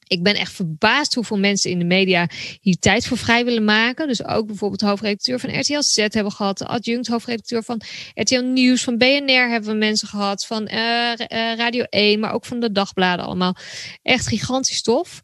Ik 0.06 0.22
ben 0.22 0.34
echt 0.34 0.52
verbaasd 0.52 1.14
hoeveel 1.14 1.38
mensen 1.38 1.70
in 1.70 1.78
de 1.78 1.84
media 1.84 2.28
hier 2.60 2.76
tijd 2.78 3.06
voor 3.06 3.18
vrij 3.18 3.44
willen 3.44 3.64
maken. 3.64 4.06
Dus 4.06 4.24
ook 4.24 4.46
bijvoorbeeld 4.46 4.80
hoofdredacteur 4.80 5.38
van 5.40 5.60
RTL 5.60 5.80
Z 5.80 5.96
hebben 5.96 6.24
we 6.24 6.30
gehad. 6.30 6.58
De 6.58 6.66
adjunct 6.66 7.06
hoofdredacteur 7.06 7.62
van 7.62 7.80
RTL 8.14 8.40
Nieuws, 8.40 8.84
van 8.84 8.98
BNR 8.98 9.48
hebben 9.48 9.70
we 9.70 9.76
mensen 9.76 10.08
gehad. 10.08 10.46
Van 10.46 10.62
uh, 10.62 11.12
Radio 11.56 11.82
1, 11.82 12.20
maar 12.20 12.32
ook 12.32 12.44
van 12.44 12.60
de 12.60 12.72
dagbladen 12.72 13.24
allemaal. 13.24 13.56
Echt 14.02 14.26
gigantisch 14.26 14.82
tof. 14.82 15.22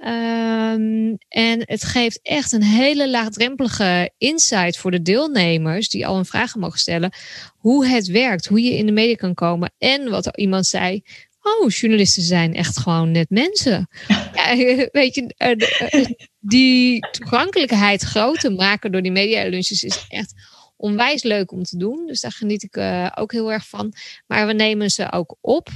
Um, 0.00 1.18
en 1.28 1.62
het 1.64 1.84
geeft 1.84 2.20
echt 2.22 2.52
een 2.52 2.62
hele 2.62 3.10
laagdrempelige 3.10 4.10
insight 4.18 4.76
voor 4.76 4.90
de 4.90 5.02
deelnemers 5.02 5.88
die 5.88 6.06
al 6.06 6.16
een 6.16 6.24
vragen 6.24 6.60
mogen 6.60 6.78
stellen. 6.78 7.12
Hoe 7.56 7.86
het 7.86 8.06
werkt, 8.06 8.46
hoe 8.46 8.62
je 8.62 8.76
in 8.76 8.86
de 8.86 8.92
media 8.92 9.14
kan 9.14 9.34
komen. 9.34 9.72
En 9.78 10.10
wat 10.10 10.36
iemand 10.36 10.66
zei. 10.66 11.02
Oh, 11.42 11.70
journalisten 11.70 12.22
zijn 12.22 12.54
echt 12.54 12.78
gewoon 12.78 13.10
net 13.10 13.30
mensen. 13.30 13.88
Ja, 14.34 14.56
weet 14.92 15.14
je, 15.14 15.34
uh, 15.38 16.04
die 16.40 17.08
toegankelijkheid 17.10 18.02
groter 18.02 18.52
maken 18.52 18.92
door 18.92 19.02
die 19.02 19.12
media 19.12 19.48
lunches 19.48 19.82
is 19.82 20.04
echt 20.08 20.34
onwijs 20.76 21.22
leuk 21.22 21.52
om 21.52 21.62
te 21.62 21.76
doen. 21.76 22.06
Dus 22.06 22.20
daar 22.20 22.32
geniet 22.32 22.62
ik 22.62 22.76
uh, 22.76 23.10
ook 23.14 23.32
heel 23.32 23.52
erg 23.52 23.68
van. 23.68 23.92
Maar 24.26 24.46
we 24.46 24.52
nemen 24.52 24.90
ze 24.90 25.12
ook 25.12 25.36
op. 25.40 25.68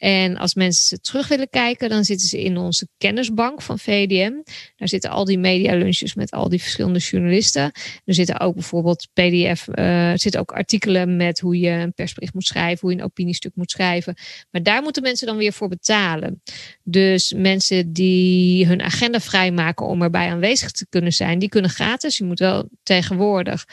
En 0.00 0.36
als 0.36 0.54
mensen 0.54 1.02
terug 1.02 1.28
willen 1.28 1.48
kijken, 1.50 1.88
dan 1.88 2.04
zitten 2.04 2.28
ze 2.28 2.42
in 2.42 2.56
onze 2.56 2.88
kennisbank 2.98 3.62
van 3.62 3.78
VDM. 3.78 4.32
Daar 4.76 4.88
zitten 4.88 5.10
al 5.10 5.24
die 5.24 5.38
media 5.38 5.74
lunches 5.74 6.14
met 6.14 6.30
al 6.30 6.48
die 6.48 6.60
verschillende 6.60 6.98
journalisten. 6.98 7.62
Er 8.04 8.14
zitten 8.14 8.40
ook 8.40 8.54
bijvoorbeeld 8.54 9.08
PDF, 9.12 9.66
uh, 9.74 10.10
er 10.10 10.18
zitten 10.18 10.40
ook 10.40 10.52
artikelen 10.52 11.16
met 11.16 11.40
hoe 11.40 11.58
je 11.58 11.70
een 11.70 11.92
persbericht 11.92 12.34
moet 12.34 12.46
schrijven, 12.46 12.78
hoe 12.80 12.90
je 12.90 12.96
een 12.96 13.04
opiniestuk 13.04 13.52
moet 13.54 13.70
schrijven. 13.70 14.14
Maar 14.50 14.62
daar 14.62 14.82
moeten 14.82 15.02
mensen 15.02 15.26
dan 15.26 15.36
weer 15.36 15.52
voor 15.52 15.68
betalen. 15.68 16.42
Dus 16.82 17.32
mensen 17.36 17.92
die 17.92 18.66
hun 18.66 18.82
agenda 18.82 19.20
vrijmaken 19.20 19.86
om 19.86 20.02
erbij 20.02 20.30
aanwezig 20.30 20.70
te 20.70 20.86
kunnen 20.88 21.12
zijn, 21.12 21.38
die 21.38 21.48
kunnen 21.48 21.70
gratis. 21.70 22.16
Je 22.16 22.24
moet 22.24 22.38
wel 22.38 22.68
tegenwoordig 22.82 23.64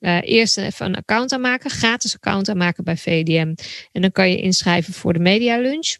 uh, 0.00 0.18
eerst 0.22 0.58
even 0.58 0.86
een 0.86 0.96
account 0.96 1.32
aanmaken, 1.32 1.70
gratis 1.70 2.14
account 2.14 2.48
aanmaken 2.48 2.84
bij 2.84 2.96
VDM. 2.96 3.54
En 3.92 4.02
dan 4.02 4.12
kan 4.12 4.30
je 4.30 4.40
inschrijven 4.40 4.92
voor 4.92 5.12
de 5.12 5.18
media 5.18 5.58
lunch. 5.58 5.96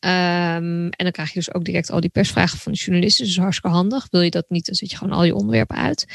Um, 0.00 0.88
en 0.88 0.94
dan 0.96 1.10
krijg 1.10 1.28
je 1.28 1.38
dus 1.38 1.54
ook 1.54 1.64
direct 1.64 1.90
al 1.90 2.00
die 2.00 2.10
persvragen 2.10 2.58
van 2.58 2.72
de 2.72 2.78
journalisten. 2.78 3.24
Dus 3.24 3.36
hartstikke 3.36 3.76
handig. 3.76 4.06
Wil 4.10 4.20
je 4.20 4.30
dat 4.30 4.44
niet, 4.48 4.66
dan 4.66 4.74
zet 4.74 4.90
je 4.90 4.96
gewoon 4.96 5.12
al 5.12 5.24
je 5.24 5.34
onderwerpen 5.34 5.76
uit. 5.76 6.06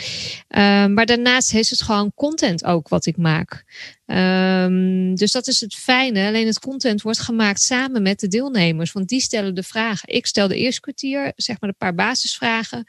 Um, 0.47 0.93
maar 0.93 1.05
daarnaast 1.05 1.53
is 1.53 1.69
het 1.69 1.81
gewoon 1.81 2.11
content 2.15 2.65
ook 2.65 2.87
wat 2.87 3.05
ik 3.05 3.17
maak. 3.17 3.63
Um, 4.05 5.15
dus 5.15 5.31
dat 5.31 5.47
is 5.47 5.59
het 5.59 5.75
fijne. 5.75 6.27
Alleen 6.27 6.47
het 6.47 6.59
content 6.59 7.01
wordt 7.01 7.19
gemaakt 7.19 7.61
samen 7.61 8.01
met 8.01 8.19
de 8.19 8.27
deelnemers. 8.27 8.91
Want 8.91 9.07
die 9.07 9.21
stellen 9.21 9.55
de 9.55 9.63
vragen. 9.63 10.09
Ik 10.09 10.25
stel 10.25 10.47
de 10.47 10.57
eerste 10.57 10.81
kwartier, 10.81 11.31
zeg 11.35 11.59
maar, 11.59 11.69
een 11.69 11.75
paar 11.77 11.95
basisvragen 11.95 12.85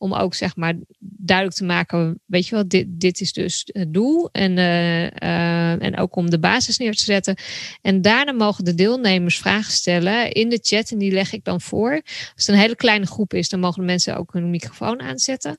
om 0.00 0.14
ook 0.14 0.34
zeg 0.34 0.56
maar 0.56 0.74
duidelijk 0.98 1.56
te 1.56 1.64
maken, 1.64 2.20
weet 2.26 2.46
je 2.46 2.54
wel, 2.54 2.68
dit, 2.68 2.86
dit 2.88 3.20
is 3.20 3.32
dus 3.32 3.62
het 3.66 3.94
doel. 3.94 4.28
En, 4.32 4.56
uh, 4.56 5.02
uh, 5.02 5.82
en 5.82 5.96
ook 5.96 6.16
om 6.16 6.30
de 6.30 6.38
basis 6.38 6.78
neer 6.78 6.94
te 6.94 7.04
zetten. 7.04 7.36
En 7.82 8.02
daarna 8.02 8.32
mogen 8.32 8.64
de 8.64 8.74
deelnemers 8.74 9.38
vragen 9.38 9.72
stellen 9.72 10.32
in 10.32 10.48
de 10.48 10.58
chat 10.62 10.90
en 10.90 10.98
die 10.98 11.12
leg 11.12 11.32
ik 11.32 11.44
dan 11.44 11.60
voor. 11.60 11.92
Als 12.34 12.46
het 12.46 12.48
een 12.48 12.60
hele 12.60 12.76
kleine 12.76 13.06
groep 13.06 13.34
is, 13.34 13.48
dan 13.48 13.60
mogen 13.60 13.80
de 13.80 13.86
mensen 13.86 14.16
ook 14.16 14.32
hun 14.32 14.50
microfoon 14.50 15.00
aanzetten. 15.00 15.58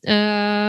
Uh, 0.00 0.12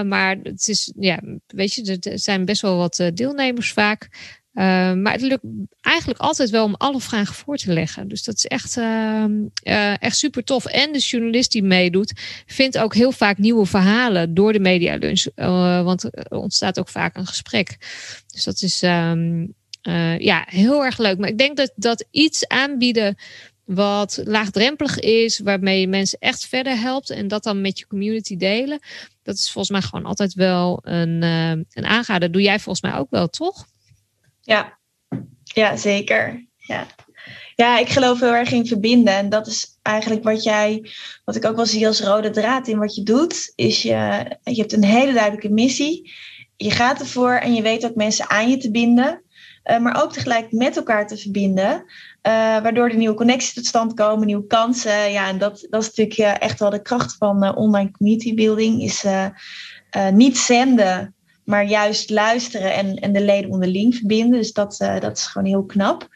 maar 0.02 0.38
het 0.43 0.68
is, 0.68 0.93
ja, 0.99 1.20
weet 1.47 1.74
je, 1.74 1.97
er 1.99 2.20
zijn 2.20 2.45
best 2.45 2.62
wel 2.62 2.78
wat 2.78 3.12
deelnemers 3.14 3.72
vaak. 3.72 4.10
Uh, 4.54 4.93
maar 4.93 5.12
het 5.12 5.22
lukt 5.22 5.43
eigenlijk 5.82 6.20
altijd 6.20 6.49
wel 6.49 6.64
om 6.64 6.76
alle 6.78 6.99
vragen 6.99 7.36
voor 7.36 7.58
te 7.58 7.74
leggen. 7.74 8.08
Dus 8.08 8.24
dat 8.24 8.36
is 8.36 8.45
echt, 8.45 8.78
uh, 8.78 9.26
uh, 9.64 10.02
echt 10.02 10.18
super 10.18 10.43
tof. 10.43 10.66
En 10.66 10.91
de 10.91 10.99
journalist 10.99 11.52
die 11.52 11.64
meedoet, 11.64 12.14
vindt 12.45 12.78
ook 12.78 12.93
heel 12.93 13.12
vaak 13.12 13.38
nieuwe 13.38 13.66
verhalen 13.66 14.34
door 14.34 14.54
de 14.54 14.60
media 14.60 14.95
lunch. 14.95 15.26
want 15.84 16.04
er 16.04 16.38
ontstaat 16.38 16.80
ook 16.80 16.89
vaak 16.89 17.16
een 17.16 17.28
gesprek. 17.28 17.78
Dus 18.28 18.43
dat 18.43 18.62
is 18.62 18.82
um, 18.82 19.54
ja, 20.18 20.45
heel 20.49 20.86
erg 20.86 20.97
leuk. 20.97 21.18
Maar 21.18 21.30
ik 21.30 21.38
denk 21.38 21.58
dat, 21.58 21.72
dat 21.76 22.06
iets 22.10 22.47
aanbieden 22.47 23.16
wat 23.64 24.22
laagdrempelig 24.24 24.99
is, 24.99 25.39
waarmee 25.39 25.80
je 25.80 25.88
mensen 25.88 26.20
echt 26.20 26.45
verder 26.45 26.80
helpt 26.80 27.10
en 27.10 27.28
dat 27.28 27.43
dan 27.43 27.62
met 27.62 27.80
je 27.80 27.88
community 27.88 28.38
delen. 28.38 28.80
Dat 29.24 29.36
is 29.36 29.52
volgens 29.52 29.70
mij 29.70 29.82
gewoon 29.82 30.06
altijd 30.06 30.34
wel 30.34 30.80
een, 30.84 31.22
een 31.22 32.32
doe 32.32 32.41
jij 32.41 32.60
volgens 32.60 32.91
mij 32.91 32.99
ook 32.99 33.10
wel, 33.10 33.28
toch? 33.28 33.70
Ja, 34.42 34.80
ja 35.44 35.76
zeker. 35.76 36.50
Ja. 36.58 36.86
ja, 37.56 37.78
ik 37.78 37.89
geloof 37.89 38.20
heel 38.20 38.34
erg 38.34 38.52
in 38.52 38.68
verbinden. 38.68 39.14
En 39.14 39.30
dat 39.30 39.48
is 39.48 39.80
eigenlijk 39.82 40.24
wat 40.24 40.44
jij, 40.44 40.89
wat 41.26 41.36
ik 41.36 41.46
ook 41.46 41.56
wel 41.56 41.66
zie 41.66 41.88
als 41.88 42.02
rode 42.02 42.30
draad 42.30 42.68
in 42.68 42.78
wat 42.78 42.96
je 42.96 43.04
doet, 43.04 43.52
is 43.56 43.82
je, 43.82 44.26
je 44.44 44.60
hebt 44.60 44.74
een 44.74 44.84
hele 44.84 45.14
duidelijke 45.14 45.50
missie. 45.50 46.12
Je 46.58 46.72
gaat 46.72 47.00
ervoor 47.00 47.34
en 47.34 47.54
je 47.54 47.62
weet 47.62 47.86
ook 47.86 47.96
mensen 47.96 48.30
aan 48.30 48.50
je 48.50 48.58
te 48.58 48.72
binden. 48.72 49.24
Uh, 49.64 49.80
maar 49.80 50.04
ook 50.04 50.14
tegelijk 50.14 50.52
met 50.52 50.76
elkaar 50.76 51.08
te 51.08 51.18
verbinden. 51.18 51.74
Uh, 51.78 51.84
waardoor 52.62 52.89
er 52.89 52.98
nieuwe 52.98 53.16
connecties 53.16 53.54
tot 53.54 53.66
stand 53.66 53.94
komen, 53.94 54.26
nieuwe 54.26 54.48
kansen. 54.48 55.12
Ja, 55.12 55.28
en 55.28 55.38
dat, 55.38 55.68
dat 55.70 55.82
is 55.82 55.88
natuurlijk 55.88 56.18
uh, 56.18 56.48
echt 56.48 56.60
wel 56.60 56.70
de 56.70 56.82
kracht 56.82 57.16
van 57.18 57.56
online 57.56 57.92
community 57.92 58.34
building. 58.34 58.82
Is 58.82 59.06
niet 60.12 60.38
zenden, 60.38 61.16
maar 61.44 61.66
juist 61.66 62.10
luisteren 62.10 62.74
en, 62.74 62.96
en 62.96 63.14
de 63.14 63.22
leden 63.22 63.50
onderling 63.50 63.96
verbinden. 63.96 64.39
Dus 64.39 64.52
dat, 64.52 64.80
uh, 64.82 65.00
dat 65.00 65.18
is 65.18 65.26
gewoon 65.26 65.48
heel 65.48 65.66
knap. 65.66 66.08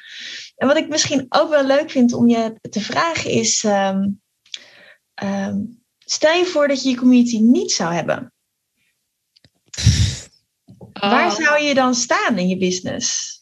En 0.56 0.68
wat 0.68 0.78
ik 0.78 0.90
misschien 0.90 1.26
ook 1.30 1.50
wel 1.50 1.66
leuk 1.66 1.92
vind 1.92 2.14
om 2.14 2.28
je 2.28 2.58
te 2.70 2.82
vragen 2.82 3.30
is: 3.30 3.64
um, 3.64 4.22
um, 5.24 5.84
stel 5.98 6.34
je 6.34 6.46
voor 6.46 6.68
dat 6.68 6.84
je 6.84 6.90
je 6.90 6.96
community 6.96 7.40
niet 7.40 7.72
zou 7.72 7.94
hebben. 7.94 8.34
Oh. 10.94 11.12
Waar 11.12 11.32
zou 11.32 11.62
je 11.62 11.74
dan 11.74 11.96
staan 11.96 12.38
in 12.38 12.48
je 12.48 12.58
business? 12.58 13.34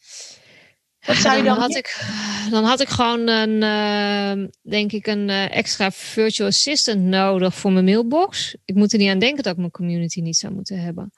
Wat 1.05 1.15
zou 1.15 1.37
je 1.37 1.43
dan, 1.43 1.53
dan 1.53 1.61
had 1.61 1.75
ik, 1.75 2.05
dan 2.49 2.63
had 2.63 2.79
ik 2.79 2.87
gewoon 2.87 3.27
een, 3.27 3.61
uh, 3.61 4.47
denk 4.61 4.91
ik, 4.91 5.07
een 5.07 5.29
uh, 5.29 5.55
extra 5.55 5.91
virtual 5.91 6.47
assistant 6.47 7.01
nodig 7.01 7.55
voor 7.55 7.71
mijn 7.71 7.85
mailbox. 7.85 8.55
Ik 8.65 8.75
moet 8.75 8.93
er 8.93 8.99
niet 8.99 9.09
aan 9.09 9.19
denken 9.19 9.43
dat 9.43 9.51
ik 9.51 9.59
mijn 9.59 9.71
community 9.71 10.21
niet 10.21 10.37
zou 10.37 10.53
moeten 10.53 10.81
hebben. 10.81 11.11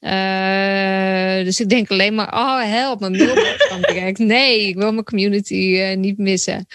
Uh, 0.00 1.44
dus 1.44 1.60
ik 1.60 1.68
denk 1.68 1.90
alleen 1.90 2.14
maar, 2.14 2.32
oh 2.32 2.62
help, 2.62 3.00
mijn 3.00 3.12
mailbox 3.12 3.68
dan 3.68 3.80
direct. 3.80 4.18
Nee, 4.18 4.68
ik 4.68 4.76
wil 4.76 4.92
mijn 4.92 5.04
community 5.04 5.54
uh, 5.54 5.96
niet 5.96 6.18
missen. 6.18 6.66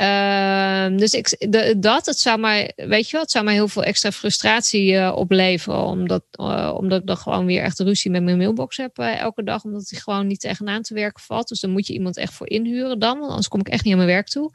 Uh, 0.00 0.98
dus 0.98 1.12
ik, 1.12 1.52
dat, 1.82 2.06
het 2.06 2.18
zou 2.18 2.38
mij, 2.38 2.72
weet 2.76 3.06
je 3.06 3.12
wel, 3.12 3.20
het 3.20 3.30
zou 3.30 3.44
mij 3.44 3.54
heel 3.54 3.68
veel 3.68 3.82
extra 3.82 4.12
frustratie 4.12 4.92
uh, 4.92 5.12
opleveren. 5.16 5.84
Omdat, 5.84 6.24
uh, 6.40 6.74
omdat 6.76 7.00
ik 7.00 7.06
dan 7.06 7.16
gewoon 7.16 7.46
weer 7.46 7.62
echt 7.62 7.78
ruzie 7.78 8.10
met 8.10 8.22
mijn 8.22 8.36
mailbox 8.36 8.76
heb 8.76 8.98
elke 8.98 9.44
dag. 9.44 9.64
Omdat 9.64 9.90
hij 9.90 10.00
gewoon 10.00 10.26
niet 10.26 10.40
tegenaan 10.40 10.82
te 10.82 10.94
werken 10.94 11.22
valt. 11.22 11.48
Dus 11.48 11.60
dan 11.60 11.70
moet 11.70 11.86
je 11.86 11.92
iemand 11.92 12.16
echt 12.16 12.32
voor 12.32 12.48
inhuren 12.48 12.98
dan. 12.98 13.18
Want 13.18 13.28
anders 13.28 13.48
kom 13.48 13.60
ik 13.60 13.68
echt 13.68 13.84
niet 13.84 13.92
aan 13.92 13.98
mijn 13.98 14.10
werk 14.10 14.28
toe. 14.28 14.52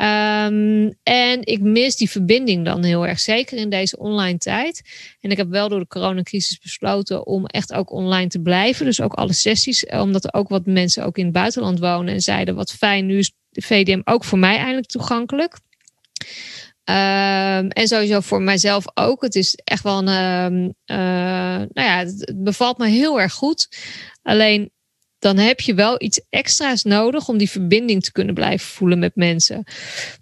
Um, 0.00 0.94
en 1.02 1.44
ik 1.44 1.60
mis 1.60 1.96
die 1.96 2.10
verbinding 2.10 2.64
dan 2.64 2.84
heel 2.84 3.06
erg, 3.06 3.20
zeker 3.20 3.58
in 3.58 3.70
deze 3.70 3.98
online 3.98 4.38
tijd. 4.38 4.82
En 5.20 5.30
ik 5.30 5.36
heb 5.36 5.48
wel 5.48 5.68
door 5.68 5.80
de 5.80 5.86
coronacrisis 5.86 6.58
besloten 6.58 7.26
om 7.26 7.46
echt 7.46 7.72
ook 7.72 7.90
online 7.90 8.28
te 8.28 8.40
blijven. 8.40 8.84
Dus 8.84 9.00
ook 9.00 9.14
alle 9.14 9.32
sessies, 9.32 9.86
omdat 9.86 10.24
er 10.24 10.34
ook 10.34 10.48
wat 10.48 10.66
mensen 10.66 11.04
ook 11.04 11.18
in 11.18 11.24
het 11.24 11.32
buitenland 11.32 11.78
wonen 11.78 12.14
en 12.14 12.20
zeiden: 12.20 12.54
wat 12.54 12.72
fijn, 12.72 13.06
nu 13.06 13.18
is 13.18 13.32
de 13.50 13.62
VDM 13.62 14.00
ook 14.04 14.24
voor 14.24 14.38
mij 14.38 14.56
eindelijk 14.56 14.86
toegankelijk. 14.86 15.58
Um, 16.84 17.68
en 17.68 17.88
sowieso 17.88 18.20
voor 18.20 18.42
mijzelf 18.42 18.84
ook. 18.94 19.22
Het 19.22 19.34
is 19.34 19.54
echt 19.64 19.82
wel 19.82 19.98
een. 19.98 20.08
Uh, 20.86 20.98
uh, 20.98 21.66
nou 21.72 21.88
ja, 21.88 21.98
het 21.98 22.32
bevalt 22.36 22.78
me 22.78 22.88
heel 22.88 23.20
erg 23.20 23.32
goed. 23.32 23.68
Alleen 24.22 24.70
dan 25.18 25.36
heb 25.36 25.60
je 25.60 25.74
wel 25.74 26.02
iets 26.02 26.20
extra's 26.30 26.82
nodig 26.82 27.28
om 27.28 27.38
die 27.38 27.50
verbinding 27.50 28.02
te 28.02 28.12
kunnen 28.12 28.34
blijven 28.34 28.66
voelen 28.66 28.98
met 28.98 29.16
mensen. 29.16 29.64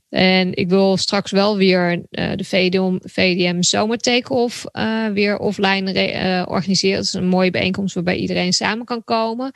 En 0.09 0.55
ik 0.55 0.69
wil 0.69 0.97
straks 0.97 1.31
wel 1.31 1.57
weer 1.57 1.93
uh, 2.11 2.33
de 2.35 2.45
VDM, 2.45 2.99
VDM 3.01 3.63
Zomer 3.63 3.99
Take-Off 3.99 4.65
uh, 4.73 5.07
weer 5.07 5.39
offline 5.39 6.13
uh, 6.13 6.45
organiseren. 6.49 6.97
Dat 6.97 7.05
is 7.05 7.13
een 7.13 7.27
mooie 7.27 7.51
bijeenkomst 7.51 7.95
waarbij 7.95 8.17
iedereen 8.17 8.53
samen 8.53 8.85
kan 8.85 9.05
komen. 9.05 9.53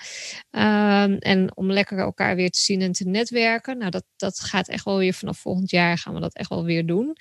Ehm, 0.50 1.12
en 1.12 1.56
om 1.56 1.72
lekker 1.72 1.98
elkaar 1.98 2.36
weer 2.36 2.50
te 2.50 2.58
zien 2.58 2.80
en 2.80 2.92
te 2.92 3.08
netwerken. 3.08 3.78
Nou, 3.78 3.90
dat, 3.90 4.04
dat 4.16 4.40
gaat 4.40 4.68
echt 4.68 4.84
wel 4.84 4.98
weer 4.98 5.14
vanaf 5.14 5.38
volgend 5.38 5.70
jaar 5.70 5.98
gaan 5.98 6.14
we 6.14 6.20
dat 6.20 6.34
echt 6.34 6.48
wel 6.48 6.64
weer 6.64 6.86
doen. 6.86 7.16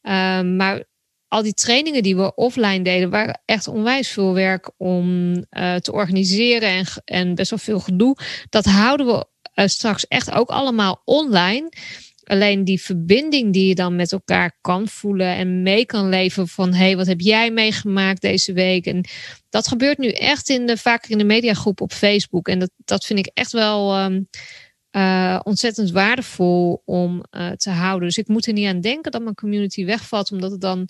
Ehm, 0.00 0.56
maar 0.56 0.84
al 1.28 1.42
die 1.42 1.54
trainingen 1.54 2.02
die 2.02 2.16
we 2.16 2.34
offline 2.34 2.82
deden, 2.82 3.10
waren 3.10 3.42
echt 3.44 3.68
onwijs 3.68 4.08
veel 4.08 4.34
werk 4.34 4.70
om 4.76 5.34
te 5.80 5.92
organiseren 5.92 6.68
en, 6.68 6.86
en 7.04 7.34
best 7.34 7.50
wel 7.50 7.58
veel 7.58 7.80
gedoe. 7.80 8.16
Dat 8.48 8.64
houden 8.64 9.06
we 9.06 9.26
straks 9.68 10.06
echt 10.06 10.30
ook 10.30 10.48
allemaal 10.48 11.02
online. 11.04 11.68
Alleen 12.24 12.64
die 12.64 12.82
verbinding 12.82 13.52
die 13.52 13.68
je 13.68 13.74
dan 13.74 13.96
met 13.96 14.12
elkaar 14.12 14.58
kan 14.60 14.88
voelen 14.88 15.36
en 15.36 15.62
mee 15.62 15.86
kan 15.86 16.08
leven 16.08 16.48
van 16.48 16.74
hey, 16.74 16.96
wat 16.96 17.06
heb 17.06 17.20
jij 17.20 17.50
meegemaakt 17.50 18.20
deze 18.20 18.52
week? 18.52 18.86
En 18.86 19.04
dat 19.48 19.68
gebeurt 19.68 19.98
nu 19.98 20.08
echt 20.08 20.48
in 20.48 20.66
de, 20.66 20.76
vaker 20.76 21.10
in 21.10 21.18
de 21.18 21.24
mediagroep 21.24 21.80
op 21.80 21.92
Facebook. 21.92 22.48
En 22.48 22.58
dat, 22.58 22.70
dat 22.76 23.04
vind 23.04 23.18
ik 23.18 23.30
echt 23.34 23.52
wel 23.52 24.04
um, 24.04 24.28
uh, 24.96 25.40
ontzettend 25.42 25.90
waardevol 25.90 26.82
om 26.84 27.24
uh, 27.30 27.50
te 27.50 27.70
houden. 27.70 28.08
Dus 28.08 28.18
ik 28.18 28.28
moet 28.28 28.46
er 28.46 28.52
niet 28.52 28.68
aan 28.68 28.80
denken 28.80 29.12
dat 29.12 29.22
mijn 29.22 29.34
community 29.34 29.84
wegvalt, 29.84 30.32
omdat 30.32 30.50
het 30.50 30.60
dan 30.60 30.88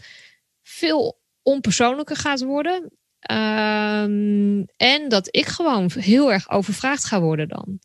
veel 0.62 1.20
onpersoonlijker 1.42 2.16
gaat 2.16 2.42
worden. 2.42 2.92
Um, 3.30 4.64
en 4.76 5.08
dat 5.08 5.28
ik 5.30 5.46
gewoon 5.46 5.90
heel 5.94 6.32
erg 6.32 6.50
overvraagd 6.50 7.04
ga 7.04 7.20
worden 7.20 7.48
dan. 7.48 7.78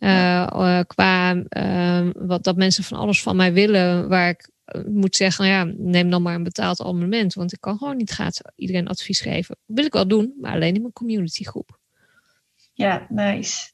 Uh, 0.00 0.46
uh, 0.52 0.80
qua 0.86 1.34
uh, 1.34 2.10
wat 2.14 2.44
dat 2.44 2.56
mensen 2.56 2.84
van 2.84 2.98
alles 2.98 3.22
van 3.22 3.36
mij 3.36 3.52
willen, 3.52 4.08
waar 4.08 4.28
ik 4.28 4.50
eh, 4.64 4.82
moet 4.84 5.16
zeggen, 5.16 5.44
nou 5.44 5.56
ja, 5.56 5.74
neem 5.76 6.10
dan 6.10 6.22
maar 6.22 6.34
een 6.34 6.42
betaald 6.42 6.80
abonnement. 6.80 7.34
Want 7.34 7.52
ik 7.52 7.60
kan 7.60 7.78
gewoon 7.78 7.96
niet 7.96 8.10
gratis 8.10 8.42
iedereen 8.56 8.88
advies 8.88 9.20
geven. 9.20 9.56
Dat 9.66 9.76
wil 9.76 9.84
ik 9.84 9.92
wel 9.92 10.08
doen, 10.08 10.34
maar 10.40 10.52
alleen 10.52 10.74
in 10.74 10.80
mijn 10.80 10.92
communitygroep. 10.92 11.78
Ja, 12.72 13.06
nice. 13.08 13.70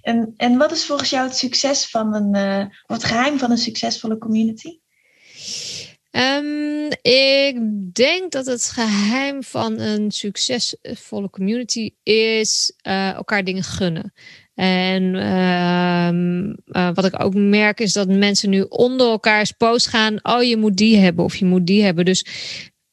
En, 0.00 0.34
en 0.36 0.56
wat 0.56 0.72
is 0.72 0.86
volgens 0.86 1.10
jou 1.10 1.26
het 1.26 1.36
succes 1.36 1.90
van 1.90 2.14
een, 2.14 2.36
uh, 2.36 2.66
wat 2.86 3.04
geheim 3.04 3.38
van 3.38 3.50
een 3.50 3.58
succesvolle 3.58 4.18
community? 4.18 4.78
Um, 6.10 6.88
ik 7.02 7.58
denk 7.92 8.32
dat 8.32 8.46
het 8.46 8.64
geheim 8.64 9.42
van 9.42 9.78
een 9.78 10.10
succesvolle 10.10 11.30
community 11.30 11.90
is 12.02 12.72
uh, 12.86 13.12
elkaar 13.12 13.44
dingen 13.44 13.62
gunnen. 13.62 14.12
En 14.58 15.14
ehm, 15.14 16.54
eh, 16.66 16.90
wat 16.94 17.04
ik 17.04 17.24
ook 17.24 17.34
merk 17.34 17.80
is 17.80 17.92
dat 17.92 18.08
mensen 18.08 18.50
nu 18.50 18.62
onder 18.68 19.06
elkaars 19.06 19.52
post 19.52 19.86
gaan. 19.86 20.18
Oh, 20.22 20.42
je 20.42 20.56
moet 20.56 20.76
die 20.76 20.96
hebben 20.96 21.24
of 21.24 21.36
je 21.36 21.44
moet 21.44 21.66
die 21.66 21.82
hebben. 21.82 22.04
Dus 22.04 22.26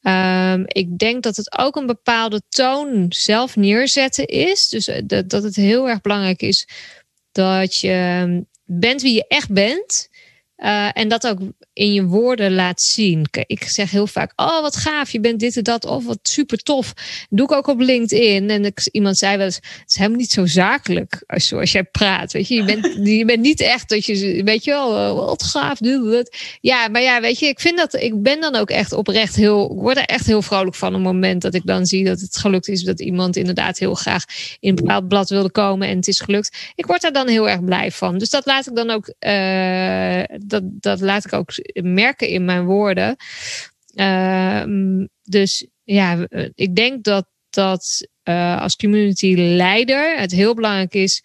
ehm, 0.02 0.62
ik 0.66 0.98
denk 0.98 1.22
dat 1.22 1.36
het 1.36 1.58
ook 1.58 1.76
een 1.76 1.86
bepaalde 1.86 2.42
toon 2.48 3.06
zelf 3.08 3.56
neerzetten 3.56 4.26
is. 4.26 4.68
Dus 4.68 4.88
eh, 4.88 5.02
dat, 5.06 5.42
het 5.42 5.56
heel 5.56 5.88
erg 5.88 6.00
belangrijk 6.00 6.42
is 6.42 6.68
dat 7.32 7.80
je 7.80 7.90
ehm, 7.90 8.40
bent 8.64 9.02
wie 9.02 9.14
je 9.14 9.26
echt 9.28 9.52
bent. 9.52 10.08
Uh, 10.56 10.88
en 10.92 11.08
dat 11.08 11.26
ook 11.26 11.38
in 11.72 11.92
je 11.92 12.04
woorden 12.04 12.54
laat 12.54 12.80
zien. 12.80 13.26
Ik 13.46 13.62
zeg 13.62 13.90
heel 13.90 14.06
vaak: 14.06 14.32
Oh, 14.36 14.60
wat 14.60 14.76
gaaf, 14.76 15.10
je 15.10 15.20
bent 15.20 15.40
dit 15.40 15.56
en 15.56 15.62
dat. 15.62 15.84
Of 15.84 16.04
wat 16.04 16.18
super 16.22 16.58
tof. 16.58 16.92
doe 17.30 17.46
ik 17.46 17.52
ook 17.52 17.66
op 17.66 17.80
LinkedIn. 17.80 18.50
En 18.50 18.64
ik, 18.64 18.88
iemand 18.92 19.18
zei 19.18 19.36
wel 19.36 19.46
eens: 19.46 19.56
Het 19.56 19.84
is 19.86 19.96
helemaal 19.96 20.18
niet 20.18 20.30
zo 20.30 20.46
zakelijk 20.46 21.24
als, 21.26 21.46
zoals 21.46 21.72
jij 21.72 21.84
praat. 21.84 22.32
Weet 22.32 22.48
je, 22.48 22.54
je 22.54 22.64
bent, 22.64 22.98
je 23.18 23.24
bent 23.24 23.40
niet 23.40 23.60
echt 23.60 23.88
dat 23.88 24.04
je, 24.04 24.42
weet 24.44 24.64
je 24.64 24.70
wel, 24.70 24.96
eh, 24.96 25.14
wat 25.14 25.42
gaaf, 25.42 25.78
doe 25.78 26.10
dat. 26.10 26.36
Ja, 26.60 26.88
maar 26.88 27.02
ja, 27.02 27.20
weet 27.20 27.38
je, 27.38 27.46
ik 27.46 27.60
vind 27.60 27.76
dat, 27.76 27.94
ik 27.94 28.22
ben 28.22 28.40
dan 28.40 28.54
ook 28.54 28.70
echt 28.70 28.92
oprecht 28.92 29.36
heel, 29.36 29.72
ik 29.72 29.80
word 29.80 29.96
er 29.96 30.04
echt 30.04 30.26
heel 30.26 30.42
vrolijk 30.42 30.76
van. 30.76 30.88
Op 30.88 30.94
het 30.94 31.02
moment 31.02 31.42
dat 31.42 31.54
ik 31.54 31.66
dan 31.66 31.86
zie 31.86 32.04
dat 32.04 32.20
het 32.20 32.36
gelukt 32.36 32.68
is, 32.68 32.82
dat 32.82 33.00
iemand 33.00 33.36
inderdaad 33.36 33.78
heel 33.78 33.94
graag 33.94 34.24
in 34.60 34.68
een 34.68 34.74
bepaald 34.74 35.08
blad 35.08 35.28
wilde 35.28 35.50
komen 35.50 35.88
en 35.88 35.96
het 35.96 36.08
is 36.08 36.20
gelukt. 36.20 36.56
Ik 36.74 36.86
word 36.86 37.00
daar 37.00 37.12
dan 37.12 37.28
heel 37.28 37.48
erg 37.48 37.64
blij 37.64 37.90
van. 37.90 38.18
Dus 38.18 38.30
dat 38.30 38.46
laat 38.46 38.66
ik 38.66 38.74
dan 38.74 38.90
ook. 38.90 39.14
Uh, 39.20 40.22
dat, 40.46 40.62
dat 40.66 41.00
laat 41.00 41.24
ik 41.24 41.32
ook 41.32 41.50
merken 41.74 42.28
in 42.28 42.44
mijn 42.44 42.64
woorden. 42.64 43.16
Ehm, 43.94 45.06
dus 45.22 45.66
ja, 45.84 46.26
ik 46.54 46.76
denk 46.76 47.04
dat, 47.04 47.26
dat 47.50 48.08
uh, 48.24 48.60
als 48.60 48.76
community 48.76 49.34
leider 49.36 50.18
het 50.18 50.32
heel 50.32 50.54
belangrijk 50.54 50.94
is, 50.94 51.22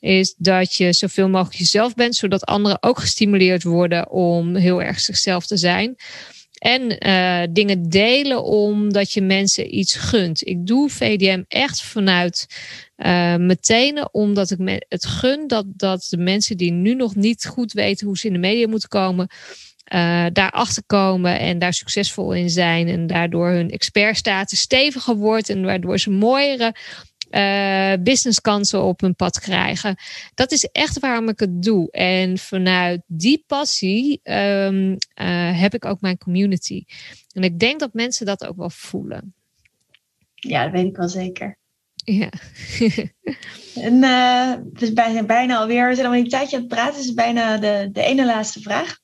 is 0.00 0.34
dat 0.38 0.74
je 0.74 0.92
zoveel 0.92 1.28
mogelijk 1.28 1.58
jezelf 1.58 1.94
bent, 1.94 2.14
zodat 2.14 2.44
anderen 2.44 2.82
ook 2.82 2.98
gestimuleerd 2.98 3.62
worden 3.62 4.10
om 4.10 4.56
heel 4.56 4.82
erg 4.82 5.00
zichzelf 5.00 5.46
te 5.46 5.56
zijn. 5.56 5.96
En 6.62 7.06
uh, 7.06 7.42
dingen 7.50 7.88
delen 7.88 8.44
omdat 8.44 9.12
je 9.12 9.20
mensen 9.20 9.78
iets 9.78 9.94
gunt. 9.94 10.46
Ik 10.46 10.66
doe 10.66 10.90
VDM 10.90 11.42
echt 11.48 11.82
vanuit 11.82 12.46
uh, 12.96 13.36
meteen, 13.36 14.08
omdat 14.12 14.50
ik 14.50 14.84
het 14.88 15.06
gun 15.06 15.46
dat, 15.46 15.64
dat 15.68 16.06
de 16.10 16.16
mensen 16.16 16.56
die 16.56 16.72
nu 16.72 16.94
nog 16.94 17.14
niet 17.14 17.46
goed 17.46 17.72
weten 17.72 18.06
hoe 18.06 18.18
ze 18.18 18.26
in 18.26 18.32
de 18.32 18.38
media 18.38 18.68
moeten 18.68 18.88
komen, 18.88 19.28
uh, 19.94 20.26
daarachter 20.32 20.82
komen 20.86 21.38
en 21.38 21.58
daar 21.58 21.72
succesvol 21.72 22.32
in 22.32 22.50
zijn. 22.50 22.88
En 22.88 23.06
daardoor 23.06 23.48
hun 23.48 23.70
expertstatus 23.70 24.60
steviger 24.60 25.16
wordt 25.16 25.48
en 25.48 25.64
waardoor 25.64 25.98
ze 25.98 26.10
mooiere 26.10 26.74
uh, 27.32 27.92
businesskansen 28.02 28.82
op 28.82 29.00
hun 29.00 29.14
pad 29.14 29.40
krijgen. 29.40 29.96
Dat 30.34 30.52
is 30.52 30.64
echt 30.64 30.98
waarom 30.98 31.28
ik 31.28 31.40
het 31.40 31.62
doe. 31.62 31.90
En 31.90 32.38
vanuit 32.38 33.02
die 33.06 33.44
passie 33.46 34.20
um, 34.24 34.90
uh, 34.90 35.60
heb 35.60 35.74
ik 35.74 35.84
ook 35.84 36.00
mijn 36.00 36.18
community. 36.18 36.84
En 37.32 37.42
ik 37.42 37.58
denk 37.58 37.80
dat 37.80 37.92
mensen 37.92 38.26
dat 38.26 38.46
ook 38.46 38.56
wel 38.56 38.70
voelen. 38.70 39.34
Ja, 40.34 40.62
dat 40.62 40.72
weet 40.72 40.86
ik 40.86 40.96
wel 40.96 41.08
zeker. 41.08 41.58
Ja. 41.94 42.28
en 43.88 43.94
uh, 43.94 44.50
het 44.72 44.82
is 44.82 44.92
bijna, 44.92 45.22
bijna 45.22 45.56
alweer, 45.56 45.88
we 45.88 45.94
zijn 45.94 46.06
al 46.06 46.14
een 46.14 46.28
tijdje 46.28 46.56
aan 46.56 46.62
het 46.62 46.70
praten, 46.70 47.00
is 47.00 47.14
bijna 47.14 47.58
de, 47.58 47.88
de 47.92 48.02
ene 48.02 48.24
laatste 48.24 48.60
vraag. 48.60 48.98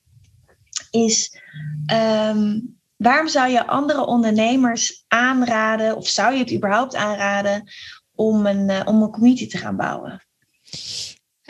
Is 0.90 1.40
um, 1.92 2.76
waarom 2.98 3.28
zou 3.28 3.50
je 3.50 3.66
andere 3.66 4.06
ondernemers 4.06 5.04
aanraden, 5.08 5.96
of 5.96 6.08
zou 6.08 6.32
je 6.32 6.38
het 6.38 6.54
überhaupt 6.54 6.94
aanraden, 6.94 7.70
om 8.18 8.46
een, 8.46 8.70
uh, 8.70 8.82
om 8.84 9.02
een 9.02 9.10
community 9.10 9.48
te 9.48 9.58
gaan 9.58 9.76
bouwen? 9.76 10.22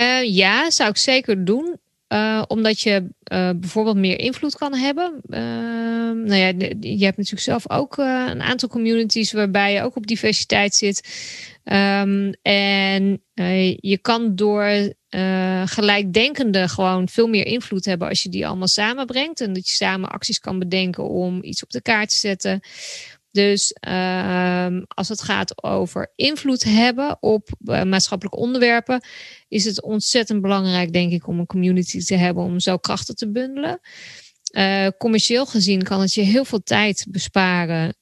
Uh, 0.01 0.35
ja, 0.35 0.71
zou 0.71 0.91
ik 0.91 0.97
zeker 0.97 1.45
doen. 1.45 1.79
Uh, 2.09 2.43
omdat 2.47 2.81
je 2.81 3.09
bijvoorbeeld 3.57 3.97
meer 3.97 4.19
invloed 4.19 4.57
kan 4.57 4.75
hebben. 4.75 5.21
Uh, 5.29 5.41
nou 6.25 6.35
ja, 6.35 6.47
je 6.81 7.05
hebt 7.05 7.17
natuurlijk 7.17 7.41
zelf 7.41 7.71
ook 7.71 7.97
een 7.97 8.43
aantal 8.43 8.69
communities 8.69 9.33
waarbij 9.33 9.73
je 9.73 9.83
ook 9.83 9.97
op 9.97 10.07
diversiteit 10.07 10.75
zit. 10.75 11.09
Um, 11.65 12.33
en 12.43 13.23
je 13.81 13.99
kan 14.03 14.35
door 14.35 14.95
gelijkdenkenden 15.65 16.69
gewoon 16.69 17.09
veel 17.09 17.29
meer 17.29 17.47
invloed 17.47 17.85
hebben 17.85 18.09
als 18.09 18.23
je 18.23 18.29
die 18.29 18.47
allemaal 18.47 18.69
samenbrengt. 18.69 19.41
En 19.41 19.53
dat 19.53 19.69
je 19.69 19.75
samen 19.75 20.11
acties 20.11 20.39
kan 20.39 20.59
bedenken 20.59 21.09
om 21.09 21.43
iets 21.43 21.63
op 21.63 21.71
de 21.71 21.83
kaart 21.83 22.11
te 22.11 22.19
zetten. 22.19 22.61
Dus 23.39 23.77
uh, 23.89 24.67
als 24.89 25.09
het 25.09 25.23
gaat 25.23 25.63
over 25.63 26.13
invloed 26.17 26.65
hebben 26.65 27.17
op 27.21 27.49
uh, 27.65 27.83
maatschappelijke 27.83 28.39
onderwerpen, 28.39 29.01
is 29.49 29.65
het 29.65 29.83
ontzettend 29.83 30.41
belangrijk, 30.41 30.93
denk 30.93 31.13
ik, 31.13 31.27
om 31.27 31.39
een 31.39 31.47
community 31.47 32.05
te 32.05 32.15
hebben 32.15 32.45
om 32.45 32.61
zo 32.61 32.77
krachten 32.77 33.17
te 33.17 33.31
bundelen. 33.31 33.81
Uh, 34.53 34.87
commercieel 34.99 35.47
gezien 35.47 35.83
kan 35.83 36.01
het 36.01 36.15
je 36.15 36.21
heel 36.21 36.45
veel 36.45 36.63
tijd 36.63 37.07
besparen 37.11 37.97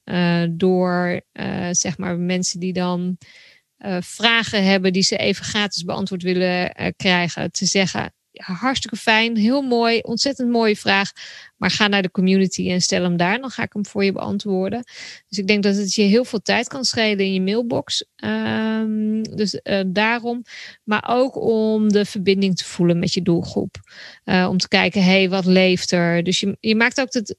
door 0.57 1.21
zeg 1.71 1.97
maar 1.97 2.17
mensen 2.17 2.59
die 2.59 2.73
dan 2.73 3.17
vragen 3.99 4.63
hebben 4.63 4.93
die 4.93 5.03
ze 5.03 5.17
even 5.17 5.45
gratis 5.45 5.83
beantwoord 5.83 6.23
willen 6.23 6.73
krijgen, 6.95 7.51
te 7.51 7.65
zeggen: 7.65 8.13
hartstikke 8.43 8.97
fijn, 8.97 9.37
heel 9.37 9.61
mooi, 9.61 9.99
ontzettend 9.99 10.49
mooie 10.49 10.75
vraag. 10.75 11.11
Maar 11.57 11.71
ga 11.71 11.87
naar 11.87 12.01
de 12.01 12.11
community 12.11 12.69
en 12.69 12.81
stel 12.81 13.03
hem 13.03 13.17
daar. 13.17 13.39
Dan 13.39 13.49
ga 13.49 13.63
ik 13.63 13.73
hem 13.73 13.85
voor 13.85 14.03
je 14.03 14.11
beantwoorden. 14.11 14.83
Dus 15.27 15.37
ik 15.37 15.47
denk 15.47 15.63
dat 15.63 15.75
het 15.75 15.93
je 15.93 16.01
heel 16.01 16.25
veel 16.25 16.41
tijd 16.41 16.67
kan 16.67 16.83
schelen 16.83 17.25
in 17.25 17.33
je 17.33 17.41
mailbox. 17.41 18.05
Um, 18.15 19.23
dus 19.35 19.59
uh, 19.63 19.81
daarom. 19.87 20.43
Maar 20.83 21.03
ook 21.07 21.41
om 21.41 21.91
de 21.91 22.05
verbinding 22.05 22.55
te 22.55 22.65
voelen 22.65 22.99
met 22.99 23.13
je 23.13 23.21
doelgroep. 23.21 23.75
Uh, 24.25 24.47
om 24.49 24.57
te 24.57 24.67
kijken, 24.67 25.03
hé, 25.03 25.09
hey, 25.09 25.29
wat 25.29 25.45
leeft 25.45 25.91
er? 25.91 26.23
Dus 26.23 26.39
je, 26.39 26.57
je 26.59 26.75
maakt 26.75 27.01
ook 27.01 27.13
het 27.13 27.37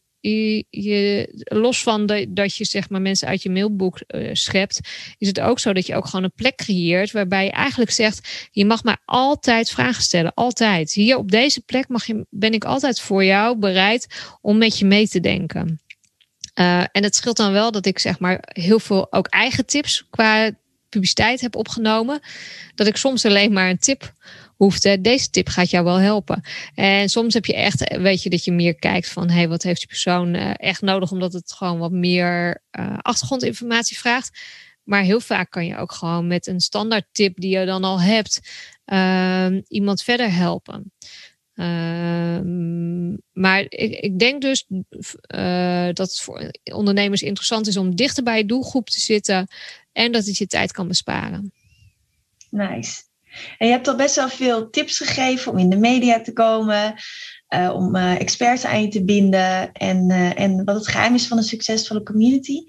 los 1.45 1.83
van 1.83 2.07
dat 2.29 2.57
je 2.57 2.65
zeg 2.65 2.89
maar 2.89 3.01
mensen 3.01 3.29
uit 3.29 3.43
je 3.43 3.51
mailboek 3.51 4.01
uh, 4.07 4.31
schept, 4.33 4.81
is 5.19 5.29
het 5.29 5.41
ook 5.41 5.59
zo 5.59 5.73
dat 5.73 5.87
je 5.87 5.95
ook 5.95 6.07
gewoon 6.07 6.25
een 6.25 6.33
plek 6.35 6.57
creëert 6.57 7.11
waarbij 7.11 7.45
je 7.45 7.51
eigenlijk 7.51 7.91
zegt: 7.91 8.49
je 8.51 8.65
mag 8.65 8.85
mij 8.85 8.97
altijd 9.05 9.71
vragen 9.71 10.03
stellen, 10.03 10.35
altijd. 10.35 10.93
Hier 10.93 11.17
op 11.17 11.31
deze 11.31 11.61
plek 11.61 11.89
mag 11.89 12.07
je, 12.07 12.27
ben 12.31 12.53
ik 12.53 12.65
altijd 12.65 13.01
voor 13.01 13.25
jou 13.25 13.57
bereid 13.57 14.07
om 14.41 14.59
met 14.59 14.79
je 14.79 14.85
mee 14.85 15.09
te 15.09 15.21
denken. 15.21 15.81
Uh, 16.55 16.81
en 16.81 17.03
het 17.03 17.17
scheelt 17.17 17.37
dan 17.37 17.53
wel 17.53 17.71
dat 17.71 17.87
ik 17.87 17.99
zeg 17.99 18.19
maar 18.19 18.41
heel 18.43 18.81
veel 18.81 19.13
ook 19.13 19.27
eigen 19.27 19.67
tips 19.67 20.07
qua 20.11 20.51
publiciteit 20.89 21.41
heb 21.41 21.57
opgenomen. 21.57 22.21
Dat 22.75 22.87
ik 22.87 22.97
soms 22.97 23.25
alleen 23.25 23.53
maar 23.53 23.71
een 23.71 23.79
tip 23.79 24.13
hoeft. 24.59 25.03
Deze 25.05 25.31
tip 25.31 25.49
gaat 25.49 25.71
jou 25.71 25.85
wel 25.85 25.97
helpen. 25.97 26.43
En 26.75 27.09
soms 27.09 27.35
heb 27.35 27.45
je 27.45 27.55
echt, 27.55 27.97
weet 27.99 28.23
je, 28.23 28.31
dat 28.31 28.45
je 28.45 28.53
meer 28.53 28.75
kijkt 28.75 29.09
van, 29.09 29.29
hé, 29.29 29.37
hey, 29.37 29.49
wat 29.49 29.63
heeft 29.63 29.79
die 29.79 29.89
persoon 29.89 30.35
uh, 30.35 30.51
echt 30.57 30.83
nodig, 30.83 31.11
omdat 31.11 31.33
het 31.33 31.53
gewoon 31.53 31.79
wat 31.79 31.93
meer 31.93 32.63
uh, 32.79 32.99
achtergrondinformatie 32.99 33.99
vraagt. 33.99 34.41
Maar 34.83 35.03
heel 35.03 35.21
vaak 35.21 35.51
kan 35.51 35.67
je 35.67 35.77
ook 35.77 35.93
gewoon 35.93 36.27
met 36.27 36.47
een 36.47 36.61
standaard 36.61 37.07
tip 37.13 37.41
die 37.41 37.59
je 37.59 37.67
dan 37.67 37.85
al 37.85 38.01
hebt, 38.01 38.41
uh, 38.87 39.61
iemand 39.69 40.03
verder 40.03 40.33
helpen. 40.33 40.93
Uh, 41.55 42.41
maar 43.33 43.61
ik, 43.61 44.01
ik, 44.01 44.19
denk 44.19 44.43
dus 44.43 44.67
uh, 44.69 45.89
dat 45.93 46.09
het 46.09 46.21
voor 46.21 46.51
ondernemers 46.65 47.23
interessant 47.23 47.67
is 47.67 47.77
om 47.77 47.97
dichter 47.97 48.23
bij 48.23 48.39
je 48.39 48.47
doelgroep 48.47 48.89
te 48.89 49.01
zitten 49.01 49.49
en 49.93 50.13
dat 50.13 50.27
het 50.27 50.37
je 50.37 50.47
tijd 50.47 50.73
kan 50.73 50.89
besparen. 50.89 51.53
Nice. 52.51 53.08
En 53.59 53.67
je 53.67 53.73
hebt 53.73 53.89
al 53.89 53.97
best 53.97 54.17
wel 54.17 54.29
veel 54.29 54.71
tips 54.71 54.99
gegeven 54.99 55.53
om 55.53 55.59
in 55.59 55.71
de 55.71 55.77
media 55.77 56.21
te 56.21 56.33
komen, 56.33 56.95
uh, 57.49 57.71
om 57.75 57.97
uh, 57.97 58.21
experts 58.21 58.65
aan 58.65 58.83
je 58.83 58.89
te 58.89 59.05
binden 59.05 59.73
en, 59.73 60.11
uh, 60.11 60.41
en 60.41 60.65
wat 60.65 60.75
het 60.75 60.89
geheim 60.89 61.15
is 61.15 61.27
van 61.27 61.37
een 61.37 61.43
succesvolle 61.43 62.03
community. 62.03 62.65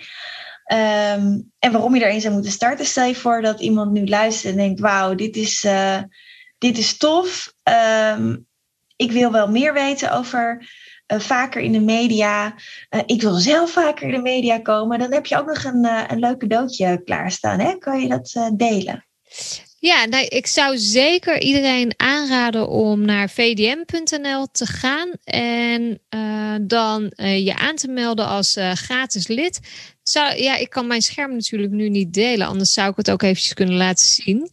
Um, 0.71 1.51
en 1.59 1.71
waarom 1.71 1.95
je 1.95 2.05
erin 2.05 2.21
zou 2.21 2.33
moeten 2.33 2.51
starten. 2.51 2.85
Stel 2.85 3.05
je 3.05 3.15
voor 3.15 3.41
dat 3.41 3.59
iemand 3.59 3.91
nu 3.91 4.07
luistert 4.07 4.51
en 4.51 4.59
denkt: 4.59 4.79
Wauw, 4.79 5.15
dit 5.15 5.35
is, 5.35 5.67
dit 6.57 6.77
is 6.77 6.97
tof. 6.97 7.53
Um, 8.13 8.47
ik 8.95 9.11
wil 9.11 9.31
wel 9.31 9.49
meer 9.49 9.73
weten 9.73 10.11
over 10.11 10.69
vaker 11.07 11.61
in 11.61 11.71
de 11.71 11.79
media. 11.79 12.55
ik 13.05 13.21
wil 13.21 13.33
zelf 13.33 13.71
vaker 13.71 14.07
in 14.07 14.13
de 14.13 14.21
media 14.21 14.59
komen. 14.59 14.99
Dan 14.99 15.13
heb 15.13 15.25
je 15.25 15.37
ook 15.37 15.47
nog 15.47 15.63
een, 15.63 16.11
een 16.11 16.19
leuk 16.19 16.37
cadeautje 16.37 17.01
klaarstaan. 17.03 17.59
Hè? 17.59 17.77
Kan 17.77 18.01
je 18.01 18.07
dat 18.07 18.51
delen? 18.57 19.05
Ja, 19.79 20.05
nou, 20.05 20.25
ik 20.25 20.47
zou 20.47 20.77
zeker 20.77 21.41
iedereen 21.41 21.93
aanraden 21.97 22.69
om 22.69 23.05
naar 23.05 23.29
vdm.nl 23.29 24.47
te 24.51 24.65
gaan 24.65 25.09
en 25.23 25.99
uh, 26.15 26.55
dan 26.61 27.11
uh, 27.15 27.45
je 27.45 27.55
aan 27.55 27.75
te 27.75 27.87
melden 27.87 28.27
als 28.27 28.57
uh, 28.57 28.71
gratis 28.71 29.27
lid. 29.27 29.59
Zou, 30.03 30.41
ja, 30.41 30.55
ik 30.55 30.69
kan 30.69 30.87
mijn 30.87 31.01
scherm 31.01 31.31
natuurlijk 31.31 31.71
nu 31.71 31.89
niet 31.89 32.13
delen, 32.13 32.47
anders 32.47 32.73
zou 32.73 32.89
ik 32.89 32.95
het 32.95 33.11
ook 33.11 33.21
eventjes 33.21 33.53
kunnen 33.53 33.75
laten 33.75 34.05
zien. 34.05 34.49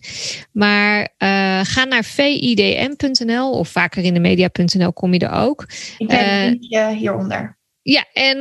Maar 0.52 1.14
ga 1.62 1.84
naar 1.84 2.04
vidm.nl 2.04 3.50
of 3.50 3.68
vaker 3.68 4.04
in 4.04 4.14
de 4.14 4.20
media.nl 4.20 4.92
kom 4.92 5.12
je 5.12 5.18
er 5.18 5.32
ook. 5.32 5.66
Ik 5.98 6.10
heb 6.10 6.20
het 6.20 6.50
linkje 6.50 6.94
hieronder. 6.94 7.56
Ja, 7.88 8.04
en 8.12 8.38